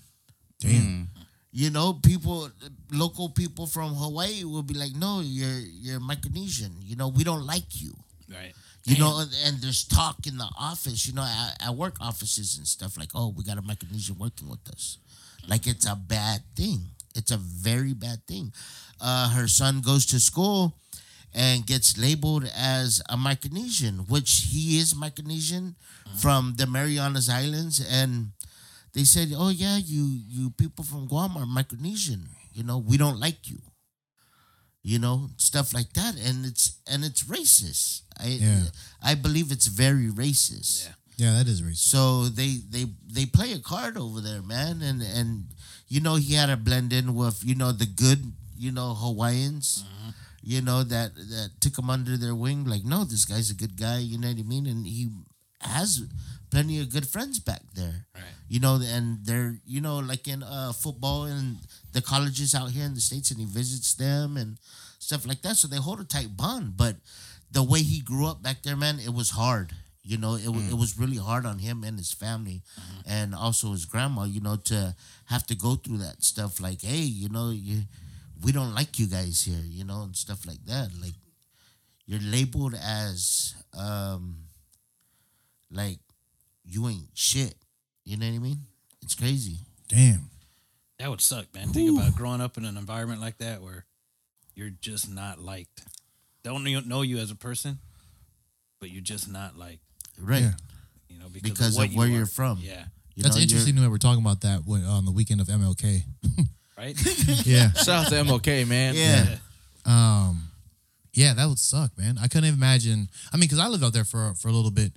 Damn. 0.62 1.10
You 1.52 1.70
know, 1.70 1.92
people, 1.92 2.50
local 2.90 3.28
people 3.28 3.68
from 3.68 3.96
Hawaii 3.96 4.46
will 4.46 4.64
be 4.64 4.76
like, 4.76 4.96
"No, 4.96 5.20
you're 5.20 5.60
you're 5.84 6.00
Micronesian. 6.00 6.72
You 6.82 6.96
know, 6.96 7.10
we 7.10 7.26
don't 7.26 7.46
like 7.46 7.82
you." 7.82 7.92
Right. 8.32 8.54
You 8.86 8.98
know, 8.98 9.26
and 9.46 9.58
there's 9.58 9.84
talk 9.84 10.26
in 10.26 10.38
the 10.38 10.48
office. 10.58 11.06
You 11.06 11.14
know, 11.16 11.24
at, 11.24 11.68
at 11.68 11.76
work 11.76 11.98
offices 12.00 12.58
and 12.58 12.66
stuff 12.66 12.98
like, 12.98 13.10
"Oh, 13.14 13.34
we 13.36 13.44
got 13.44 13.58
a 13.58 13.62
Micronesian 13.62 14.18
working 14.18 14.48
with 14.48 14.66
us," 14.70 15.00
like 15.50 15.68
it's 15.68 15.86
a 15.86 15.98
bad 15.98 16.44
thing. 16.56 16.80
It's 17.14 17.32
a 17.32 17.38
very 17.38 17.94
bad 17.94 18.26
thing. 18.26 18.54
Uh, 19.02 19.32
her 19.32 19.50
son 19.50 19.82
goes 19.82 20.06
to 20.06 20.20
school 20.22 20.76
and 21.34 21.66
gets 21.66 21.98
labeled 21.98 22.50
as 22.56 23.02
a 23.10 23.16
Micronesian, 23.16 24.10
which 24.10 24.48
he 24.50 24.80
is 24.80 24.94
Micronesian 24.94 25.76
mm. 25.76 26.22
from 26.22 26.56
the 26.58 26.66
Marianas 26.66 27.30
Islands, 27.30 27.80
and 27.80 28.32
they 28.94 29.04
said, 29.04 29.34
"Oh 29.36 29.50
yeah, 29.50 29.78
you 29.78 30.22
you 30.28 30.50
people 30.52 30.84
from 30.84 31.08
Guam 31.08 31.38
are 31.38 31.46
Micronesian. 31.46 32.26
You 32.54 32.64
know, 32.64 32.78
we 32.78 32.98
don't 32.98 33.20
like 33.20 33.50
you." 33.50 33.60
You 34.82 34.98
know, 34.98 35.30
stuff 35.38 35.74
like 35.74 35.94
that, 35.94 36.16
and 36.18 36.46
it's 36.46 36.80
and 36.88 37.04
it's 37.04 37.24
racist. 37.24 38.02
I 38.20 38.40
Yeah. 38.40 38.64
I 39.04 39.16
believe 39.16 39.52
it's 39.52 39.68
very 39.68 40.08
racist. 40.08 40.86
Yeah. 40.86 40.94
Yeah, 41.20 41.34
that 41.34 41.48
is 41.50 41.62
racist. 41.62 41.92
So 41.92 42.30
they 42.30 42.64
they 42.70 42.86
they 43.06 43.26
play 43.26 43.52
a 43.52 43.60
card 43.60 43.98
over 43.98 44.22
there, 44.22 44.42
man, 44.42 44.82
and 44.82 45.02
and 45.04 45.52
you 45.90 46.00
know 46.00 46.16
he 46.16 46.36
had 46.36 46.48
to 46.48 46.56
blend 46.56 46.94
in 46.94 47.14
with 47.14 47.44
you 47.44 47.56
know 47.56 47.74
the 47.74 47.86
good 47.86 48.32
you 48.58 48.72
know 48.72 48.94
Hawaiians, 48.94 49.84
mm-hmm. 49.84 50.10
You 50.42 50.62
know 50.62 50.84
that 50.84 51.16
that 51.16 51.50
took 51.60 51.78
him 51.78 51.90
under 51.90 52.18
their 52.18 52.36
wing. 52.36 52.66
Like, 52.66 52.84
no, 52.86 53.04
this 53.04 53.26
guy's 53.26 53.50
a 53.52 53.56
good 53.56 53.76
guy. 53.78 54.00
You 54.00 54.18
know 54.18 54.30
what 54.30 54.40
I 54.40 54.44
mean? 54.44 54.66
And 54.66 54.86
he 54.86 55.10
has 55.62 56.04
plenty 56.50 56.80
of 56.80 56.92
good 56.92 57.08
friends 57.08 57.40
back 57.40 57.62
there. 57.76 58.06
Right. 58.16 58.24
You 58.48 58.60
know, 58.60 58.80
and 58.82 59.26
they're 59.26 59.58
you 59.66 59.82
know 59.82 60.00
like 60.00 60.28
in 60.28 60.44
uh, 60.44 60.72
football 60.74 61.26
and 61.26 61.58
the 61.94 62.02
colleges 62.02 62.56
out 62.56 62.72
here 62.72 62.86
in 62.86 62.94
the 62.94 63.02
states, 63.02 63.32
and 63.32 63.40
he 63.40 63.46
visits 63.46 63.94
them 63.96 64.38
and 64.38 64.58
stuff 65.00 65.26
like 65.28 65.42
that. 65.44 65.56
So 65.58 65.68
they 65.68 65.78
hold 65.78 66.00
a 66.00 66.06
tight 66.06 66.36
bond. 66.38 66.78
But 66.78 66.96
the 67.52 67.64
way 67.64 67.82
he 67.82 68.00
grew 68.02 68.28
up 68.28 68.42
back 68.42 68.64
there, 68.64 68.76
man, 68.78 69.00
it 69.00 69.14
was 69.14 69.32
hard. 69.32 69.74
You 70.04 70.18
know, 70.18 70.36
it, 70.36 70.48
wa- 70.48 70.58
it 70.70 70.78
was 70.78 70.98
really 70.98 71.18
hard 71.18 71.46
on 71.46 71.60
him 71.60 71.84
and 71.84 71.98
his 71.98 72.12
family, 72.12 72.64
and 73.06 73.36
also 73.36 73.72
his 73.74 73.86
grandma. 73.86 74.24
You 74.24 74.42
know, 74.42 74.56
to 74.72 74.96
have 75.26 75.46
to 75.48 75.56
go 75.56 75.76
through 75.76 75.98
that 76.00 76.24
stuff. 76.24 76.60
Like, 76.60 76.82
hey, 76.82 77.04
you 77.04 77.30
know, 77.30 77.52
you 77.52 77.82
we 78.44 78.52
don't 78.52 78.74
like 78.74 79.00
you 79.00 79.08
guys 79.08 79.42
here. 79.44 79.64
You 79.66 79.84
know, 79.86 80.02
and 80.04 80.16
stuff 80.16 80.46
like 80.46 80.64
that. 80.66 80.90
Like, 81.02 81.14
you're 82.06 82.20
labeled 82.22 82.76
as 82.76 83.56
um, 83.78 84.44
like 85.72 86.00
you 86.66 86.88
ain't 86.88 87.10
shit. 87.14 87.56
You 88.06 88.18
know 88.18 88.28
what 88.28 88.36
I 88.36 88.40
mean? 88.40 88.60
It's 89.02 89.16
crazy. 89.16 89.58
Damn. 89.88 90.30
That 91.00 91.10
would 91.10 91.22
suck, 91.22 91.54
man. 91.56 91.70
Think 91.70 91.98
about 91.98 92.16
growing 92.16 92.42
up 92.42 92.58
in 92.58 92.66
an 92.66 92.76
environment 92.78 93.22
like 93.22 93.38
that 93.38 93.62
where 93.62 93.86
you're 94.54 94.70
just 94.82 95.10
not 95.10 95.40
liked. 95.40 95.84
They 96.44 96.50
don't 96.50 96.88
know 96.88 97.02
you 97.02 97.18
as 97.20 97.32
a 97.32 97.36
person, 97.36 97.80
but 98.80 98.90
you're 98.92 99.02
just 99.02 99.32
not 99.32 99.58
liked. 99.58 99.84
Right. 100.20 100.42
Yeah. 100.42 100.52
You 101.08 101.20
know, 101.20 101.28
because, 101.32 101.52
Because 101.52 101.78
what 101.78 101.88
of 101.90 101.96
where 101.96 102.08
you 102.08 102.18
you're 102.18 102.26
from. 102.26 102.60
Yeah. 102.62 102.86
You 103.16 103.24
That's 103.24 103.36
know, 103.36 103.40
you're- 103.40 103.44
interesting 103.44 103.76
that 103.76 103.90
we're 103.90 103.98
talking 103.98 104.22
about 104.24 104.42
that 104.42 104.64
on 104.68 105.06
the 105.06 105.12
weekend 105.12 105.42
of 105.42 105.48
MLK. 105.48 106.02
Right. 106.80 106.96
yeah. 107.46 107.74
Shout 107.74 108.06
out 108.06 108.10
to 108.10 108.24
MOK, 108.24 108.48
man. 108.68 108.96
Yeah. 108.96 109.36
Um, 109.86 110.44
yeah, 111.14 111.34
that 111.34 111.46
would 111.48 111.60
suck, 111.60 111.92
man. 111.98 112.18
I 112.18 112.28
couldn't 112.30 112.54
imagine. 112.54 113.10
I 113.34 113.36
mean, 113.36 113.42
because 113.50 113.60
I 113.60 113.68
lived 113.68 113.84
out 113.84 113.92
there 113.92 114.06
for 114.06 114.34
for 114.36 114.48
a 114.48 114.52
little 114.54 114.72
bit, 114.72 114.94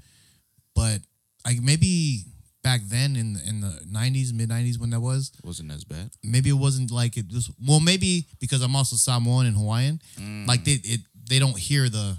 but 0.77 0.99
I 1.45 1.59
maybe 1.61 2.25
back 2.63 2.83
then 2.85 3.17
in 3.17 3.33
the, 3.33 3.41
in 3.49 3.61
the 3.61 3.81
nineties, 3.91 4.33
mid 4.33 4.49
nineties, 4.49 4.79
when 4.79 4.91
that 4.91 5.01
was, 5.01 5.33
Wasn't 5.43 5.73
as 5.73 5.83
bad. 5.83 6.11
maybe 6.23 6.51
it 6.51 6.61
wasn't 6.67 6.93
like 6.93 7.17
it 7.17 7.27
was. 7.33 7.51
Well, 7.67 7.81
maybe 7.81 8.27
because 8.39 8.63
I'm 8.63 8.77
also 8.77 8.95
Samoan 8.95 9.47
and 9.47 9.57
Hawaiian, 9.57 10.01
like 10.47 10.63
they 10.65 10.79
it 10.85 11.01
they 11.29 11.41
don't 11.41 11.59
hear 11.59 11.89
the 11.89 12.17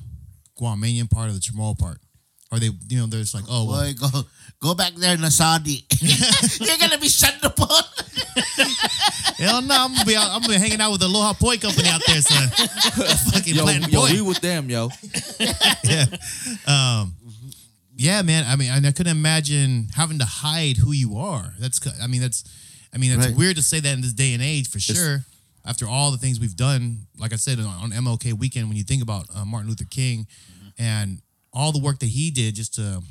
Guamanian 0.60 1.10
part 1.10 1.30
or 1.30 1.34
the 1.34 1.40
Chamorro 1.40 1.80
part, 1.80 2.00
or 2.52 2.60
they 2.60 2.70
you 2.90 2.98
know 2.98 3.06
there's 3.06 3.34
like 3.34 3.46
oh 3.50 3.66
well, 3.70 3.82
Boy, 3.84 3.94
go 3.94 4.24
go 4.64 4.74
back 4.74 4.94
there 4.96 5.14
in 5.14 5.22
the 5.22 5.30
Saudi. 5.30 5.86
You're 6.62 6.78
gonna 6.80 6.98
be 6.98 7.10
shut 7.10 7.36
upon. 7.44 7.84
hell 9.38 9.62
no, 9.62 9.76
I'm 9.78 9.94
gonna 9.94 10.06
be 10.06 10.16
out, 10.16 10.32
I'm 10.32 10.42
gonna 10.42 10.54
be 10.54 10.60
hanging 10.60 10.80
out 10.80 10.92
with 10.92 11.02
the 11.02 11.08
Aloha 11.08 11.34
Poi 11.34 11.58
company 11.58 11.90
out 11.90 12.02
there, 12.08 12.22
son. 12.22 12.48
Fucking 13.34 13.56
Yo, 13.56 13.64
planting 13.64 13.90
yo, 13.92 14.00
poi. 14.00 14.12
we 14.14 14.22
with 14.22 14.40
them, 14.40 14.70
yo. 14.70 14.90
yeah. 15.84 16.06
Um, 16.66 17.14
yeah, 17.96 18.22
man. 18.22 18.46
I 18.48 18.56
mean, 18.56 18.72
I, 18.72 18.78
I 18.88 18.92
couldn't 18.92 19.16
imagine 19.16 19.88
having 19.96 20.20
to 20.20 20.26
hide 20.26 20.78
who 20.78 20.94
you 20.94 21.18
are. 21.18 21.54
That's, 21.60 21.82
c- 21.84 21.92
I 22.02 22.08
mean, 22.08 22.22
that's, 22.22 22.44
I 22.94 22.98
mean, 22.98 23.12
it's 23.12 23.28
Right. 23.28 23.36
weird 23.36 23.58
to 23.58 23.62
say 23.62 23.80
that 23.82 23.94
in 23.94 24.02
this 24.02 24.14
day 24.14 24.34
and 24.34 24.42
age 24.42 24.70
for 24.70 24.80
sure. 24.80 25.26
After 25.66 25.88
all 25.88 26.12
the 26.12 26.18
things 26.18 26.40
we've 26.40 26.56
done, 26.58 27.08
like 27.20 27.32
I 27.34 27.38
said 27.38 27.60
on, 27.60 27.66
on 27.68 27.92
MLK 27.92 28.34
weekend, 28.34 28.68
when 28.68 28.78
you 28.78 28.84
think 28.84 29.02
about 29.04 29.28
uh, 29.36 29.46
Martin 29.46 29.70
Luther 29.70 29.86
King 29.90 30.26
and 30.78 31.22
all 31.54 31.72
the 31.72 31.80
work 31.80 32.00
that 32.00 32.08
he 32.10 32.32
did 32.32 32.56
just 32.56 32.74
to, 32.76 33.02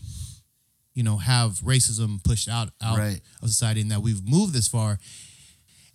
you 0.95 1.03
know, 1.03 1.16
have 1.16 1.61
racism 1.61 2.22
pushed 2.24 2.49
out 2.49 2.70
out 2.82 2.99
Right. 2.99 3.20
of 3.43 3.49
society, 3.49 3.80
and 3.80 3.90
that 3.90 4.01
we've 4.03 4.26
moved 4.28 4.53
this 4.53 4.68
far, 4.68 4.99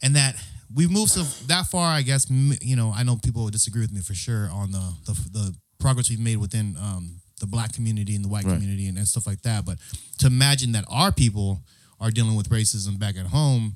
and 0.01 0.15
that 0.15 0.35
we've 0.73 0.91
moved 0.91 1.11
so 1.11 1.23
that 1.47 1.67
far. 1.67 1.91
I 1.91 2.01
guess 2.01 2.29
you 2.29 2.75
know. 2.75 2.91
I 2.95 3.03
know 3.03 3.17
people 3.17 3.43
would 3.43 3.53
disagree 3.53 3.81
with 3.81 3.91
me 3.91 4.01
for 4.01 4.13
sure 4.13 4.49
on 4.51 4.71
the 4.71 4.93
the, 5.05 5.13
the 5.31 5.55
progress 5.79 6.09
we've 6.09 6.19
made 6.19 6.37
within 6.37 6.75
um, 6.77 7.21
the 7.39 7.45
black 7.45 7.71
community 7.73 8.15
and 8.15 8.23
the 8.25 8.29
white 8.29 8.45
Right. 8.45 8.53
community 8.53 8.87
and, 8.87 8.97
and 8.97 9.07
stuff 9.07 9.27
like 9.27 9.41
that. 9.43 9.63
But 9.65 9.77
to 10.19 10.27
imagine 10.27 10.71
that 10.71 10.85
our 10.89 11.11
people 11.11 11.61
are 11.99 12.09
dealing 12.11 12.35
with 12.35 12.49
racism 12.49 12.97
back 12.97 13.15
at 13.17 13.27
home 13.27 13.75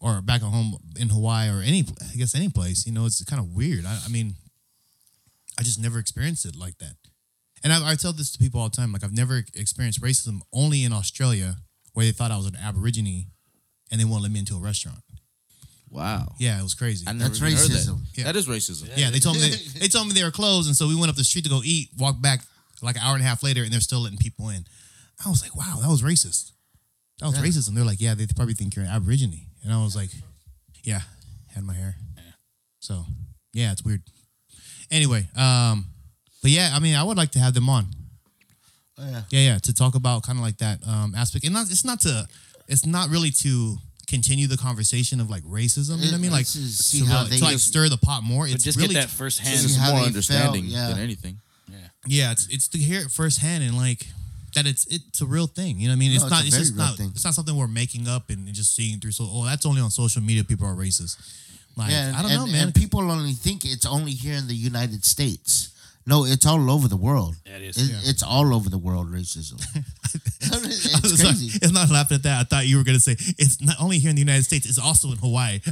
or 0.00 0.20
back 0.20 0.42
at 0.42 0.48
home 0.48 0.76
in 0.98 1.08
Hawaii 1.08 1.48
or 1.48 1.60
any, 1.62 1.84
I 2.12 2.16
guess 2.16 2.34
any 2.34 2.48
place, 2.48 2.84
you 2.86 2.92
know, 2.92 3.06
it's 3.06 3.22
kind 3.24 3.40
of 3.40 3.54
weird. 3.54 3.84
I, 3.86 4.00
I 4.04 4.08
mean, 4.08 4.34
I 5.58 5.62
just 5.62 5.78
never 5.80 5.98
experienced 6.00 6.44
it 6.44 6.56
like 6.56 6.78
that. 6.78 6.94
And 7.64 7.72
I, 7.72 7.92
I 7.92 7.94
tell 7.94 8.12
this 8.12 8.30
to 8.32 8.38
people 8.38 8.60
all 8.60 8.68
the 8.68 8.76
time. 8.76 8.92
Like 8.92 9.04
I've 9.04 9.12
never 9.16 9.42
experienced 9.54 10.00
racism 10.02 10.40
only 10.52 10.84
in 10.84 10.92
Australia, 10.92 11.56
where 11.92 12.04
they 12.06 12.12
thought 12.12 12.30
I 12.30 12.36
was 12.36 12.46
an 12.46 12.56
Aborigine, 12.56 13.26
and 13.90 14.00
they 14.00 14.04
won't 14.04 14.22
let 14.22 14.32
me 14.32 14.38
into 14.40 14.56
a 14.56 14.60
restaurant. 14.60 14.98
Wow. 15.90 16.34
Yeah, 16.38 16.58
it 16.58 16.62
was 16.62 16.74
crazy. 16.74 17.04
I 17.06 17.12
never 17.12 17.28
That's 17.28 17.42
even 17.42 17.52
heard 17.52 17.70
that. 17.70 17.72
racism. 17.76 17.98
Yeah. 18.14 18.24
That 18.24 18.36
is 18.36 18.46
racism. 18.48 18.88
yeah, 18.96 19.10
they 19.10 19.18
told 19.18 19.36
me 19.36 19.50
they, 19.50 19.56
they 19.80 19.88
told 19.88 20.06
me 20.08 20.14
they 20.14 20.24
were 20.24 20.30
closed, 20.30 20.66
and 20.66 20.76
so 20.76 20.88
we 20.88 20.96
went 20.96 21.10
up 21.10 21.16
the 21.16 21.24
street 21.24 21.44
to 21.44 21.50
go 21.50 21.60
eat. 21.64 21.90
Walked 21.98 22.22
back 22.22 22.40
like 22.80 22.96
an 22.96 23.02
hour 23.02 23.14
and 23.14 23.22
a 23.22 23.26
half 23.26 23.42
later, 23.42 23.62
and 23.62 23.72
they're 23.72 23.80
still 23.80 24.00
letting 24.00 24.18
people 24.18 24.48
in. 24.48 24.64
I 25.24 25.28
was 25.28 25.42
like, 25.42 25.54
wow, 25.54 25.78
that 25.80 25.88
was 25.88 26.02
racist. 26.02 26.50
That 27.20 27.26
was 27.26 27.36
Yeah. 27.38 27.44
racism. 27.44 27.74
They're 27.74 27.84
like, 27.84 28.00
yeah, 28.00 28.14
they 28.14 28.26
probably 28.34 28.54
think 28.54 28.74
you're 28.74 28.84
an 28.84 28.90
Aborigine, 28.90 29.46
and 29.62 29.72
I 29.72 29.82
was 29.82 29.94
like, 29.94 30.10
yeah, 30.82 31.00
had 31.54 31.62
my 31.64 31.74
hair. 31.74 31.96
So 32.80 33.04
yeah, 33.52 33.70
it's 33.70 33.84
weird. 33.84 34.02
Anyway, 34.90 35.28
um, 35.36 35.86
but 36.42 36.50
yeah, 36.50 36.70
I 36.74 36.78
mean, 36.80 36.94
I 36.94 37.02
would 37.04 37.16
like 37.16 37.30
to 37.32 37.38
have 37.38 37.54
them 37.54 37.68
on. 37.68 37.86
Oh, 38.98 39.08
yeah. 39.08 39.22
Yeah, 39.30 39.40
yeah, 39.52 39.58
to 39.58 39.72
talk 39.74 39.94
about 39.94 40.22
kind 40.22 40.38
of 40.38 40.44
like 40.44 40.58
that 40.58 40.86
um, 40.86 41.14
aspect, 41.16 41.44
and 41.44 41.54
not, 41.54 41.70
it's 41.70 41.84
not 41.84 42.00
to, 42.00 42.26
it's 42.68 42.84
not 42.84 43.08
really 43.08 43.30
to 43.30 43.76
continue 44.06 44.46
the 44.46 44.58
conversation 44.58 45.20
of 45.20 45.30
like 45.30 45.42
racism. 45.44 45.98
You 45.98 46.06
know 46.06 46.10
what 46.10 46.14
I 46.14 46.18
mean? 46.18 46.32
Like 46.32 46.46
see 46.46 47.00
to, 47.00 47.06
how 47.06 47.22
like, 47.22 47.30
they 47.30 47.38
to 47.38 47.44
like 47.44 47.52
just- 47.54 47.68
stir 47.68 47.88
the 47.88 47.96
pot 47.96 48.22
more. 48.22 48.46
It's 48.46 48.62
just 48.62 48.76
really 48.76 48.94
get 48.94 49.02
that 49.02 49.10
first 49.10 49.40
hand. 49.40 49.54
It's 49.54 49.74
See 49.74 49.92
more 49.92 50.02
understanding 50.02 50.64
felt, 50.64 50.74
yeah. 50.74 50.88
than 50.90 50.98
anything. 50.98 51.38
yeah, 51.68 51.76
yeah, 52.06 52.32
it's 52.32 52.46
it's 52.48 52.68
to 52.68 52.78
hear 52.78 53.00
it 53.00 53.10
firsthand 53.10 53.64
and 53.64 53.76
like 53.76 54.06
that 54.54 54.66
it's 54.66 54.86
it's 54.86 55.22
a 55.22 55.26
real 55.26 55.46
thing. 55.46 55.80
You 55.80 55.88
know 55.88 55.92
what 55.92 55.96
I 55.96 55.98
mean? 56.00 56.10
No, 56.10 56.16
it's 56.16 56.24
it's 56.24 56.30
not 56.30 56.46
it's 56.46 56.58
just 56.58 56.76
not 56.76 56.96
thing. 56.96 57.10
it's 57.14 57.24
not 57.24 57.32
something 57.34 57.56
we're 57.56 57.68
making 57.68 58.06
up 58.06 58.28
and, 58.28 58.46
and 58.46 58.54
just 58.54 58.74
seeing 58.76 58.98
through. 59.00 59.12
So 59.12 59.24
oh, 59.26 59.46
that's 59.46 59.64
only 59.64 59.80
on 59.80 59.90
social 59.90 60.20
media. 60.20 60.44
People 60.44 60.66
are 60.66 60.74
racist. 60.74 61.16
Like 61.76 61.90
Yeah, 61.90 62.12
I 62.14 62.20
don't 62.20 62.30
and, 62.30 62.40
know, 62.40 62.46
man. 62.46 62.64
And 62.66 62.74
people 62.74 63.00
only 63.10 63.32
think 63.32 63.64
it's 63.64 63.86
only 63.86 64.12
here 64.12 64.34
in 64.34 64.46
the 64.46 64.54
United 64.54 65.06
States. 65.06 65.71
No, 66.04 66.24
it's 66.24 66.44
all 66.46 66.68
over 66.70 66.88
the 66.88 66.96
world. 66.96 67.36
Yeah, 67.46 67.56
it 67.56 67.62
is. 67.62 67.76
It- 67.76 67.90
Yeah. 67.92 68.10
It's 68.10 68.22
all 68.24 68.52
over 68.54 68.68
the 68.68 68.78
world 68.78 69.06
racism. 69.12 69.60
it's 70.42 70.86
It's 71.04 71.22
not, 71.22 71.34
it's 71.38 71.72
not 71.72 71.90
laughing 71.90 72.16
at 72.16 72.22
that. 72.24 72.40
I 72.40 72.44
thought 72.44 72.66
you 72.66 72.76
were 72.76 72.82
gonna 72.84 72.98
say 72.98 73.12
it's 73.38 73.60
not 73.60 73.76
only 73.80 73.98
here 74.00 74.10
in 74.10 74.16
the 74.16 74.20
United 74.22 74.42
States. 74.44 74.66
It's 74.66 74.78
also 74.80 75.12
in 75.12 75.18
Hawaii. 75.18 75.60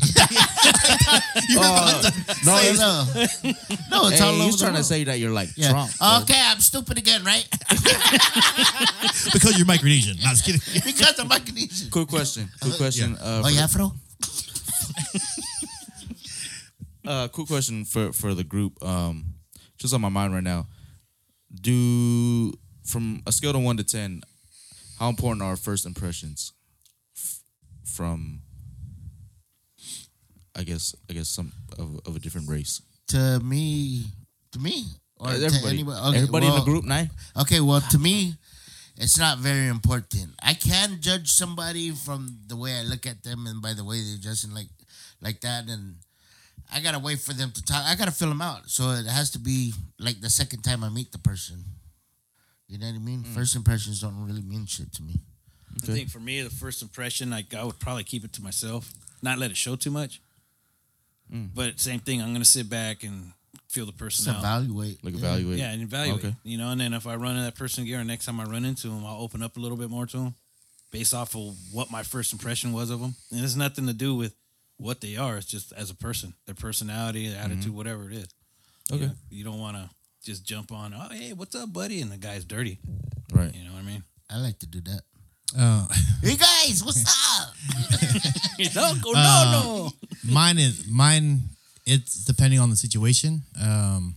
No, 1.50 2.56
Say 2.56 2.68
he's, 2.70 2.78
no, 2.78 3.04
no, 3.90 4.08
it's 4.08 4.18
hey, 4.18 4.24
all 4.24 4.34
over 4.34 4.44
he's 4.44 4.54
the 4.54 4.58
trying 4.64 4.72
world. 4.74 4.76
to 4.76 4.84
say 4.84 5.04
that 5.04 5.18
you're 5.18 5.32
like 5.32 5.48
Yeah. 5.56 5.70
Trump. 5.70 5.90
bro. 5.98 6.18
Okay, 6.22 6.40
I'm 6.40 6.60
stupid 6.60 6.96
again, 6.98 7.24
right? 7.24 7.46
because 9.32 9.56
you're 9.58 9.66
Micronesian. 9.66 10.22
Not 10.22 10.36
just 10.36 10.44
kidding. 10.44 10.60
because 10.84 11.18
I'm 11.18 11.28
Micronesian. 11.28 11.90
Quick 11.90 12.08
question. 12.08 12.48
Quick 12.60 12.76
question. 12.76 13.16
Uh, 13.16 13.40
Oh, 13.40 13.42
for 13.44 13.50
yeah, 13.50 13.64
Afro? 13.64 13.92
Uh, 17.06 17.28
quick 17.28 17.46
question 17.48 17.84
for 17.84 18.12
for 18.12 18.34
the 18.34 18.44
group. 18.44 18.82
Um, 18.84 19.24
just 19.80 19.94
on 19.94 20.00
my 20.00 20.08
mind 20.10 20.32
right 20.32 20.44
now. 20.44 20.66
Do 21.52 22.52
from 22.84 23.22
a 23.26 23.32
scale 23.32 23.56
of 23.56 23.62
one 23.62 23.76
to 23.78 23.84
ten, 23.84 24.22
how 25.00 25.08
important 25.08 25.42
are 25.42 25.56
first 25.56 25.86
impressions 25.86 26.52
f- 27.16 27.40
from? 27.84 28.42
I 30.54 30.62
guess 30.62 30.94
I 31.08 31.14
guess 31.14 31.28
some 31.28 31.52
of, 31.78 32.00
of 32.06 32.14
a 32.14 32.18
different 32.20 32.48
race. 32.48 32.82
To 33.08 33.40
me, 33.40 34.04
to 34.52 34.58
me, 34.60 34.84
or 35.16 35.30
to 35.30 35.44
everybody, 35.44 35.78
anybody, 35.78 35.98
okay, 36.08 36.16
everybody 36.18 36.46
in 36.46 36.54
the 36.54 36.60
group, 36.64 36.84
nine. 36.84 37.10
Okay, 37.40 37.60
well, 37.60 37.80
to 37.80 37.98
me, 37.98 38.34
it's 38.96 39.18
not 39.18 39.38
very 39.38 39.68
important. 39.68 40.34
I 40.42 40.54
can 40.54 40.98
judge 41.00 41.28
somebody 41.30 41.90
from 41.90 42.40
the 42.46 42.56
way 42.56 42.78
I 42.78 42.82
look 42.82 43.06
at 43.06 43.22
them 43.24 43.46
and 43.46 43.62
by 43.62 43.72
the 43.72 43.84
way 43.84 44.00
they're 44.00 44.20
dressing 44.22 44.52
like 44.52 44.68
like 45.22 45.40
that, 45.40 45.68
and 45.68 45.96
I 46.72 46.80
gotta 46.80 46.98
wait 46.98 47.20
for 47.20 47.32
them 47.32 47.50
to 47.52 47.62
talk. 47.64 47.84
I 47.84 47.94
gotta 47.96 48.10
fill 48.10 48.28
them 48.28 48.42
out, 48.42 48.68
so 48.70 48.90
it 48.90 49.06
has 49.06 49.30
to 49.32 49.38
be 49.38 49.74
like 49.98 50.20
the 50.20 50.30
second 50.30 50.62
time 50.62 50.84
I 50.84 50.88
meet 50.88 51.12
the 51.12 51.18
person. 51.18 51.64
You 52.68 52.78
know 52.78 52.86
what 52.86 52.94
I 52.94 52.98
mean? 52.98 53.24
Mm. 53.24 53.34
First 53.34 53.56
impressions 53.56 54.00
don't 54.00 54.24
really 54.24 54.42
mean 54.42 54.66
shit 54.66 54.92
to 54.94 55.02
me. 55.02 55.20
I 55.82 55.86
think 55.86 56.08
for 56.10 56.20
me, 56.20 56.42
the 56.42 56.50
first 56.50 56.82
impression, 56.82 57.30
like 57.30 57.54
I 57.54 57.64
would 57.64 57.78
probably 57.78 58.04
keep 58.04 58.24
it 58.24 58.32
to 58.34 58.42
myself, 58.42 58.92
not 59.22 59.38
let 59.38 59.50
it 59.50 59.56
show 59.56 59.76
too 59.76 59.90
much. 59.90 60.20
Mm. 61.32 61.50
But 61.54 61.80
same 61.80 62.00
thing, 62.00 62.20
I'm 62.22 62.32
gonna 62.32 62.44
sit 62.44 62.68
back 62.68 63.02
and 63.02 63.32
feel 63.68 63.86
the 63.86 63.92
person 63.92 64.26
Just 64.26 64.36
out. 64.36 64.40
evaluate. 64.40 65.04
Like 65.04 65.14
yeah. 65.14 65.18
evaluate. 65.20 65.58
Yeah, 65.58 65.70
and 65.70 65.82
evaluate. 65.82 66.24
Okay. 66.24 66.34
You 66.42 66.58
know, 66.58 66.70
and 66.70 66.80
then 66.80 66.92
if 66.92 67.06
I 67.06 67.14
run 67.16 67.32
into 67.32 67.42
that 67.44 67.54
person 67.54 67.84
again, 67.84 68.00
or 68.00 68.04
next 68.04 68.26
time 68.26 68.40
I 68.40 68.44
run 68.44 68.64
into 68.64 68.88
him, 68.88 69.04
I'll 69.04 69.20
open 69.20 69.42
up 69.42 69.56
a 69.56 69.60
little 69.60 69.76
bit 69.76 69.90
more 69.90 70.06
to 70.06 70.18
him, 70.18 70.34
based 70.90 71.14
off 71.14 71.34
of 71.34 71.56
what 71.72 71.90
my 71.90 72.02
first 72.02 72.32
impression 72.32 72.72
was 72.72 72.90
of 72.90 73.00
them. 73.00 73.14
And 73.30 73.44
it's 73.44 73.56
nothing 73.56 73.86
to 73.86 73.92
do 73.92 74.14
with 74.14 74.34
what 74.80 75.00
they 75.00 75.16
are. 75.16 75.36
It's 75.36 75.46
just 75.46 75.72
as 75.72 75.90
a 75.90 75.94
person, 75.94 76.34
their 76.46 76.54
personality, 76.54 77.28
their 77.28 77.40
attitude, 77.42 77.74
whatever 77.74 78.10
it 78.10 78.16
is. 78.16 78.28
You 78.90 78.96
Okay. 78.96 79.06
know, 79.06 79.12
you 79.30 79.44
don't 79.44 79.58
want 79.60 79.76
to 79.76 79.88
just 80.24 80.44
jump 80.44 80.72
on. 80.72 80.94
Oh, 80.94 81.08
hey, 81.12 81.32
what's 81.34 81.54
up, 81.54 81.72
buddy? 81.72 82.00
And 82.00 82.10
the 82.10 82.16
guy's 82.16 82.44
dirty. 82.44 82.78
Right. 83.32 83.54
You 83.54 83.64
know 83.64 83.72
what 83.72 83.80
I 83.80 83.86
mean? 83.86 84.02
I 84.30 84.38
like 84.38 84.58
to 84.60 84.66
do 84.66 84.80
that. 84.80 85.02
Uh, 85.56 85.86
Hey 86.22 86.36
guys, 86.36 86.82
what's 86.84 87.04
up? 87.40 87.54
no, 88.74 88.94
go, 89.02 89.12
Uh, 89.16 89.50
no, 89.52 89.62
no. 89.62 89.92
mine 90.32 90.58
is 90.58 90.86
mine. 90.88 91.40
It's 91.86 92.24
depending 92.24 92.60
on 92.60 92.70
the 92.70 92.76
situation. 92.76 93.42
Um, 93.60 94.14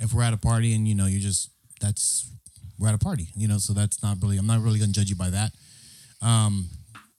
if 0.00 0.12
we're 0.12 0.22
at 0.24 0.32
a 0.32 0.38
party 0.38 0.74
and 0.74 0.88
you 0.88 0.94
know 0.94 1.06
you're 1.06 1.20
just 1.20 1.50
that's 1.80 2.28
we're 2.78 2.88
at 2.88 2.94
a 2.94 2.98
party, 2.98 3.28
you 3.36 3.46
know, 3.46 3.58
so 3.58 3.72
that's 3.72 4.02
not 4.02 4.16
really 4.22 4.36
I'm 4.38 4.46
not 4.46 4.60
really 4.62 4.78
gonna 4.80 4.92
judge 4.92 5.10
you 5.10 5.16
by 5.16 5.30
that. 5.30 5.52
Um, 6.20 6.68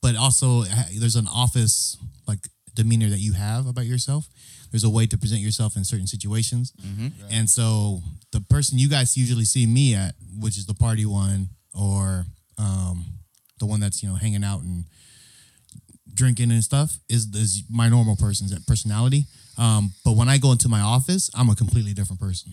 but 0.02 0.16
also 0.18 0.64
there's 1.00 1.16
an 1.16 1.28
office 1.28 1.98
like 2.28 2.40
demeanor 2.76 3.10
that 3.10 3.20
you 3.20 3.34
have 3.34 3.68
about 3.68 3.86
yourself. 3.86 4.28
There's 4.72 4.84
a 4.84 4.90
way 4.90 5.06
to 5.08 5.18
present 5.18 5.42
yourself 5.42 5.76
in 5.78 5.84
certain 5.84 6.08
situations, 6.08 6.74
and 7.32 7.50
so 7.50 8.02
the 8.32 8.42
person 8.42 8.80
you 8.80 8.90
guys 8.90 9.16
usually 9.16 9.46
see 9.46 9.66
me 9.68 9.94
at, 9.96 10.16
which 10.40 10.58
is 10.58 10.66
the 10.66 10.74
party 10.74 11.06
one 11.06 11.50
or 11.74 12.26
um, 12.58 13.06
the 13.60 13.66
one 13.68 13.80
that's 13.80 14.02
you 14.02 14.10
know 14.10 14.16
hanging 14.16 14.44
out 14.44 14.62
and 14.62 14.86
drinking 16.14 16.52
and 16.52 16.64
stuff 16.64 16.98
is 17.10 17.26
is 17.36 17.64
my 17.70 17.90
normal 17.90 18.16
person's 18.16 18.54
personality. 18.66 19.26
Um, 19.58 19.94
but 20.04 20.14
when 20.16 20.28
I 20.30 20.38
go 20.40 20.52
into 20.52 20.68
my 20.70 20.82
office, 20.82 21.30
I'm 21.36 21.50
a 21.50 21.56
completely 21.56 21.94
different 21.94 22.20
person. 22.20 22.52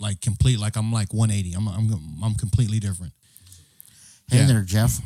Like 0.00 0.20
complete, 0.20 0.58
like 0.58 0.76
I'm 0.76 0.92
like 0.92 1.12
180. 1.12 1.54
I'm 1.54 1.68
I'm 1.68 1.92
I'm 2.24 2.34
completely 2.34 2.78
different. 2.80 3.12
Hey 4.30 4.38
Yeah. 4.38 4.46
there, 4.46 4.62
Jeff. 4.62 4.98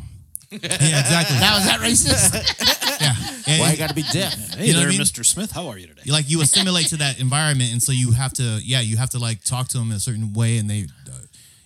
Yeah, 0.60 1.00
exactly. 1.00 1.36
Now 1.40 1.56
is 1.58 1.64
that 1.66 1.80
racist? 1.80 2.32
yeah. 3.00 3.14
And- 3.52 3.60
Why 3.60 3.70
you 3.72 3.76
gotta 3.78 3.94
be 3.94 4.02
deaf? 4.12 4.34
Hey 4.54 4.66
You 4.66 4.72
know 4.74 4.80
there, 4.80 4.88
I 4.88 4.92
mean? 4.92 5.00
Mr. 5.00 5.24
Smith. 5.24 5.50
How 5.50 5.68
are 5.68 5.78
you 5.78 5.86
today? 5.86 6.02
like 6.10 6.28
you 6.28 6.40
assimilate 6.42 6.88
to 6.88 6.96
that 6.98 7.20
environment, 7.20 7.72
and 7.72 7.82
so 7.82 7.92
you 7.92 8.12
have 8.12 8.32
to, 8.34 8.60
yeah, 8.62 8.80
you 8.80 8.96
have 8.96 9.10
to 9.10 9.18
like 9.18 9.42
talk 9.44 9.68
to 9.68 9.78
them 9.78 9.90
in 9.90 9.96
a 9.96 10.00
certain 10.00 10.32
way, 10.32 10.58
and 10.58 10.68
they, 10.68 10.86
uh, 11.10 11.14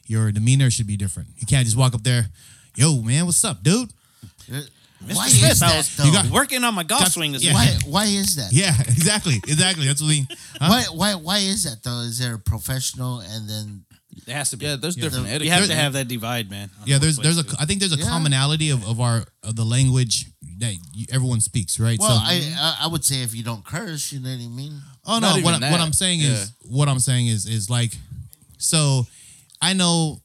your 0.06 0.30
demeanor 0.32 0.70
should 0.70 0.86
be 0.86 0.96
different. 0.96 1.28
You 1.38 1.46
can't 1.46 1.64
just 1.64 1.76
walk 1.76 1.94
up 1.94 2.02
there, 2.02 2.26
yo, 2.76 3.00
man, 3.02 3.26
what's 3.26 3.44
up, 3.44 3.62
dude? 3.62 3.90
Why 4.48 5.28
Smith, 5.28 5.52
is 5.52 5.62
I 5.62 5.68
that 5.68 5.76
was 5.76 5.96
though? 5.96 6.04
You 6.04 6.12
got- 6.12 6.26
working 6.30 6.64
on 6.64 6.74
my 6.74 6.82
golf 6.82 7.02
Got- 7.02 7.12
swing 7.12 7.32
this 7.32 7.44
yeah. 7.44 7.52
why? 7.52 7.66
Why 7.86 8.04
is 8.06 8.36
that? 8.36 8.52
Yeah, 8.52 8.72
exactly, 8.80 9.34
exactly. 9.46 9.86
That's 9.86 10.00
what 10.00 10.08
we. 10.08 10.26
Huh? 10.58 10.68
Why? 10.70 10.84
Why? 10.92 11.14
Why 11.16 11.38
is 11.38 11.64
that 11.64 11.82
though? 11.82 12.00
Is 12.00 12.18
there 12.18 12.34
a 12.34 12.38
professional 12.38 13.20
and 13.20 13.48
then? 13.48 13.82
It 14.26 14.32
has 14.32 14.50
to 14.50 14.56
be. 14.56 14.64
Yeah, 14.66 14.76
there's 14.76 14.96
different 14.96 15.26
you 15.26 15.32
etiquette. 15.34 15.52
have 15.52 15.66
to 15.68 15.74
have 15.74 15.92
that 15.92 16.08
divide, 16.08 16.50
man. 16.50 16.70
Yeah, 16.84 16.98
there's 16.98 17.18
there's 17.18 17.38
a 17.38 17.42
places. 17.44 17.58
I 17.60 17.66
think 17.66 17.80
there's 17.80 17.92
a 17.92 17.96
Yeah. 17.98 18.08
commonality 18.08 18.70
of, 18.70 18.86
of 18.86 19.00
our 19.00 19.24
of 19.42 19.56
the 19.56 19.64
language 19.64 20.26
that 20.58 20.74
you, 20.94 21.06
everyone 21.12 21.40
speaks, 21.40 21.78
right? 21.78 21.98
Well, 21.98 22.16
so, 22.18 22.22
I 22.24 22.54
I 22.58 22.76
I 22.84 22.86
would 22.86 23.04
say 23.04 23.22
if 23.22 23.34
you 23.34 23.42
don't 23.42 23.64
curse, 23.64 24.12
you 24.12 24.20
know 24.20 24.30
what 24.30 24.40
I 24.40 24.48
mean. 24.48 24.80
Oh 25.04 25.18
no, 25.18 25.36
what, 25.42 25.62
I, 25.62 25.70
what 25.70 25.80
I'm 25.80 25.92
saying 25.92 26.20
Yeah. 26.20 26.30
is 26.32 26.52
what 26.62 26.88
I'm 26.88 26.98
saying 26.98 27.26
is 27.26 27.46
is 27.46 27.68
like, 27.68 27.92
so 28.58 29.06
I 29.60 29.72
know 29.74 30.20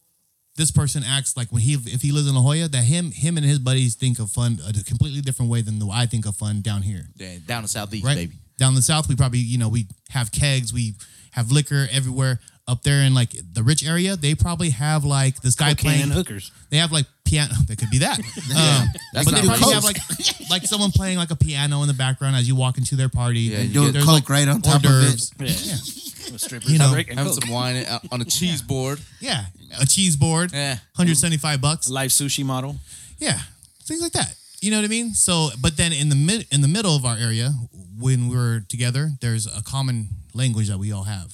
this 0.55 0.71
person 0.71 1.03
acts 1.05 1.35
like 1.37 1.51
when 1.51 1.61
he 1.61 1.73
if 1.73 2.01
he 2.01 2.11
lives 2.11 2.27
in 2.27 2.35
La 2.35 2.41
Jolla 2.41 2.67
that 2.69 2.83
him 2.83 3.11
him 3.11 3.37
and 3.37 3.45
his 3.45 3.59
buddies 3.59 3.95
think 3.95 4.19
of 4.19 4.29
fun 4.31 4.59
a 4.67 4.73
completely 4.83 5.21
different 5.21 5.51
way 5.51 5.61
than 5.61 5.79
the 5.79 5.85
way 5.85 5.95
I 5.97 6.05
think 6.05 6.25
of 6.25 6.35
fun 6.35 6.61
down 6.61 6.81
here, 6.81 7.07
Yeah, 7.17 7.35
down 7.45 7.63
the 7.63 7.67
southeast, 7.69 8.05
right? 8.05 8.15
baby. 8.15 8.35
Down 8.57 8.75
the 8.75 8.81
south, 8.81 9.07
we 9.09 9.15
probably 9.15 9.39
you 9.39 9.57
know 9.57 9.69
we 9.69 9.87
have 10.09 10.31
kegs, 10.31 10.71
we 10.73 10.95
have 11.31 11.51
liquor 11.51 11.87
everywhere. 11.91 12.39
Up 12.71 12.83
there 12.83 13.01
in 13.03 13.13
like 13.13 13.31
the 13.53 13.63
rich 13.63 13.85
area, 13.85 14.15
they 14.15 14.33
probably 14.33 14.69
have 14.69 15.03
like 15.03 15.41
this 15.41 15.55
guy 15.55 15.69
Cocaine 15.73 15.83
playing 15.83 16.01
and 16.03 16.11
hookers. 16.13 16.51
They 16.69 16.77
have 16.77 16.91
like 16.93 17.05
piano. 17.25 17.53
That 17.67 17.77
could 17.77 17.89
be 17.89 17.99
that. 17.99 18.17
Um, 18.51 18.87
That's 19.13 19.25
but 19.29 19.35
they 19.41 19.47
probably 19.47 19.63
coke. 19.65 19.73
have 19.73 19.83
like 19.83 19.97
like 20.49 20.63
someone 20.65 20.91
playing 20.91 21.17
like 21.17 21.31
a 21.31 21.35
piano 21.35 21.81
in 21.81 21.87
the 21.87 21.93
background 21.93 22.35
as 22.37 22.47
you 22.47 22.55
walk 22.55 22.77
into 22.77 22.95
their 22.95 23.09
party. 23.09 23.41
Yeah, 23.41 23.59
you 23.61 23.73
Do 23.73 23.91
get- 23.91 24.03
a 24.03 24.05
coke 24.05 24.29
right 24.29 24.47
on 24.47 24.61
top 24.61 24.75
of 24.77 24.81
d'oeuvres. 24.83 25.31
it. 25.39 25.65
Yeah. 25.65 26.31
With 26.31 26.39
strippers 26.41 26.71
You 26.71 26.79
know, 26.79 26.91
breaking 26.93 27.17
Having 27.17 27.33
coke. 27.33 27.43
some 27.43 27.51
wine 27.53 27.85
on 28.11 28.21
a 28.21 28.25
cheese 28.25 28.61
board. 28.61 28.99
Yeah, 29.19 29.45
a 29.81 29.85
cheese 29.85 30.15
board, 30.15 30.51
Yeah. 30.53 30.75
175 30.95 31.59
bucks. 31.59 31.89
live 31.89 32.11
sushi 32.11 32.45
model. 32.45 32.77
Yeah, 33.19 33.37
things 33.83 34.01
like 34.01 34.13
that. 34.13 34.33
You 34.61 34.71
know 34.71 34.77
what 34.77 34.85
I 34.85 34.89
mean? 34.89 35.13
So, 35.13 35.49
but 35.59 35.75
then 35.75 35.91
in 35.91 36.07
the 36.09 36.15
mid 36.15 36.47
in 36.51 36.61
the 36.61 36.67
middle 36.69 36.95
of 36.95 37.03
our 37.05 37.17
area, 37.17 37.51
when 37.99 38.29
we're 38.29 38.61
together, 38.69 39.11
there's 39.19 39.45
a 39.45 39.61
common 39.63 40.07
language 40.33 40.67
that 40.69 40.77
we 40.77 40.91
all 40.93 41.03
have, 41.03 41.33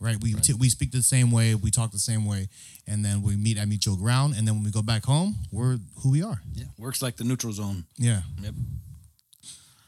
right? 0.00 0.16
We 0.22 0.34
T- 0.34 0.54
we 0.54 0.68
speak 0.68 0.90
the 0.92 1.02
same 1.02 1.30
way, 1.30 1.54
we 1.54 1.70
talk 1.70 1.90
the 1.92 1.98
same 1.98 2.24
way, 2.24 2.48
and 2.86 3.04
then 3.04 3.22
we 3.22 3.36
meet 3.36 3.58
at 3.58 3.68
mutual 3.68 3.96
ground, 3.96 4.34
and 4.36 4.46
then 4.46 4.54
when 4.54 4.64
we 4.64 4.70
go 4.70 4.82
back 4.82 5.04
home, 5.04 5.36
we're 5.52 5.78
who 6.02 6.10
we 6.10 6.22
are. 6.22 6.40
Yeah, 6.54 6.66
works 6.78 7.02
like 7.02 7.16
the 7.16 7.24
neutral 7.24 7.52
zone. 7.52 7.84
Yeah, 7.96 8.22
Yep. 8.42 8.54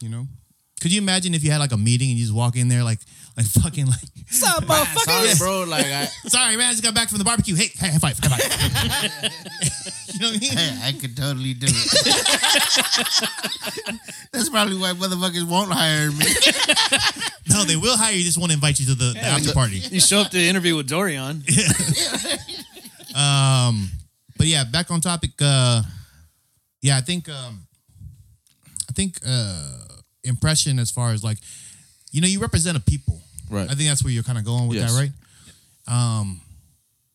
you 0.00 0.08
know. 0.08 0.26
Could 0.80 0.92
you 0.92 1.00
imagine 1.02 1.34
if 1.34 1.44
you 1.44 1.50
had 1.50 1.58
like 1.58 1.72
a 1.72 1.76
meeting 1.76 2.08
and 2.08 2.18
you 2.18 2.24
just 2.24 2.34
walk 2.34 2.56
in 2.56 2.68
there 2.68 2.82
like 2.82 3.00
like 3.40 3.62
fucking 3.62 3.86
like 3.86 3.98
Stop, 4.26 4.64
Sorry, 5.04 5.34
bro. 5.38 5.64
Like 5.68 5.86
I, 5.86 6.04
sorry 6.28 6.56
man, 6.56 6.68
I 6.68 6.70
just 6.70 6.82
got 6.84 6.94
back 6.94 7.08
from 7.08 7.18
the 7.18 7.24
barbecue. 7.24 7.56
Hey, 7.56 7.68
hey 7.76 7.90
high 7.90 7.98
five, 7.98 8.18
high 8.22 8.38
five. 8.38 8.40
you 10.14 10.20
know 10.20 10.28
what 10.28 10.36
I 10.36 10.40
mean? 10.40 10.52
Hey, 10.52 10.78
I 10.84 10.92
could 10.92 11.16
totally 11.16 11.54
do 11.54 11.66
it. 11.68 11.90
That's 14.32 14.48
probably 14.48 14.76
why 14.76 14.92
motherfuckers 14.92 15.48
won't 15.48 15.72
hire 15.72 16.10
me. 16.12 16.26
No, 17.48 17.64
they 17.64 17.76
will 17.76 17.96
hire 17.96 18.14
you. 18.14 18.22
Just 18.22 18.38
want 18.38 18.50
to 18.52 18.54
invite 18.54 18.78
you 18.78 18.86
to 18.86 18.94
the, 18.94 19.12
the 19.14 19.20
after 19.20 19.52
party. 19.52 19.78
You 19.78 19.98
show 20.00 20.20
up 20.20 20.30
to 20.30 20.36
the 20.36 20.48
interview 20.48 20.76
with 20.76 20.88
Dorian. 20.88 21.42
Um, 23.14 23.90
but 24.36 24.46
yeah, 24.46 24.64
back 24.64 24.90
on 24.90 25.00
topic. 25.00 25.32
Uh, 25.40 25.82
yeah, 26.82 26.96
I 26.96 27.00
think 27.00 27.28
um, 27.28 27.66
I 28.88 28.92
think 28.92 29.18
uh, 29.26 29.78
impression 30.24 30.78
as 30.78 30.90
far 30.90 31.12
as 31.12 31.22
like, 31.22 31.38
you 32.12 32.20
know, 32.20 32.28
you 32.28 32.40
represent 32.40 32.76
a 32.76 32.80
people. 32.80 33.20
Right. 33.50 33.68
I 33.70 33.74
think 33.74 33.88
that's 33.88 34.02
where 34.04 34.12
you're 34.12 34.22
kind 34.22 34.38
of 34.38 34.44
going 34.44 34.68
with 34.68 34.78
Yes. 34.78 34.94
that, 34.94 34.98
right? 35.00 35.10
Um, 36.20 36.40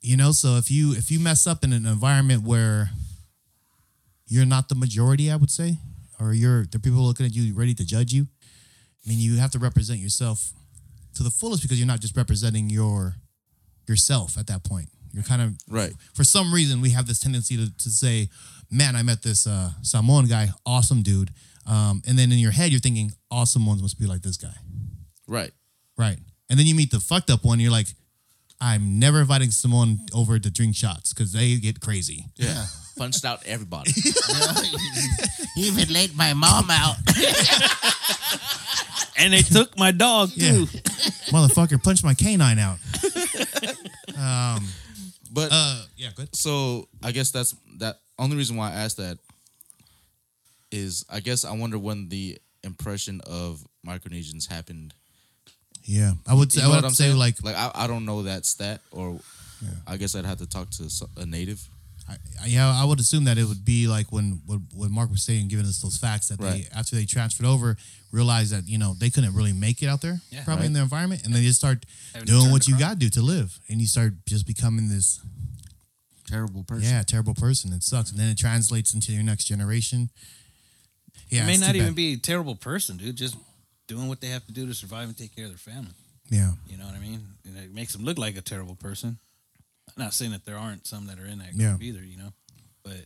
you 0.02 0.18
know, 0.18 0.32
so 0.32 0.58
if 0.58 0.70
you 0.70 0.92
if 0.94 1.10
you 1.10 1.20
mess 1.20 1.48
up 1.48 1.64
in 1.64 1.74
an 1.74 1.86
environment 1.86 2.44
where 2.44 2.92
you're 4.28 4.46
not 4.46 4.70
the 4.70 4.76
majority, 4.76 5.32
I 5.32 5.36
would 5.36 5.50
say, 5.50 5.78
or 6.20 6.34
you're 6.34 6.66
the 6.66 6.80
people 6.80 7.02
looking 7.02 7.26
at 7.26 7.34
you 7.34 7.54
ready 7.56 7.74
to 7.74 7.86
judge 7.86 8.14
you. 8.14 8.28
I 9.06 9.10
mean, 9.10 9.20
you 9.20 9.38
have 9.38 9.52
to 9.52 9.60
represent 9.60 10.00
yourself 10.00 10.52
to 11.16 11.24
the 11.24 11.30
fullest 11.32 11.62
because 11.64 11.80
you're 11.80 11.88
not 11.88 12.02
just 12.02 12.16
representing 12.18 12.70
your 12.70 13.16
yourself 13.88 14.38
at 14.38 14.48
that 14.48 14.64
point. 14.64 14.90
You're 15.14 15.24
kind 15.24 15.42
of 15.42 15.54
right. 15.70 15.94
for 16.14 16.26
some 16.26 16.54
reason 16.54 16.82
we 16.82 16.90
have 16.90 17.08
this 17.08 17.20
tendency 17.20 17.56
to, 17.56 17.78
to 17.78 17.90
say, 17.90 18.30
man, 18.70 18.96
I 18.98 19.02
met 19.04 19.24
this 19.24 19.48
uh, 19.48 19.70
Samoan 19.82 20.26
guy, 20.26 20.50
awesome 20.66 21.04
dude. 21.04 21.32
Um, 21.66 22.02
and 22.06 22.20
then 22.20 22.32
in 22.32 22.38
your 22.38 22.52
head, 22.52 22.72
you're 22.72 22.82
thinking, 22.82 23.12
awesome 23.32 23.66
ones 23.66 23.82
must 23.82 23.98
be 23.98 24.08
like 24.08 24.22
this 24.24 24.38
guy. 24.38 24.54
Right. 25.28 25.52
Right. 25.98 26.18
And 26.50 26.60
then 26.60 26.66
you 26.68 26.76
meet 26.76 26.92
the 26.92 27.00
fucked 27.00 27.30
up 27.30 27.44
one, 27.44 27.60
you're 27.60 27.72
like, 27.72 27.88
I'm 28.62 29.00
never 29.00 29.20
inviting 29.22 29.52
someone 29.52 30.00
over 30.14 30.40
to 30.40 30.50
drink 30.52 30.76
shots 30.76 31.14
because 31.14 31.32
they 31.34 31.56
get 31.58 31.80
crazy. 31.80 32.26
Yeah. 32.36 32.66
Punched 32.98 33.26
out 33.26 33.46
everybody. 33.46 33.92
he 33.92 35.62
even 35.68 35.92
laid 35.94 36.16
my 36.16 36.34
mom 36.34 36.70
out. 36.72 36.96
and 39.18 39.34
they 39.34 39.42
took 39.42 39.78
my 39.78 39.92
dog 39.92 40.32
Yeah. 40.36 40.52
too. 40.52 40.66
Motherfucker 41.32 41.82
punched 41.84 42.04
my 42.06 42.14
canine 42.14 42.58
out. 42.60 42.78
Um, 44.18 44.66
But 45.32 45.50
Uh, 45.52 45.82
yeah, 45.98 46.12
good. 46.16 46.34
so 46.34 46.88
I 47.04 47.12
guess 47.12 47.32
that's 47.32 47.54
that. 47.80 48.00
Only 48.18 48.38
reason 48.38 48.56
why 48.56 48.72
I 48.72 48.76
asked 48.76 48.96
that 48.98 49.18
is 50.72 51.04
I 51.10 51.20
guess 51.20 51.44
I 51.44 51.52
wonder 51.52 51.78
when 51.78 52.08
the 52.08 52.38
impression 52.64 53.20
of 53.22 53.62
Micronesians 53.86 54.48
happened. 54.50 54.94
Yeah, 55.86 56.14
I 56.28 56.34
would 56.34 56.52
say, 56.52 56.64
I 56.64 56.68
would 56.68 56.84
say 56.92 57.06
saying? 57.06 57.18
like, 57.18 57.44
like 57.44 57.56
I, 57.56 57.72
I 57.76 57.88
don't 57.88 58.06
know 58.06 58.24
that 58.24 58.46
stat, 58.46 58.82
or 58.92 59.20
I 59.88 59.98
guess 59.98 60.16
I'd 60.16 60.26
have 60.26 60.40
to 60.40 60.48
talk 60.50 60.70
to 60.72 60.90
a 61.18 61.26
native. 61.26 61.62
I, 62.08 62.18
yeah, 62.46 62.70
I 62.72 62.86
would 62.86 63.00
assume 63.00 63.24
that 63.24 63.38
it 63.40 63.46
would 63.46 63.66
be 63.66 63.88
like 63.88 64.12
when 64.12 64.42
what, 64.46 64.60
what 64.74 64.92
Mark 64.92 65.10
was 65.10 65.24
saying, 65.24 65.48
giving 65.48 65.66
us 65.66 65.82
those 65.82 65.98
facts 65.98 66.28
that 66.30 66.40
Right. 66.40 66.68
they 66.72 66.78
after 66.80 66.96
they 66.96 67.06
transferred 67.06 67.48
over, 67.48 67.78
realized 68.12 68.52
that 68.54 68.68
you 68.68 68.78
know 68.78 68.94
they 68.98 69.10
couldn't 69.10 69.34
really 69.36 69.54
make 69.54 69.82
it 69.82 69.88
out 69.88 70.02
there, 70.02 70.22
Yeah. 70.32 70.44
probably 70.44 70.68
in 70.68 70.74
their 70.74 70.84
environment, 70.84 71.24
and 71.26 71.34
they 71.34 71.42
just 71.42 71.60
start 71.60 71.86
doing 72.26 72.52
what 72.52 72.68
you 72.68 72.78
got 72.78 72.92
to 72.92 72.96
do 72.98 73.10
to 73.10 73.22
live, 73.22 73.60
and 73.70 73.80
you 73.82 73.88
start 73.88 74.14
just 74.28 74.46
becoming 74.46 74.90
this 74.90 75.20
Terrible 76.28 76.64
person. 76.64 76.90
yeah 76.90 77.04
terrible 77.04 77.36
person. 77.36 77.74
It 77.74 77.84
sucks, 77.84 78.10
and 78.12 78.20
then 78.20 78.30
it 78.30 78.38
translates 78.38 78.94
into 78.94 79.12
your 79.12 79.24
next 79.24 79.46
generation. 79.46 80.10
Yeah, 81.30 81.44
it 81.44 81.48
may 81.48 81.58
not 81.58 81.76
even 81.76 81.90
bad. 81.90 81.96
be 81.96 82.14
a 82.14 82.18
terrible 82.18 82.56
person, 82.56 82.98
dude. 82.98 83.16
Just 83.16 83.36
doing 83.88 84.08
what 84.08 84.22
they 84.22 84.28
have 84.28 84.46
to 84.48 84.52
do 84.54 84.66
to 84.68 84.74
survive 84.74 85.08
and 85.08 85.18
take 85.18 85.36
care 85.36 85.46
of 85.46 85.52
their 85.52 85.58
family. 85.74 85.94
Yeah, 86.30 86.54
You 86.68 86.78
know 86.78 86.86
what 86.86 86.96
I 86.96 87.00
mean? 87.00 87.22
And 87.46 87.56
it 87.58 87.72
makes 87.74 87.94
them 87.94 88.04
look 88.04 88.18
like 88.18 88.36
a 88.36 88.42
terrible 88.42 88.76
person. 88.76 89.20
I'm 89.96 90.04
not 90.04 90.14
saying 90.14 90.32
that 90.32 90.44
there 90.46 90.58
aren't 90.58 90.88
some 90.88 91.06
that 91.08 91.20
are 91.20 91.26
in 91.26 91.38
that 91.40 91.54
Yeah. 91.54 91.70
group 91.72 91.84
either, 91.84 92.04
you 92.04 92.18
know, 92.18 92.34
but 92.84 93.06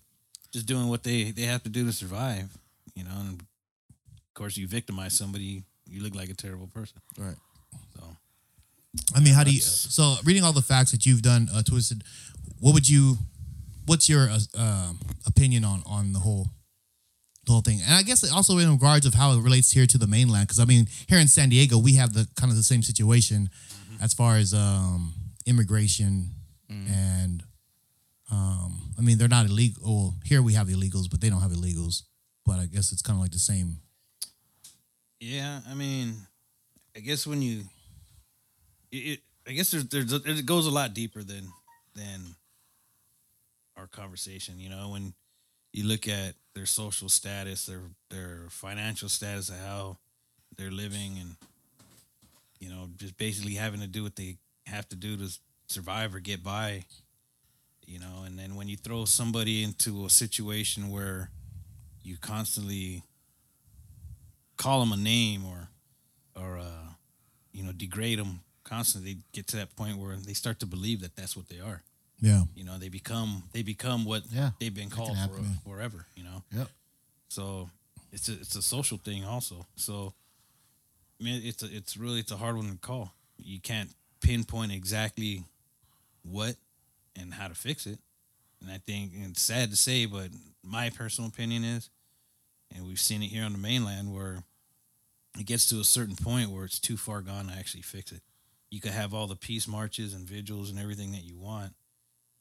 just 0.51 0.65
doing 0.65 0.87
what 0.87 1.03
they 1.03 1.31
they 1.31 1.43
have 1.43 1.61
to 1.63 1.69
do 1.69 1.85
to 1.85 1.91
survive, 1.91 2.49
you 2.95 3.03
know. 3.03 3.11
And 3.19 3.41
of 3.41 4.33
course, 4.33 4.55
you 4.57 4.67
victimize 4.67 5.13
somebody, 5.17 5.63
you 5.85 6.01
look 6.01 6.15
like 6.15 6.29
a 6.29 6.33
terrible 6.33 6.67
person. 6.67 6.97
Right. 7.17 7.35
So 7.95 8.15
I 9.13 9.19
mean, 9.19 9.33
how 9.33 9.43
do 9.43 9.51
you? 9.51 9.59
So, 9.61 10.15
reading 10.23 10.43
all 10.43 10.53
the 10.53 10.61
facts 10.61 10.91
that 10.91 11.05
you've 11.05 11.21
done, 11.21 11.49
uh, 11.53 11.61
twisted. 11.61 12.03
What 12.59 12.73
would 12.73 12.87
you? 12.89 13.17
What's 13.85 14.07
your 14.09 14.29
uh, 14.29 14.39
um 14.55 14.99
opinion 15.27 15.63
on 15.65 15.83
on 15.85 16.13
the 16.13 16.19
whole, 16.19 16.47
the 17.49 17.53
whole 17.53 17.61
thing? 17.61 17.81
And 17.83 17.93
I 17.93 18.03
guess 18.03 18.23
also 18.31 18.57
in 18.59 18.71
regards 18.71 19.05
of 19.05 19.13
how 19.13 19.33
it 19.33 19.41
relates 19.41 19.71
here 19.71 19.85
to 19.87 19.97
the 19.97 20.07
mainland, 20.07 20.47
because 20.47 20.59
I 20.59 20.65
mean, 20.65 20.87
here 21.07 21.19
in 21.19 21.27
San 21.27 21.49
Diego, 21.49 21.77
we 21.77 21.95
have 21.95 22.13
the 22.13 22.27
kind 22.39 22.49
of 22.51 22.57
the 22.57 22.63
same 22.63 22.81
situation 22.81 23.49
as 24.01 24.13
far 24.13 24.37
as 24.37 24.53
um, 24.53 25.13
immigration 25.45 26.31
and. 26.69 27.43
Um, 28.31 28.93
I 28.95 29.01
mean, 29.01 29.17
they're 29.17 29.27
not 29.27 29.47
illegal. 29.47 29.81
Well, 29.83 30.13
here 30.23 30.43
we 30.43 30.53
have 30.53 30.67
illegals, 30.67 31.09
but 31.09 31.19
they 31.19 31.31
don't 31.31 31.41
have 31.41 31.49
illegals. 31.49 32.03
But 32.45 32.59
I 32.59 32.67
guess 32.67 32.91
it's 32.91 33.01
kind 33.01 33.17
of 33.17 33.21
like 33.21 33.31
the 33.31 33.39
same. 33.39 33.77
yeah, 35.19 35.61
I 35.67 35.73
mean, 35.73 36.15
I 36.95 36.99
guess 36.99 37.25
when 37.25 37.41
you, 37.41 37.63
it 38.91 39.19
I 39.47 39.53
guess 39.53 39.71
there's 39.71 39.85
there's 39.89 40.13
it 40.13 40.45
goes 40.45 40.67
a 40.67 40.71
lot 40.71 40.93
deeper 40.93 41.23
than 41.23 41.51
than 41.95 42.35
our 43.75 43.87
conversation. 43.87 44.59
You 44.59 44.69
know, 44.69 44.89
when 44.89 45.13
you 45.71 45.85
look 45.87 46.07
at 46.07 46.33
their 46.55 46.65
social 46.65 47.09
status, 47.09 47.65
their 47.65 47.81
their 48.09 48.47
financial 48.49 49.09
status, 49.09 49.49
how 49.49 49.97
they're 50.57 50.71
living, 50.71 51.17
and 51.19 51.35
you 52.59 52.69
know, 52.69 52.89
just 52.97 53.17
basically 53.17 53.55
having 53.55 53.79
to 53.79 53.87
do 53.87 54.03
what 54.03 54.15
they 54.15 54.37
have 54.65 54.87
to 54.89 54.95
do 54.95 55.17
to 55.17 55.29
survive 55.67 56.13
or 56.13 56.19
get 56.19 56.43
by. 56.43 56.85
You 57.85 57.99
know, 57.99 58.23
and 58.25 58.37
then 58.37 58.55
when 58.55 58.67
you 58.67 58.77
throw 58.77 59.05
somebody 59.05 59.63
into 59.63 60.05
a 60.05 60.09
situation 60.09 60.89
where 60.91 61.31
you 62.03 62.17
constantly 62.17 63.03
call 64.57 64.81
them 64.81 64.91
a 64.91 64.97
name 64.97 65.43
or 65.45 65.69
or 66.35 66.59
uh, 66.59 66.89
you 67.51 67.63
know 67.63 67.71
degrade 67.71 68.19
them 68.19 68.41
constantly, 68.63 69.13
they 69.13 69.19
get 69.31 69.47
to 69.47 69.57
that 69.57 69.75
point 69.75 69.97
where 69.97 70.15
they 70.15 70.33
start 70.33 70.59
to 70.59 70.65
believe 70.65 71.01
that 71.01 71.15
that's 71.15 71.35
what 71.35 71.47
they 71.49 71.59
are. 71.59 71.81
Yeah. 72.21 72.43
You 72.55 72.63
know, 72.63 72.77
they 72.77 72.89
become 72.89 73.43
they 73.53 73.61
become 73.63 74.05
what 74.05 74.23
Yeah, 74.31 74.51
they've 74.59 74.73
been 74.73 74.89
called 74.89 75.17
for 75.17 75.41
forever. 75.69 76.05
You 76.15 76.23
know, 76.23 76.43
Yep. 76.55 76.67
so 77.29 77.69
it's 78.11 78.27
a 78.29 78.33
it's 78.33 78.55
a 78.55 78.61
social 78.61 78.97
thing 78.97 79.25
also. 79.25 79.65
So 79.75 80.13
I 81.19 81.23
mean, 81.23 81.41
it's 81.43 81.63
a, 81.63 81.67
it's 81.75 81.97
really 81.97 82.19
it's 82.19 82.31
a 82.31 82.37
hard 82.37 82.55
one 82.55 82.69
to 82.71 82.77
call. 82.77 83.13
You 83.37 83.59
can't 83.59 83.89
pinpoint 84.21 84.71
exactly 84.71 85.43
what 86.23 86.55
and 87.15 87.33
how 87.33 87.47
to 87.47 87.55
fix 87.55 87.85
it. 87.87 87.99
And 88.61 88.69
I 88.71 88.77
think 88.79 89.13
and 89.13 89.31
it's 89.31 89.41
sad 89.41 89.69
to 89.71 89.75
say, 89.77 90.05
but 90.05 90.29
my 90.63 90.89
personal 90.89 91.29
opinion 91.29 91.63
is, 91.63 91.89
and 92.75 92.85
we've 92.85 92.99
seen 92.99 93.23
it 93.23 93.27
here 93.27 93.45
on 93.45 93.53
the 93.53 93.57
mainland 93.57 94.13
where 94.13 94.43
it 95.39 95.45
gets 95.45 95.67
to 95.69 95.79
a 95.79 95.83
certain 95.85 96.15
point 96.15 96.49
where 96.49 96.65
it's 96.65 96.79
too 96.79 96.97
far 96.97 97.21
gone 97.21 97.47
to 97.47 97.53
actually 97.53 97.81
fix 97.83 98.11
it. 98.11 98.21
You 98.69 98.81
could 98.81 98.91
have 98.91 99.13
all 99.13 99.27
the 99.27 99.35
peace 99.35 99.67
marches 99.67 100.13
and 100.13 100.27
vigils 100.27 100.69
and 100.69 100.77
everything 100.79 101.11
that 101.13 101.23
you 101.23 101.37
want, 101.37 101.73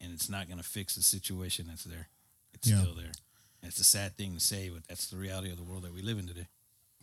and 0.01 0.13
it's 0.13 0.29
not 0.29 0.47
going 0.49 0.59
to 0.59 0.65
fix 0.65 0.95
the 0.95 1.03
situation 1.03 1.67
that's 1.69 1.85
there. 1.85 2.09
It's 2.55 2.69
Yeah. 2.69 2.81
still 2.81 2.95
there. 2.95 3.13
And 3.63 3.69
it's 3.71 3.81
a 3.81 3.85
sad 3.85 4.17
thing 4.17 4.35
to 4.35 4.41
say, 4.41 4.69
but 4.69 4.87
that's 4.89 5.09
the 5.09 5.17
reality 5.17 5.51
of 5.51 5.57
the 5.57 5.65
world 5.65 5.83
that 5.83 5.93
we 5.95 6.03
live 6.03 6.19
in 6.19 6.27
today. 6.27 6.47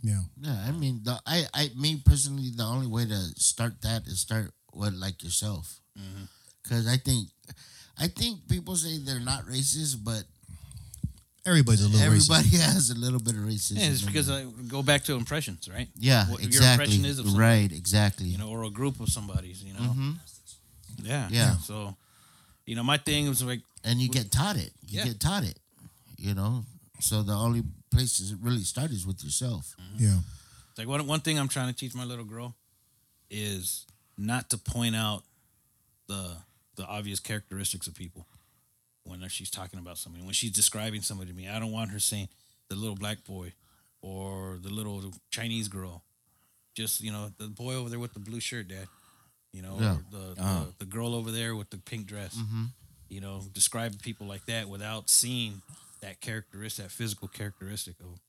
Yeah. 0.02 0.22
Yeah, 0.40 0.64
I 0.68 0.72
mean, 0.72 1.02
the 1.04 1.20
I, 1.26 1.46
I, 1.54 1.70
me 1.76 2.02
personally, 2.06 2.50
the 2.56 2.64
only 2.64 2.88
way 2.88 3.06
to 3.06 3.20
start 3.38 3.82
that 3.82 4.08
is 4.08 4.20
start 4.20 4.52
with 4.74 4.94
like 4.94 5.24
yourself, 5.24 5.80
Mm-hmm. 5.98 6.24
because 6.64 6.86
I 6.88 6.98
think, 6.98 7.30
I 7.98 8.08
think 8.10 8.48
people 8.50 8.76
say 8.76 8.98
they're 8.98 9.20
not 9.22 9.46
racist, 9.46 10.04
but 10.04 10.24
Everybody's 11.46 11.84
a 11.84 11.88
little 11.88 12.00
racist. 12.00 12.06
everybody 12.32 12.58
has 12.74 12.90
a 12.90 12.96
little 12.96 13.20
bit 13.20 13.36
of 13.36 13.42
racism. 13.42 13.78
Yeah, 13.78 13.90
it's 13.92 14.02
because. 14.02 14.30
I 14.32 14.46
go 14.68 14.82
back 14.82 15.04
to 15.04 15.14
impressions, 15.14 15.70
right? 15.70 15.88
yeah, 15.96 16.26
what 16.26 16.40
your 16.42 16.48
exactly, 16.48 16.86
impression 16.86 17.06
is 17.06 17.20
of 17.20 17.26
somebody. 17.28 17.44
right, 17.48 17.72
exactly. 17.72 18.26
You 18.26 18.40
know, 18.40 18.50
or 18.50 18.64
a 18.64 18.70
group 18.72 19.00
of 19.00 19.10
somebody's, 19.10 19.64
you 19.64 19.74
know. 19.74 19.80
Mhm. 19.94 20.16
Yeah. 21.04 21.30
Yeah. 21.32 21.58
So, 21.58 21.96
you 22.66 22.76
know, 22.76 22.84
my 22.84 22.98
thing 22.98 23.28
was 23.30 23.44
like, 23.44 23.62
and 23.84 24.00
you 24.00 24.10
get 24.10 24.32
taught 24.32 24.56
it. 24.58 24.72
You 24.88 25.00
Yeah. 25.00 25.06
get 25.06 25.20
taught 25.20 25.44
it. 25.44 25.60
You 26.18 26.34
know, 26.34 26.64
so 27.00 27.22
the 27.24 27.34
only 27.34 27.64
place 27.92 28.18
to 28.18 28.36
really 28.38 28.64
start 28.64 28.92
is 28.92 29.06
with 29.06 29.24
yourself. 29.24 29.76
Mm-hmm. 29.80 30.04
Yeah. 30.06 30.18
like 30.78 30.88
one 30.88 31.06
one 31.08 31.20
thing 31.22 31.38
I'm 31.40 31.48
trying 31.48 31.68
to 31.74 31.78
teach 31.80 31.94
my 31.96 32.04
little 32.06 32.26
girl 32.26 32.56
is 33.30 33.86
not 34.18 34.50
to 34.52 34.58
point 34.58 34.96
out 34.96 35.24
the 36.08 36.38
the 36.76 36.86
obvious 36.86 37.20
characteristics 37.20 37.88
of 37.88 37.96
people 37.96 38.26
when 39.06 39.26
she's 39.30 39.50
talking 39.52 39.80
about 39.80 39.98
somebody. 39.98 40.24
When 40.26 40.34
she's 40.34 40.52
describing 40.52 41.02
somebody 41.02 41.30
to 41.32 41.36
me, 41.36 41.48
I 41.48 41.60
don't 41.60 41.72
want 41.72 41.92
her 41.92 42.00
saying, 42.00 42.28
the 42.70 42.76
little 42.76 42.96
black 42.96 43.24
boy 43.24 43.54
or 44.02 44.58
the 44.62 44.70
little 44.70 45.14
Chinese 45.30 45.68
girl. 45.68 46.04
Just 46.74 47.02
you 47.02 47.12
know, 47.12 47.32
the 47.38 47.48
boy 47.48 47.76
over 47.76 47.90
there 47.90 48.00
with 48.00 48.14
the 48.14 48.20
blue 48.20 48.40
shirt, 48.40 48.68
dad. 48.68 48.88
You 49.56 49.62
know, 49.62 49.78
Yeah. 49.80 49.98
the, 50.12 50.34
the 50.36 50.42
uh-huh. 50.42 50.66
the 50.80 50.86
girl 50.86 51.16
over 51.16 51.32
there 51.32 51.56
with 51.56 51.70
the 51.70 51.78
pink 51.78 52.08
dress. 52.08 52.36
Mm-hmm. 52.36 52.66
You 53.08 53.22
know, 53.22 53.42
describe 53.54 54.02
people 54.02 54.28
like 54.28 54.46
that 54.48 54.68
without 54.68 55.10
seeing 55.10 55.62
that 56.02 56.20
characteristic, 56.20 56.86
that 56.86 56.92
physical 56.92 57.28
characteristic 57.30 57.96
of. 58.02 58.20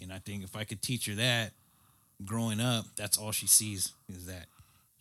And 0.00 0.12
I 0.12 0.18
think 0.18 0.44
if 0.44 0.54
I 0.54 0.64
could 0.64 0.80
teach 0.82 1.06
her 1.06 1.14
that, 1.14 1.52
growing 2.24 2.60
up, 2.60 2.84
that's 2.96 3.18
all 3.18 3.32
she 3.32 3.46
sees 3.48 3.92
is 4.08 4.26
that. 4.26 4.46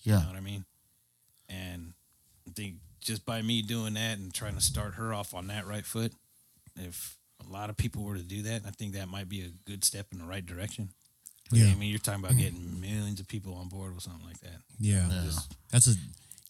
You 0.04 0.14
Yeah. 0.14 0.22
know 0.22 0.28
what 0.30 0.38
I 0.38 0.42
mean? 0.42 0.66
And 1.48 1.94
I 2.48 2.52
think 2.52 2.76
just 3.00 3.26
by 3.26 3.42
me 3.44 3.62
doing 3.62 3.94
that 3.96 4.18
and 4.18 4.34
trying 4.34 4.56
to 4.56 4.62
start 4.62 4.96
her 4.96 5.14
off 5.14 5.34
on 5.34 5.48
that 5.48 5.68
right 5.68 5.86
foot, 5.86 6.14
if 6.76 7.18
a 7.46 7.52
lot 7.52 7.70
of 7.70 7.78
people 7.78 8.04
were 8.04 8.16
to 8.16 8.24
do 8.24 8.42
that, 8.44 8.64
I 8.66 8.72
think 8.72 8.94
that 8.94 9.08
might 9.10 9.30
be 9.30 9.42
a 9.42 9.50
good 9.70 9.84
step 9.84 10.08
in 10.12 10.18
the 10.20 10.26
right 10.26 10.46
direction. 10.46 10.90
Yeah. 11.52 11.72
I 11.72 11.76
mean, 11.76 11.90
you're 11.90 12.00
talking 12.00 12.24
about 12.24 12.38
getting 12.38 12.80
millions 12.80 13.20
of 13.20 13.28
people 13.28 13.56
on 13.56 13.68
board 13.68 13.94
with 13.94 14.04
something 14.04 14.26
like 14.26 14.40
that. 14.42 14.62
Yeah. 14.80 15.08
That's 15.72 15.88
a 15.88 15.94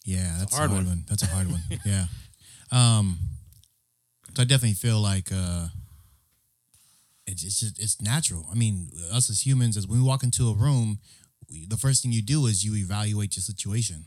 yeah, 0.04 0.34
that's 0.38 0.52
a 0.52 0.56
hard 0.56 0.70
hard, 0.70 0.84
one. 0.84 0.96
one. 0.96 1.04
That's 1.08 1.22
a 1.22 1.26
hard 1.26 1.48
one. 1.50 1.62
Yeah. 1.84 2.06
Um 2.70 3.18
so 4.34 4.42
I 4.42 4.44
definitely 4.44 4.74
feel 4.74 5.00
like 5.00 5.30
uh 5.32 5.68
it's 7.26 7.44
it's 7.44 7.60
just 7.60 7.78
it's 7.80 8.00
natural. 8.00 8.46
I 8.50 8.54
mean, 8.54 8.90
us 9.12 9.30
as 9.30 9.44
humans 9.46 9.76
as 9.76 9.86
when 9.86 10.00
we 10.00 10.06
walk 10.06 10.22
into 10.22 10.48
a 10.48 10.54
room, 10.54 10.98
we, 11.50 11.66
the 11.66 11.76
first 11.76 12.02
thing 12.02 12.12
you 12.12 12.22
do 12.22 12.46
is 12.46 12.64
you 12.64 12.74
evaluate 12.76 13.36
your 13.36 13.42
situation. 13.42 14.04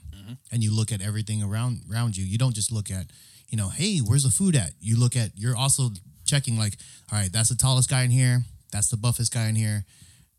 And 0.51 0.63
you 0.63 0.75
look 0.75 0.91
at 0.91 1.01
everything 1.03 1.43
around 1.43 1.81
around 1.91 2.17
you. 2.17 2.25
You 2.25 2.39
don't 2.39 2.55
just 2.55 2.71
look 2.71 2.89
at, 2.89 3.11
you 3.47 3.57
know, 3.57 3.69
hey, 3.69 3.99
where's 3.99 4.23
the 4.23 4.31
food 4.31 4.55
at? 4.55 4.71
You 4.79 4.97
look 4.99 5.15
at 5.15 5.31
you're 5.35 5.55
also 5.55 5.89
checking 6.25 6.57
like, 6.57 6.77
all 7.11 7.19
right, 7.19 7.31
that's 7.31 7.49
the 7.49 7.55
tallest 7.55 7.89
guy 7.91 8.01
in 8.01 8.09
here, 8.09 8.41
that's 8.71 8.89
the 8.89 8.97
buffest 8.97 9.31
guy 9.31 9.47
in 9.49 9.55
here. 9.55 9.85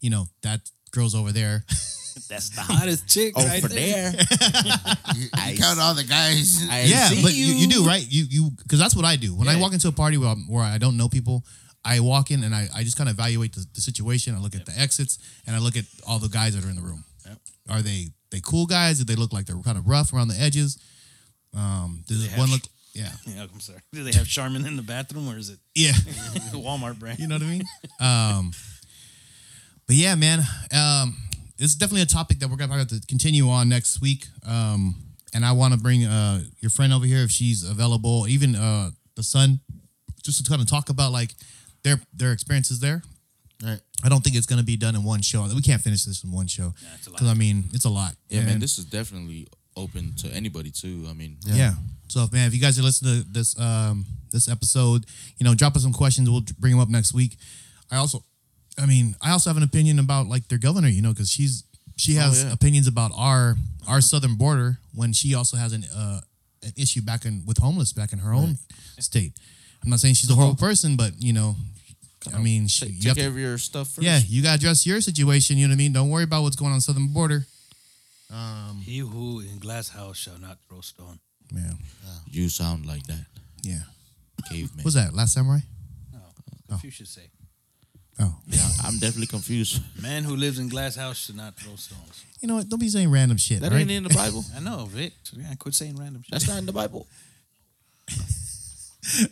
You 0.01 0.11
know, 0.11 0.27
that 0.43 0.61
girl's 0.93 1.15
over 1.15 1.33
there. 1.33 1.65
That's 2.29 2.49
the 2.51 2.63
hottest 2.63 3.07
chick 3.09 3.37
right 3.37 3.59
Over 3.59 3.69
there. 3.69 4.11
there. 4.13 4.25
You, 5.15 5.29
you 5.53 5.59
count 5.59 5.79
all 5.79 5.95
the 5.95 6.03
guys. 6.05 6.67
I 6.71 6.83
yeah, 6.83 7.09
see 7.09 7.23
but 7.23 7.33
you. 7.35 7.45
You, 7.47 7.69
do 7.69 7.85
right. 7.87 8.05
You 8.09 8.25
you 8.29 8.51
because 8.63 8.79
that's 8.79 8.97
what 8.97 9.05
I 9.05 9.17
do 9.17 9.35
when 9.37 9.49
I 9.49 9.57
walk 9.61 9.73
into 9.75 9.89
a 9.89 9.93
party 9.93 10.17
where, 10.19 10.29
I'm- 10.29 10.47
where 10.49 10.65
I 10.65 10.79
don't 10.79 10.97
know 10.97 11.09
people. 11.09 11.45
I 11.85 12.01
walk 12.01 12.31
in 12.33 12.43
and 12.43 12.55
I, 12.55 12.69
I 12.75 12.83
just 12.83 12.97
kind 12.97 13.09
of 13.09 13.15
evaluate 13.15 13.55
the, 13.55 13.65
the 13.75 13.81
situation. 13.81 14.35
I 14.35 14.39
look 14.41 14.55
at 14.57 14.67
the 14.67 14.73
exits 14.79 15.19
and 15.47 15.55
I 15.55 15.61
look 15.61 15.77
at 15.77 15.85
all 16.07 16.19
the 16.19 16.29
guys 16.29 16.55
that 16.57 16.65
are 16.67 16.71
in 16.71 16.77
the 16.77 16.83
room. 16.83 17.05
Yep. 17.27 17.39
Are 17.71 17.83
they 17.83 18.09
they 18.31 18.41
cool 18.41 18.67
guys? 18.67 18.99
Do 18.99 19.05
they 19.05 19.15
look 19.15 19.33
like 19.33 19.47
they're 19.47 19.57
kind 19.63 19.79
of 19.79 19.87
rough 19.87 20.13
around 20.13 20.29
the 20.29 20.41
edges? 20.41 20.79
Um, 21.55 22.03
does 22.09 22.19
they 22.19 22.25
this 22.25 22.33
have 22.33 22.41
one 22.41 22.51
look? 22.51 22.63
Yeah, 22.95 23.11
Yeah, 23.27 23.43
I'm 23.53 23.61
sorry. 23.61 23.81
Do 23.93 24.03
they 24.05 24.13
have 24.13 24.27
Charmin 24.27 24.65
in 24.67 24.77
the 24.77 24.83
bathroom 24.83 25.29
or 25.29 25.37
is 25.37 25.51
it 25.51 25.59
yeah. 25.75 25.93
Walmart 26.53 26.99
brand? 26.99 27.19
You 27.19 27.29
know 27.29 27.37
what 27.37 27.43
I 27.43 27.47
mean? 27.47 27.65
Um, 28.01 28.53
but 29.87 29.97
yeah, 29.97 30.15
man, 30.15 30.41
um, 30.73 31.17
it's 31.59 31.75
definitely 31.75 32.03
a 32.03 32.07
topic 32.07 32.39
that 32.41 32.49
we're 32.49 32.57
gonna 32.57 32.75
have 32.75 32.89
to 32.89 33.01
continue 33.09 33.49
on 33.49 33.69
next 33.69 34.01
week. 34.01 34.27
Um, 34.47 34.95
and 35.35 35.45
I 35.45 35.53
want 35.53 35.75
to 35.75 35.81
bring 35.81 36.05
uh, 36.05 36.43
your 36.61 36.71
friend 36.71 36.93
over 36.93 37.05
here 37.05 37.23
if 37.23 37.31
she's 37.31 37.69
available, 37.69 38.27
even 38.29 38.55
uh, 38.55 38.91
the 39.17 39.23
son, 39.23 39.61
just 40.23 40.45
to 40.45 40.49
kind 40.49 40.63
of 40.63 40.69
talk 40.69 40.89
about 40.89 41.13
like 41.13 41.31
their 41.83 42.01
their 42.13 42.33
experiences 42.33 42.81
there. 42.81 43.03
Right. 43.63 43.81
I 44.05 44.11
don't 44.11 44.23
think 44.23 44.37
it's 44.37 44.47
gonna 44.47 44.63
be 44.63 44.77
done 44.77 44.95
in 44.95 45.03
one 45.03 45.23
show. 45.23 45.47
We 45.55 45.63
can't 45.63 45.81
finish 45.81 46.05
this 46.05 46.25
in 46.25 46.31
one 46.31 46.47
show 46.47 46.75
it's 46.95 47.07
a 47.07 47.11
lot. 47.11 47.17
because 47.17 47.29
I 47.29 47.35
mean 47.35 47.65
it's 47.73 47.87
a 47.87 47.91
lot. 47.91 48.15
Yeah, 48.29 48.43
man, 48.43 48.61
this 48.61 48.79
is 48.79 48.85
definitely 48.85 49.49
open 49.77 50.15
to 50.17 50.29
anybody 50.29 50.71
too. 50.71 51.07
I 51.09 51.15
mean, 51.15 51.39
yeah. 51.47 51.73
So 52.09 52.25
if 52.25 52.33
man, 52.33 52.47
if 52.49 52.55
you 52.55 52.61
guys 52.61 52.79
are 52.79 52.83
listening 52.83 53.23
to 53.23 53.29
this 53.31 53.59
um 53.59 54.05
this 54.31 54.49
episode, 54.49 55.07
you 55.39 55.45
know, 55.45 55.55
drop 55.55 55.77
us 55.77 55.83
some 55.83 55.93
questions. 55.93 56.29
We'll 56.29 56.45
bring 56.59 56.73
them 56.73 56.81
up 56.81 56.89
next 56.89 57.15
week. 57.15 57.37
I 57.91 57.97
also, 57.97 58.23
I 58.79 58.87
mean, 58.87 59.17
I 59.23 59.31
also 59.31 59.51
have 59.51 59.57
an 59.57 59.63
opinion 59.63 59.99
about 59.99 60.27
like 60.27 60.49
their 60.49 60.59
governor, 60.59 60.89
you 60.89 61.03
know, 61.03 61.13
because 61.13 61.31
she's 61.31 61.65
she 61.97 62.15
has 62.15 62.45
yeah. 62.45 62.53
opinions 62.53 62.87
about 62.87 63.13
our 63.17 63.57
our 63.89 64.01
southern 64.01 64.35
border 64.37 64.79
when 64.95 65.13
she 65.13 65.35
also 65.35 65.57
has 65.57 65.73
an 65.73 65.85
uh 65.95 66.21
an 66.63 66.73
issue 66.77 67.01
back 67.03 67.25
in 67.25 67.43
with 67.47 67.59
homeless 67.59 67.93
back 67.93 68.13
in 68.13 68.19
her 68.19 68.33
own 68.33 68.59
state. 68.99 69.33
I'm 69.83 69.91
not 69.91 70.01
saying 70.01 70.15
she's 70.15 70.31
a 70.31 70.35
horrible 70.35 70.57
person, 70.57 70.97
but 70.97 71.13
you 71.19 71.33
know, 71.33 71.55
I 72.35 72.39
mean, 72.39 72.67
she, 72.67 72.87
take, 72.87 72.95
you 72.95 73.01
take 73.01 73.09
have 73.09 73.17
care 73.17 73.25
to, 73.27 73.31
of 73.31 73.39
your 73.39 73.59
stuff 73.59 73.89
first. 73.89 74.05
yeah, 74.05 74.21
you 74.27 74.43
gotta 74.43 74.57
address 74.57 74.87
your 74.87 75.01
situation. 75.01 75.57
You 75.57 75.67
know 75.69 75.73
what 75.73 75.77
I 75.77 75.79
mean? 75.79 75.93
Don't 75.93 76.11
worry 76.11 76.25
about 76.25 76.43
what's 76.43 76.57
going 76.57 76.73
on 76.73 76.81
southern 76.81 77.13
border. 77.13 77.47
Um, 78.31 78.83
He 78.85 78.99
who 78.99 79.41
in 79.41 79.59
glass 79.59 79.89
house 79.89 80.17
shall 80.17 80.39
not 80.39 80.59
throw 80.69 80.81
stone. 80.81 81.21
Man, 81.53 81.79
You 82.29 82.49
sound 82.49 82.87
like 82.87 83.07
that, 83.07 83.25
yeah. 83.63 83.83
caveman. 84.51 84.83
What's 84.83 84.97
that? 84.97 85.15
Last 85.15 85.35
Samurai? 85.35 85.61
No, 86.13 86.19
Confucius 86.69 87.11
say, 87.11 87.31
Oh, 88.19 88.35
Yeah, 88.47 88.67
I'm 88.85 88.99
definitely 88.99 89.27
confused. 89.27 89.81
"Man 90.01 90.25
who 90.25 90.37
lives 90.37 90.59
in 90.59 90.69
glass 90.69 90.97
house 90.97 91.19
should 91.27 91.37
not 91.37 91.57
throw 91.57 91.77
stones." 91.77 92.25
you 92.41 92.49
know 92.49 92.57
what? 92.57 92.69
Don't 92.69 92.79
be 92.81 92.89
saying 92.89 93.11
random 93.11 93.37
shit. 93.39 93.61
That 93.61 93.73
all 93.73 93.77
right? 93.79 93.83
ain't 93.83 93.91
in 93.91 94.03
the 94.05 94.15
Bible. 94.15 94.45
I 94.57 94.61
know, 94.61 94.87
Vic. 94.87 95.13
Yeah, 95.33 95.55
quit 95.59 95.75
saying 95.75 95.97
random 95.97 96.23
shit. 96.23 96.31
That's 96.33 96.49
not 96.49 96.59
in 96.59 96.67
the 96.67 96.73
Bible. 96.73 97.07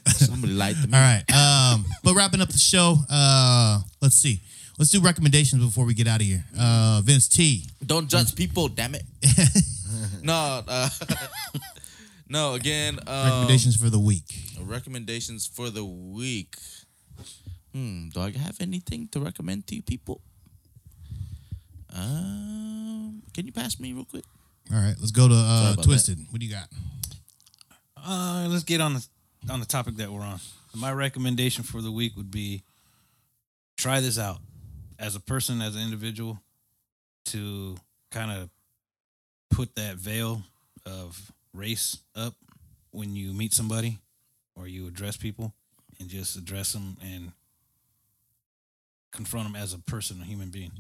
Somebody 0.06 0.52
lied 0.52 0.76
to 0.82 0.88
me. 0.88 0.94
All 0.96 1.00
right. 1.00 1.24
Um, 1.32 1.84
but 2.04 2.14
wrapping 2.14 2.40
up 2.40 2.48
the 2.48 2.58
show, 2.58 2.96
uh, 3.10 3.80
let's 4.00 4.14
see. 4.16 4.40
Let's 4.78 4.90
do 4.90 5.00
recommendations 5.00 5.64
before 5.64 5.84
we 5.84 5.94
get 5.94 6.06
out 6.08 6.20
of 6.20 6.26
here. 6.26 6.44
Uh, 6.58 7.00
Vince 7.04 7.28
T. 7.28 7.66
Don't 7.84 8.08
judge 8.08 8.34
people, 8.34 8.68
damn 8.68 8.94
it. 8.94 9.04
no, 10.22 10.62
uh, 10.66 10.88
no. 12.28 12.54
Again, 12.54 12.98
um, 13.06 13.24
Recommendations 13.24 13.76
for 13.76 13.90
the 13.90 13.98
week. 14.00 14.34
recommendations 14.60 15.46
for 15.46 15.70
the 15.70 15.84
week. 15.84 16.56
Hmm. 17.74 18.08
Do 18.10 18.20
I 18.20 18.30
have 18.30 18.60
anything 18.60 19.08
to 19.08 19.20
recommend 19.20 19.66
to 19.66 19.74
you 19.74 19.82
people? 19.82 20.20
Um. 21.94 23.22
Can 23.34 23.46
you 23.46 23.52
pass 23.52 23.80
me 23.80 23.92
real 23.92 24.04
quick? 24.04 24.24
All 24.72 24.78
right. 24.78 24.94
Let's 24.98 25.10
go 25.10 25.26
to 25.26 25.34
uh, 25.34 25.72
about 25.72 25.84
Twisted. 25.84 26.18
What 26.30 26.40
do 26.40 26.46
you 26.46 26.52
got? 26.52 26.68
Uh, 27.96 28.46
let's 28.48 28.62
get 28.62 28.80
on 28.80 28.94
the 28.94 29.06
on 29.50 29.60
the 29.60 29.66
topic 29.66 29.96
that 29.96 30.10
we're 30.10 30.20
on. 30.20 30.38
My 30.74 30.92
recommendation 30.92 31.64
for 31.64 31.82
the 31.82 31.90
week 31.90 32.16
would 32.16 32.30
be 32.30 32.62
try 33.76 34.00
this 34.00 34.18
out 34.18 34.38
as 34.98 35.16
a 35.16 35.20
person, 35.20 35.60
as 35.60 35.74
an 35.74 35.82
individual, 35.82 36.40
to 37.26 37.76
kind 38.10 38.30
of 38.30 38.50
put 39.50 39.74
that 39.74 39.96
veil 39.96 40.42
of 40.86 41.32
race 41.52 41.98
up 42.14 42.34
when 42.90 43.16
you 43.16 43.32
meet 43.32 43.52
somebody 43.52 43.98
or 44.54 44.68
you 44.68 44.86
address 44.86 45.16
people, 45.16 45.52
and 45.98 46.08
just 46.08 46.36
address 46.36 46.72
them 46.72 46.96
and 47.02 47.32
confront 49.14 49.46
them 49.46 49.56
as 49.56 49.72
a 49.72 49.78
person, 49.78 50.20
a 50.20 50.24
human 50.24 50.50
being, 50.50 50.72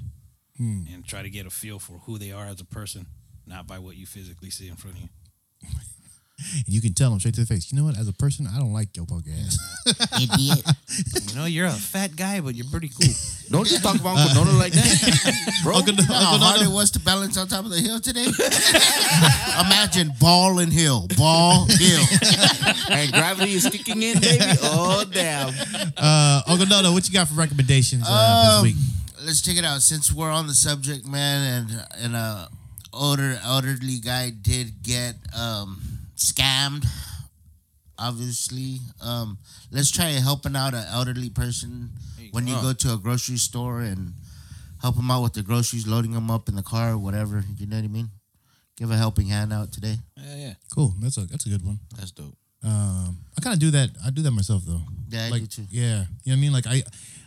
Hmm. 0.58 0.84
and 0.92 1.04
try 1.06 1.22
to 1.22 1.30
get 1.30 1.46
a 1.46 1.50
feel 1.50 1.78
for 1.78 1.98
who 2.00 2.18
they 2.18 2.30
are 2.32 2.46
as 2.46 2.60
a 2.60 2.64
person, 2.64 3.06
not 3.46 3.66
by 3.66 3.78
what 3.78 3.96
you 3.96 4.06
physically 4.06 4.50
see 4.50 4.68
in 4.68 4.76
front 4.76 4.96
of 4.98 5.02
you. 5.02 5.08
And 6.36 6.64
you 6.66 6.80
can 6.80 6.94
tell 6.94 7.10
them 7.10 7.20
straight 7.20 7.34
to 7.36 7.40
the 7.42 7.46
face. 7.46 7.70
You 7.70 7.78
know 7.78 7.84
what? 7.84 7.96
As 7.96 8.08
a 8.08 8.12
person, 8.12 8.46
I 8.52 8.58
don't 8.58 8.72
like 8.72 8.96
your 8.96 9.06
punk 9.06 9.24
ass. 9.30 9.56
Idiot. 10.20 10.66
You 11.30 11.36
know, 11.36 11.44
you're 11.44 11.66
a 11.66 11.70
fat 11.70 12.16
guy, 12.16 12.40
but 12.40 12.56
you're 12.56 12.66
pretty 12.72 12.88
cool. 12.88 13.12
Don't 13.50 13.66
just 13.68 13.84
talk 13.84 13.94
about 14.00 14.16
Uncle 14.18 14.44
Nono 14.44 14.58
like 14.58 14.72
that, 14.72 15.60
bro. 15.62 15.76
Uncle, 15.76 15.94
You 15.94 16.08
know 16.08 16.14
how 16.14 16.36
hard 16.38 16.60
Nono- 16.60 16.72
it 16.72 16.74
was 16.74 16.90
to 16.92 17.00
balance 17.00 17.36
on 17.36 17.46
top 17.46 17.64
of 17.64 17.70
the 17.70 17.78
hill 17.80 18.00
today? 18.00 18.24
Imagine 19.60 20.12
ball 20.20 20.58
and 20.58 20.72
hill, 20.72 21.06
ball, 21.16 21.66
hill. 21.68 22.02
and 22.90 23.12
gravity 23.12 23.52
is 23.52 23.68
kicking 23.70 24.02
in, 24.02 24.18
baby. 24.20 24.44
Oh 24.62 25.04
damn. 25.10 25.54
uh, 25.96 26.42
Uncle 26.46 26.66
Nono, 26.66 26.92
what 26.92 27.06
you 27.06 27.14
got 27.14 27.28
for 27.28 27.34
recommendations 27.34 28.02
uh, 28.08 28.58
Um, 28.58 28.64
this 28.66 28.74
week? 28.74 28.82
Let's 29.24 29.40
check 29.40 29.56
it 29.56 29.64
out. 29.64 29.80
Since 29.82 30.12
we're 30.12 30.30
on 30.30 30.46
the 30.46 30.54
subject, 30.54 31.06
man, 31.06 31.68
and 31.70 31.86
and 32.02 32.16
a 32.16 32.48
older 32.92 33.38
elderly 33.44 33.98
guy 33.98 34.30
did 34.30 34.82
get 34.82 35.14
um, 35.38 35.80
scammed. 36.16 36.86
Obviously, 37.98 38.78
um, 39.00 39.38
let's 39.70 39.90
try 39.90 40.06
helping 40.06 40.56
out 40.56 40.74
an 40.74 40.84
elderly 40.90 41.30
person 41.30 41.90
when 42.32 42.46
you 42.46 42.54
go. 42.54 42.62
go 42.62 42.72
to 42.72 42.94
a 42.94 42.98
grocery 42.98 43.36
store 43.36 43.80
and 43.80 44.14
help 44.82 44.96
them 44.96 45.10
out 45.10 45.22
with 45.22 45.34
their 45.34 45.44
groceries, 45.44 45.86
loading 45.86 46.12
them 46.12 46.30
up 46.30 46.48
in 46.48 46.56
the 46.56 46.62
car, 46.62 46.92
or 46.92 46.98
whatever. 46.98 47.44
You 47.56 47.66
know 47.66 47.76
what 47.76 47.84
I 47.84 47.88
mean? 47.88 48.08
Give 48.76 48.90
a 48.90 48.96
helping 48.96 49.28
hand 49.28 49.52
out 49.52 49.70
today. 49.70 49.96
Yeah, 50.16 50.36
yeah. 50.36 50.54
Cool. 50.74 50.94
That's 51.00 51.16
a 51.16 51.22
that's 51.22 51.46
a 51.46 51.48
good 51.48 51.64
one. 51.64 51.78
That's 51.96 52.10
dope. 52.10 52.36
Um, 52.64 53.18
I 53.38 53.42
kind 53.42 53.54
of 53.54 53.60
do 53.60 53.70
that. 53.72 53.90
I 54.04 54.10
do 54.10 54.22
that 54.22 54.32
myself 54.32 54.62
though. 54.66 54.80
Yeah, 55.08 55.26
I 55.26 55.28
like, 55.28 55.42
do 55.42 55.46
too. 55.46 55.66
Yeah, 55.70 55.82
you 55.84 55.92
know 55.92 56.06
what 56.24 56.32
I 56.32 56.36
mean. 56.36 56.52
Like 56.52 56.66
I, 56.66 56.82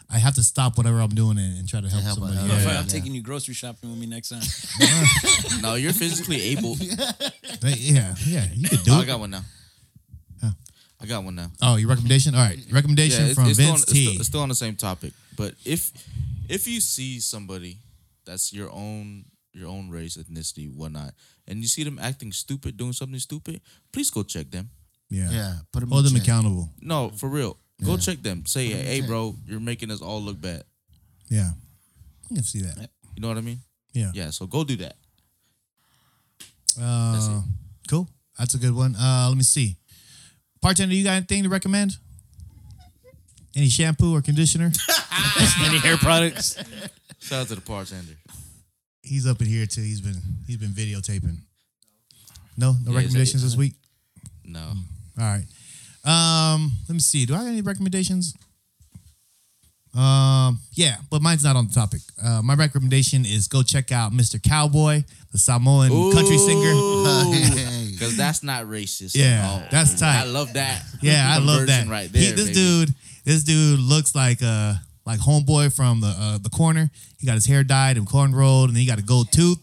I 0.10 0.20
have 0.20 0.36
to 0.36 0.44
stop 0.44 0.78
whatever 0.78 1.00
I'm 1.02 1.10
doing 1.10 1.38
and, 1.38 1.60
and 1.60 1.68
try 1.68 1.82
to 1.82 1.90
help, 1.90 2.04
help 2.04 2.20
somebody. 2.20 2.38
out. 2.38 2.48
Yeah, 2.48 2.56
I'm 2.56 2.64
Yeah. 2.76 2.84
taking 2.84 3.14
you 3.14 3.22
grocery 3.22 3.54
shopping 3.54 3.90
with 3.90 4.00
me 4.00 4.06
next 4.08 4.30
time. 4.30 4.42
No, 5.62 5.76
you're 5.76 5.94
physically 5.94 6.42
able. 6.54 6.78
Yeah, 7.64 8.16
yeah. 8.26 8.46
You 8.54 8.70
could 8.70 8.84
do 8.84 8.92
Oh, 8.94 9.02
I 9.02 9.06
got 9.06 9.20
one 9.20 9.32
now. 9.32 9.44
Huh. 10.42 10.52
I 11.02 11.06
got 11.08 11.24
one 11.24 11.36
now. 11.36 11.52
Oh, 11.62 11.76
your 11.76 11.90
recommendation. 11.90 12.36
All 12.36 12.42
right, 12.42 12.58
recommendation 12.72 13.26
it's, 13.26 13.34
from 13.36 13.46
it's 13.48 13.56
still 13.58 13.68
on, 13.72 13.78
Vince 13.78 13.84
it's, 13.84 13.92
T. 13.92 14.06
still, 14.06 14.20
it's 14.20 14.28
still 14.30 14.42
on 14.42 14.50
the 14.50 14.56
same 14.56 14.76
topic. 14.76 15.14
But 15.36 15.56
if 15.66 15.92
if 16.48 16.68
you 16.68 16.80
see 16.80 17.20
somebody 17.20 17.80
that's 18.26 18.54
your 18.54 18.70
own 18.72 19.26
your 19.54 19.68
own 19.70 19.90
race, 19.90 20.16
ethnicity, 20.18 20.72
whatnot, 20.74 21.14
and 21.48 21.62
you 21.62 21.68
see 21.68 21.84
them 21.84 21.98
acting 22.00 22.32
stupid, 22.32 22.78
doing 22.78 22.94
something 22.94 23.20
stupid, 23.20 23.60
please 23.92 24.10
go 24.12 24.24
check 24.24 24.52
them. 24.52 24.70
yeah. 25.10 25.30
Yeah, 25.32 25.54
put 25.74 25.80
them 25.82 25.90
hold 25.90 26.06
in 26.06 26.14
them 26.14 26.22
check. 26.22 26.28
accountable. 26.28 26.70
No, 26.80 27.10
for 27.10 27.28
real. 27.30 27.58
Go 27.84 27.92
Yeah. 27.92 27.98
check 27.98 28.24
them. 28.24 28.46
Say, 28.46 28.68
hey, 28.68 29.02
bro, 29.02 29.36
you're 29.46 29.60
making 29.60 29.92
us 29.92 30.02
all 30.02 30.22
look 30.22 30.40
bad. 30.42 30.64
Yeah. 31.30 31.52
I 32.32 32.36
can 32.36 32.44
see 32.44 32.62
that. 32.62 32.90
You 33.16 33.22
know 33.22 33.28
what 33.28 33.38
I 33.38 33.42
mean? 33.42 33.60
Yeah. 33.94 34.12
Yeah. 34.14 34.30
So 34.32 34.48
go 34.48 34.64
do 34.64 34.76
that. 34.78 34.96
Uh, 36.80 37.42
cool. 37.90 38.08
That's 38.38 38.54
a 38.54 38.58
good 38.58 38.76
one. 38.76 38.96
Uh, 38.96 39.26
let 39.30 39.38
me 39.38 39.44
see. 39.44 39.78
Bartender, 40.62 40.94
you 40.96 41.04
got 41.04 41.14
anything 41.14 41.44
to 41.44 41.50
recommend? 41.50 41.98
Any 43.56 43.70
shampoo 43.70 44.16
or 44.16 44.22
conditioner? 44.22 44.72
Any 45.64 45.80
hair 45.80 45.98
products? 45.98 46.56
Shout 47.20 47.42
out 47.42 47.48
to 47.48 47.56
the 47.56 47.62
bartender. 47.62 48.14
he's 49.02 49.26
up 49.26 49.42
in 49.42 49.48
here 49.48 49.66
too. 49.66 49.82
He's 49.82 50.02
been 50.02 50.22
he's 50.46 50.58
been 50.58 50.70
videotaping. 50.70 51.38
No, 52.56 52.74
no 52.84 52.92
Yeah, 52.92 52.98
recommendations 52.98 53.44
is 53.44 53.52
this 53.52 53.58
week. 53.58 53.74
No. 54.46 54.62
All 55.20 55.24
right. 55.24 55.46
Um, 56.08 56.72
let 56.88 56.94
me 56.94 57.00
see. 57.00 57.26
Do 57.26 57.36
I 57.36 57.40
have 57.40 57.48
any 57.48 57.62
recommendations? 57.62 58.34
Um, 59.96 60.60
yeah, 60.74 60.98
but 61.10 61.22
mine's 61.24 61.44
not 61.44 61.56
on 61.56 61.68
the 61.68 61.74
topic. 61.74 62.02
Uh, 62.24 62.42
my 62.44 62.54
recommendation 62.54 63.26
is 63.26 63.48
go 63.48 63.64
check 63.64 63.92
out 63.92 64.12
Mr. 64.12 64.42
Cowboy, 64.42 65.04
the 65.32 65.38
Samoan 65.40 65.90
country 66.14 66.38
singer. 66.38 66.74
Because 67.92 68.16
that's 68.18 68.44
not 68.44 68.66
racist. 68.66 69.16
Yeah, 69.16 69.26
at 69.26 69.50
all. 69.50 69.64
that's 69.72 70.00
tight. 70.00 70.22
I 70.22 70.26
love 70.26 70.54
that. 70.54 70.84
Yeah, 71.02 71.26
I 71.28 71.40
love 71.40 71.66
that. 71.68 71.86
conversion 71.86 71.90
Right 71.90 72.10
He- 72.12 72.28
there. 72.28 72.36
this 72.36 72.46
baby. 72.48 72.54
dude, 72.54 72.90
this 73.26 73.44
dude 73.44 73.80
looks 73.80 74.14
like 74.14 74.40
uh 74.44 74.76
like 75.06 75.20
homeboy 75.20 75.76
from 75.76 76.02
the 76.02 76.14
uh, 76.16 76.38
the 76.38 76.50
corner. 76.50 76.92
He 77.20 77.26
got 77.26 77.34
his 77.36 77.48
hair 77.48 77.64
dyed 77.64 77.98
and 77.98 78.06
corn 78.08 78.36
rolled, 78.36 78.70
and 78.70 78.78
he 78.78 78.86
got 78.86 79.00
a 79.00 79.04
gold 79.04 79.32
tooth, 79.32 79.58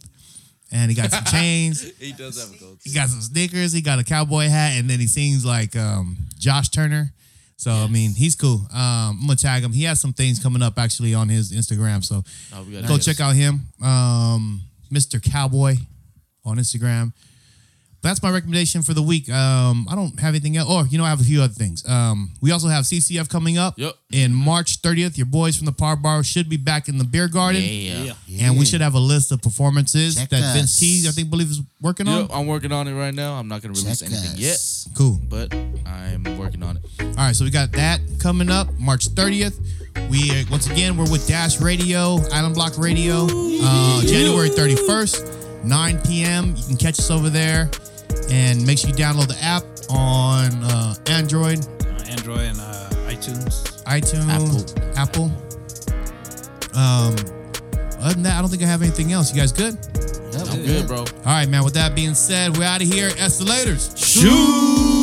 and 0.75 0.91
he 0.91 0.95
got 0.97 1.11
some 1.11 1.25
chains. 1.25 1.91
He 1.99 2.13
does 2.13 2.39
have 2.43 2.55
a 2.55 2.59
gold. 2.61 2.79
He 2.83 2.93
got 2.93 3.09
some 3.09 3.21
sneakers. 3.21 3.73
He 3.73 3.81
got 3.81 3.99
a 3.99 4.05
cowboy 4.05 4.49
hat, 4.49 4.73
and 4.79 4.91
then 4.91 4.99
he 5.01 5.07
sings 5.07 5.47
like 5.47 5.75
um, 5.77 6.19
Josh 6.39 6.69
Turner. 6.69 7.13
So 7.57 7.71
I 7.71 7.87
mean, 7.87 8.11
he's 8.15 8.35
cool. 8.35 8.67
Um, 8.73 9.19
I'm 9.21 9.27
gonna 9.27 9.37
tag 9.37 9.63
him. 9.63 9.73
He 9.73 9.85
has 9.85 10.01
some 10.01 10.13
things 10.13 10.43
coming 10.43 10.61
up 10.61 10.79
actually 10.79 11.15
on 11.15 11.29
his 11.29 11.53
Instagram. 11.53 12.05
So 12.05 12.25
Oh, 12.53 12.67
go 12.87 12.99
check 12.99 13.21
out 13.21 13.35
him, 13.37 13.61
um, 13.83 14.61
Mr. 14.93 15.23
Cowboy, 15.23 15.77
on 16.45 16.59
Instagram. 16.59 17.13
But 18.05 18.11
that's 18.11 18.23
my 18.23 18.31
recommendation 18.31 18.83
for 18.83 18.93
the 18.93 19.01
week. 19.01 19.31
Um, 19.31 19.87
I 19.89 19.95
don't 19.95 20.21
have 20.21 20.35
anything 20.35 20.59
else. 20.59 20.69
Or 20.69 20.87
you 20.87 20.99
know, 20.99 21.05
I 21.05 21.09
have 21.09 21.23
a 21.23 21.25
few 21.25 21.41
other 21.41 21.55
things. 21.55 21.89
Um, 21.89 22.33
we 22.43 22.51
also 22.51 22.69
have 22.69 22.85
CCF 22.85 23.31
coming 23.31 23.57
up. 23.57 23.79
Yep. 23.79 23.95
In 24.13 24.35
March 24.35 24.83
30th, 24.83 25.17
your 25.17 25.25
boys 25.25 25.57
from 25.57 25.65
the 25.65 25.73
Par 25.73 25.97
Bar 25.97 26.23
should 26.23 26.51
be 26.51 26.59
back 26.59 26.91
in 26.91 26.99
the 26.99 27.05
beer 27.05 27.29
garden. 27.29 27.63
Yeah. 27.63 28.13
yeah. 28.27 28.47
And 28.47 28.59
we 28.59 28.67
should 28.67 28.83
have 28.83 28.93
a 28.93 28.99
list 28.99 29.33
of 29.33 29.41
performances 29.41 30.17
Check 30.17 30.29
that 30.29 30.53
Vince 30.55 30.65
us. 30.77 30.79
T, 30.79 31.09
I 31.09 31.13
think, 31.13 31.31
believe 31.31 31.49
is 31.51 31.63
working 31.81 32.07
on. 32.07 32.29
I'm 32.31 32.47
working 32.47 32.73
on 32.73 32.89
it 32.89 32.93
right 32.95 33.15
now. 33.15 33.37
I'm 33.37 33.49
not 33.49 33.63
gonna 33.63 33.73
release 33.73 34.01
Check 34.01 34.11
anything 34.11 34.33
us. 34.33 34.87
yet, 34.87 34.95
Cool. 34.99 35.19
but 35.27 35.55
I'm 35.87 36.25
working 36.37 36.63
on 36.63 36.77
it. 36.77 36.83
All 37.01 37.15
right, 37.25 37.35
so 37.35 37.43
we 37.47 37.51
got 37.51 37.73
that 37.73 38.01
coming 38.21 38.51
up 38.51 38.69
March 38.79 39.09
30th. 39.09 39.59
We 40.11 40.31
uh, 40.31 40.45
once 40.51 40.67
again 40.71 40.99
we're 40.99 41.11
with 41.11 41.27
Dash 41.27 41.59
Radio, 41.59 42.19
Island 42.33 42.55
Block 42.55 42.77
Radio, 42.77 43.27
uh, 43.31 44.03
January 44.03 44.51
31st, 44.51 45.65
9 45.65 45.99
p.m. 46.03 46.55
You 46.55 46.65
can 46.67 46.77
catch 46.77 46.99
us 46.99 47.11
over 47.11 47.31
there, 47.31 47.71
and 48.31 48.65
make 48.67 48.79
sure 48.79 48.91
you 48.91 48.97
download 48.97 49.29
the 49.29 49.39
app 49.43 49.65
on 49.91 50.63
uh, 50.65 50.95
Android, 51.07 51.59
Uh, 51.87 52.05
Android 52.09 52.41
and 52.41 52.61
uh, 52.61 52.89
iTunes. 53.09 53.83
iTunes, 53.85 54.97
Apple. 54.97 55.31
Um, 56.75 57.15
other 58.01 58.15
than 58.15 58.23
that, 58.25 58.37
I 58.37 58.41
don't 58.41 58.51
think 58.51 58.63
I 58.63 58.67
have 58.67 58.83
anything 58.83 59.13
else. 59.13 59.33
You 59.33 59.41
guys 59.41 59.53
good? 59.53 59.77
I'm 60.51 60.63
good, 60.65 60.87
bro. 60.89 60.99
All 60.99 61.07
right, 61.27 61.49
man. 61.49 61.63
With 61.65 61.75
that 61.75 61.95
being 61.95 62.15
said, 62.15 62.57
we're 62.57 62.65
out 62.65 62.83
of 62.83 62.89
here. 62.89 63.11
Escalators. 63.19 63.95
Shoot. 63.97 64.94